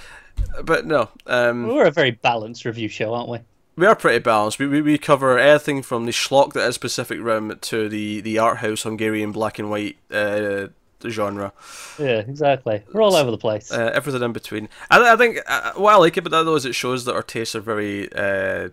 but 0.64 0.86
no. 0.86 1.10
Um, 1.26 1.68
We're 1.68 1.88
a 1.88 1.92
very 1.92 2.12
balanced 2.12 2.66
review 2.66 2.88
show, 2.88 3.14
aren't 3.14 3.30
we? 3.30 3.40
we 3.80 3.86
are 3.86 3.96
pretty 3.96 4.20
balanced. 4.20 4.60
We, 4.60 4.68
we 4.68 4.82
we 4.82 4.98
cover 4.98 5.40
everything 5.40 5.82
from 5.84 6.06
the 6.06 6.12
schlock 6.12 6.52
that 6.52 6.68
is 6.68 6.78
Pacific 6.78 7.20
Rim 7.22 7.58
to 7.62 7.88
the 7.88 8.20
the 8.20 8.38
art 8.38 8.58
house 8.58 8.84
Hungarian 8.84 9.32
black 9.32 9.58
and 9.58 9.70
white 9.70 9.98
uh, 10.12 10.68
genre. 11.08 11.54
Yeah, 11.98 12.20
exactly. 12.20 12.84
We're 12.92 13.02
all 13.02 13.16
over 13.16 13.32
the 13.32 13.38
place. 13.38 13.72
uh, 13.72 13.92
everything 13.94 14.22
in 14.24 14.34
between. 14.34 14.70
I, 14.90 15.14
I 15.14 15.16
think 15.16 15.40
uh, 15.48 15.74
what 15.76 15.94
I 15.94 15.98
like 15.98 16.18
about 16.18 16.32
that 16.32 16.44
though 16.44 16.56
is 16.56 16.66
it 16.66 16.76
shows 16.76 17.06
that 17.06 17.16
our 17.16 17.24
tastes 17.24 17.56
are 17.56 17.62
very, 17.62 18.12
uh, 18.14 18.70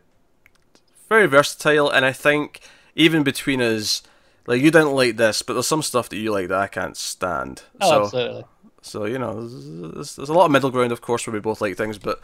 very 1.08 1.26
versatile, 1.26 1.88
and 1.90 2.04
I 2.04 2.12
think 2.12 2.60
even 2.96 3.22
between 3.22 3.60
us, 3.60 4.02
like 4.46 4.60
you 4.60 4.70
didn't 4.70 4.92
like 4.92 5.16
this, 5.16 5.42
but 5.42 5.52
there's 5.52 5.66
some 5.66 5.82
stuff 5.82 6.08
that 6.08 6.16
you 6.16 6.32
like 6.32 6.48
that 6.48 6.58
I 6.58 6.66
can't 6.66 6.96
stand. 6.96 7.62
Oh, 7.80 7.88
so, 7.88 8.02
absolutely. 8.04 8.44
So 8.82 9.04
you 9.04 9.18
know, 9.18 9.46
there's, 9.46 9.92
there's, 9.94 10.16
there's 10.16 10.28
a 10.28 10.34
lot 10.34 10.46
of 10.46 10.50
middle 10.50 10.70
ground, 10.70 10.92
of 10.92 11.00
course, 11.00 11.26
where 11.26 11.34
we 11.34 11.40
both 11.40 11.60
like 11.60 11.76
things, 11.76 11.98
but 11.98 12.20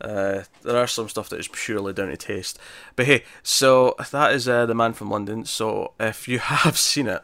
uh, 0.00 0.42
there 0.62 0.76
are 0.76 0.86
some 0.86 1.08
stuff 1.08 1.28
that 1.28 1.40
is 1.40 1.48
purely 1.48 1.92
down 1.92 2.08
to 2.08 2.16
taste. 2.16 2.58
But 2.96 3.06
hey, 3.06 3.24
so 3.42 3.94
that 4.10 4.32
is 4.32 4.48
uh, 4.48 4.66
the 4.66 4.74
Man 4.74 4.92
from 4.92 5.10
London. 5.10 5.44
So 5.44 5.92
if 6.00 6.26
you 6.26 6.38
have 6.40 6.78
seen 6.78 7.06
it, 7.06 7.22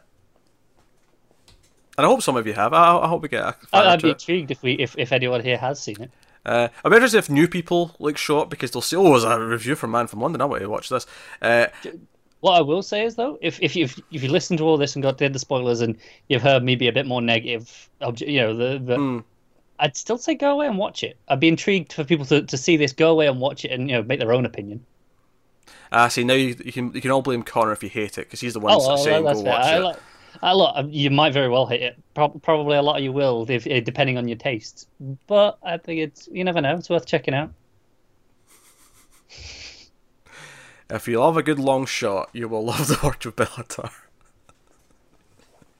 and 1.97 2.05
I 2.05 2.09
hope 2.09 2.21
some 2.21 2.35
of 2.37 2.45
you 2.47 2.53
have, 2.53 2.73
I, 2.73 2.97
I 2.97 3.07
hope 3.07 3.21
we 3.21 3.27
get. 3.29 3.43
A 3.43 3.55
I'd 3.73 4.01
be 4.01 4.09
intrigued 4.11 4.51
if 4.51 4.61
we 4.61 4.73
if, 4.73 4.95
if 4.97 5.11
anyone 5.11 5.43
here 5.43 5.57
has 5.57 5.81
seen 5.81 6.01
it. 6.01 6.11
Uh, 6.45 6.69
I'm 6.85 6.93
interested 6.93 7.17
if 7.17 7.29
new 7.29 7.47
people 7.47 7.95
like 7.99 8.17
show 8.17 8.39
up 8.39 8.49
because 8.49 8.71
they'll 8.71 8.81
say, 8.81 8.95
"Oh, 8.95 9.09
there's 9.11 9.23
a 9.25 9.37
review 9.39 9.75
from 9.75 9.91
Man 9.91 10.07
from 10.07 10.21
London. 10.21 10.41
I 10.41 10.45
want 10.45 10.61
to 10.61 10.69
watch 10.69 10.87
this." 10.89 11.05
Uh, 11.41 11.67
what 12.39 12.53
I 12.53 12.61
will 12.61 12.83
say 12.83 13.03
is 13.03 13.15
though, 13.15 13.37
if 13.41 13.59
if 13.61 13.75
you 13.75 13.85
if 14.11 14.23
you 14.23 14.29
listen 14.29 14.55
to 14.57 14.63
all 14.63 14.77
this 14.77 14.95
and 14.95 15.03
got 15.03 15.17
the 15.17 15.37
spoilers 15.39 15.81
and 15.81 15.97
you've 16.29 16.41
heard 16.43 16.63
me 16.63 16.75
be 16.75 16.87
a 16.87 16.93
bit 16.93 17.05
more 17.05 17.21
negative, 17.21 17.89
you 18.17 18.39
know 18.39 18.55
the 18.55 18.79
the. 18.79 18.95
mm, 18.95 19.23
I'd 19.79 19.97
still 19.97 20.17
say 20.17 20.35
go 20.35 20.51
away 20.53 20.67
and 20.67 20.77
watch 20.77 21.03
it. 21.03 21.17
I'd 21.27 21.39
be 21.39 21.47
intrigued 21.49 21.93
for 21.93 22.03
people 22.03 22.25
to, 22.27 22.41
to 22.43 22.57
see 22.57 22.77
this, 22.77 22.93
go 22.93 23.11
away 23.11 23.27
and 23.27 23.39
watch 23.41 23.65
it, 23.65 23.71
and 23.71 23.89
you 23.89 23.95
know 23.97 24.03
make 24.03 24.19
their 24.19 24.33
own 24.33 24.45
opinion. 24.45 24.85
ah, 25.91 26.07
see 26.07 26.23
now 26.23 26.33
you, 26.35 26.55
you 26.63 26.71
can 26.71 26.93
you 26.93 27.01
can 27.01 27.11
all 27.11 27.21
blame 27.21 27.43
Connor 27.43 27.73
if 27.73 27.83
you 27.83 27.89
hate 27.89 28.17
it 28.17 28.25
because 28.27 28.39
he's 28.39 28.53
the 28.53 28.59
one 28.59 28.73
Oh, 28.73 28.87
well, 28.87 28.97
saying 28.97 29.25
that's 29.25 29.41
go 29.41 29.49
watch 29.49 29.65
I, 29.65 29.77
it. 29.77 29.79
like- 29.81 29.97
I, 30.41 30.53
look, 30.53 30.75
you 30.89 31.09
might 31.09 31.33
very 31.33 31.49
well 31.49 31.65
hate 31.65 31.81
it. 31.81 31.97
Pro- 32.13 32.29
probably 32.29 32.77
a 32.77 32.81
lot 32.81 32.97
of 32.97 33.03
you 33.03 33.11
will, 33.11 33.45
if, 33.49 33.65
eh, 33.67 33.79
depending 33.79 34.17
on 34.17 34.27
your 34.27 34.37
tastes. 34.37 34.87
But 35.27 35.57
I 35.63 35.77
think 35.77 36.01
it's 36.01 36.27
you 36.31 36.43
never 36.43 36.61
know. 36.61 36.75
It's 36.75 36.89
worth 36.89 37.05
checking 37.05 37.33
out. 37.33 37.51
If 40.89 41.07
you 41.07 41.19
love 41.19 41.35
a 41.35 41.43
good 41.43 41.59
long 41.59 41.85
shot, 41.85 42.29
you 42.31 42.47
will 42.47 42.63
love 42.63 42.87
the 42.87 42.95
Orch 42.95 43.25
of 43.25 43.35
Béla 43.35 43.67
Tarr. 43.67 43.91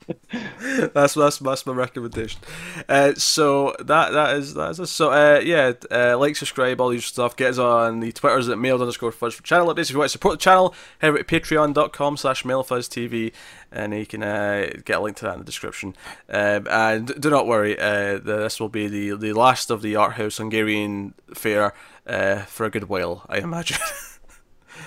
that's 0.94 1.14
that's 1.14 1.40
that's 1.40 1.66
my 1.66 1.74
recommendation. 1.74 2.40
Uh, 2.88 3.14
so 3.16 3.76
that 3.80 4.12
that 4.12 4.36
is 4.36 4.54
that 4.54 4.72
is 4.72 4.80
it. 4.80 4.88
so 4.88 5.12
uh, 5.12 5.40
yeah. 5.40 5.74
Uh, 5.92 6.18
like, 6.18 6.36
subscribe, 6.36 6.80
all 6.80 6.90
these 6.90 7.06
stuff. 7.06 7.36
Get 7.36 7.52
us 7.52 7.58
on 7.58 8.00
the 8.00 8.12
Twitters 8.12 8.50
at 8.50 8.58
mailed 8.58 8.82
underscore 8.82 9.12
fuzz 9.12 9.36
for 9.36 9.44
channel 9.44 9.74
updates. 9.74 9.84
If 9.84 9.92
you 9.92 9.98
want 10.00 10.10
to 10.10 10.14
support 10.14 10.40
the 10.40 10.44
channel, 10.44 10.74
head 11.00 11.10
over 11.10 11.18
to 11.18 11.24
patreon.com 11.24 12.18
slash 12.18 12.44
mailfuzztv 12.44 13.34
and 13.72 13.94
you 13.94 14.06
can 14.06 14.24
uh, 14.24 14.70
get 14.86 14.98
a 14.98 15.02
link 15.02 15.18
to 15.18 15.26
that 15.26 15.34
in 15.34 15.40
the 15.40 15.46
description. 15.46 15.96
Um, 16.30 16.68
and 16.70 17.20
do 17.20 17.30
not 17.30 17.48
worry, 17.48 17.78
uh, 17.78 18.18
this 18.18 18.60
will 18.60 18.70
be 18.70 18.88
the 18.88 19.16
the 19.16 19.34
last 19.34 19.70
of 19.70 19.82
the 19.82 19.96
art 19.96 20.14
house 20.14 20.38
Hungarian 20.38 21.14
fair 21.34 21.74
uh, 22.06 22.40
for 22.44 22.66
a 22.66 22.70
good 22.70 22.90
while, 22.90 23.26
I 23.28 23.40
imagine. 23.40 23.78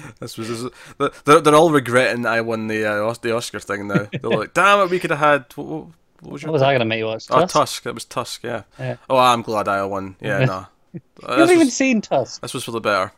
This 0.21 0.37
was 0.39 0.49
this 0.49 0.63
was- 0.99 1.13
they're, 1.25 1.41
they're 1.41 1.55
all 1.55 1.71
regretting 1.71 2.27
I 2.27 2.41
won 2.41 2.67
the 2.69 2.85
uh, 2.85 3.15
the 3.23 3.35
Oscar 3.35 3.61
thing 3.61 3.89
now. 3.89 4.09
They're 4.13 4.31
like, 4.31 4.55
damn 4.55 4.81
it, 4.81 4.91
we 4.91 4.99
could 4.99 5.11
have 5.11 5.19
had 5.19 5.45
what, 5.57 5.67
what, 5.67 5.87
what 6.21 6.33
was 6.33 6.43
your 6.43 6.51
What 6.51 6.55
was 6.55 6.63
I 6.63 6.73
going 6.73 6.81
to 6.81 6.85
make 6.85 6.99
you 6.99 7.07
watch? 7.07 7.27
Oh, 7.31 7.41
Tusk? 7.41 7.53
Tusk. 7.55 7.83
That 7.85 7.95
was 7.95 8.05
Tusk. 8.05 8.43
Yeah. 8.43 8.63
Yeah. 8.79 8.97
Oh, 9.09 9.17
I'm 9.17 9.43
glad 9.43 9.69
I 9.69 9.85
won. 9.85 10.17
Yeah, 10.21 10.45
no. 10.45 10.67
You 10.93 11.01
haven't 11.29 11.51
even 11.51 11.67
was, 11.67 11.77
seen 11.77 12.01
Tusk. 12.01 12.43
this 12.43 12.53
was 12.53 12.65
for 12.65 12.73
the 12.73 12.81
better. 12.81 13.13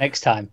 Next 0.00 0.22
time. 0.22 0.50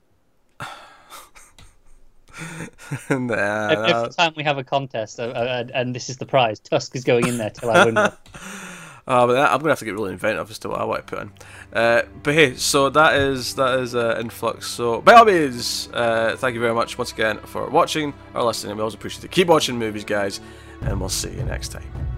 nah, 3.09 3.09
Every, 3.09 3.31
nah. 3.31 3.99
every 4.01 4.09
time 4.13 4.33
we 4.35 4.43
have 4.43 4.57
a 4.57 4.63
contest, 4.63 5.19
uh, 5.19 5.23
uh, 5.23 5.65
and 5.73 5.95
this 5.95 6.09
is 6.09 6.17
the 6.17 6.25
prize, 6.25 6.59
Tusk 6.59 6.95
is 6.95 7.03
going 7.03 7.27
in 7.27 7.37
there 7.37 7.49
till 7.49 7.71
I 7.71 7.85
win. 7.85 7.95
Oh, 9.07 9.27
but 9.27 9.37
I'm 9.37 9.59
gonna 9.59 9.69
have 9.69 9.79
to 9.79 9.85
get 9.85 9.93
really 9.93 10.13
inventive 10.13 10.49
as 10.49 10.57
to 10.59 10.69
what 10.69 10.81
I 10.81 10.83
want 10.83 11.05
to 11.05 11.15
put 11.15 11.21
in. 11.21 11.31
Uh, 11.71 12.03
but 12.23 12.33
hey, 12.33 12.55
so 12.55 12.89
that 12.89 13.15
is 13.15 13.53
that 13.55 13.79
is 13.79 13.93
uh, 13.93 14.17
influx. 14.19 14.67
So 14.67 15.01
by 15.01 15.13
all 15.13 15.25
means, 15.25 15.89
uh, 15.93 16.35
thank 16.37 16.55
you 16.55 16.59
very 16.59 16.73
much 16.73 16.97
once 16.97 17.11
again 17.11 17.39
for 17.45 17.69
watching 17.69 18.13
or 18.33 18.43
listening. 18.43 18.75
We 18.75 18.81
always 18.81 18.95
appreciate 18.95 19.23
it. 19.23 19.31
Keep 19.31 19.47
watching 19.47 19.77
movies, 19.77 20.05
guys, 20.05 20.41
and 20.81 20.99
we'll 20.99 21.09
see 21.09 21.29
you 21.29 21.43
next 21.43 21.69
time. 21.69 22.14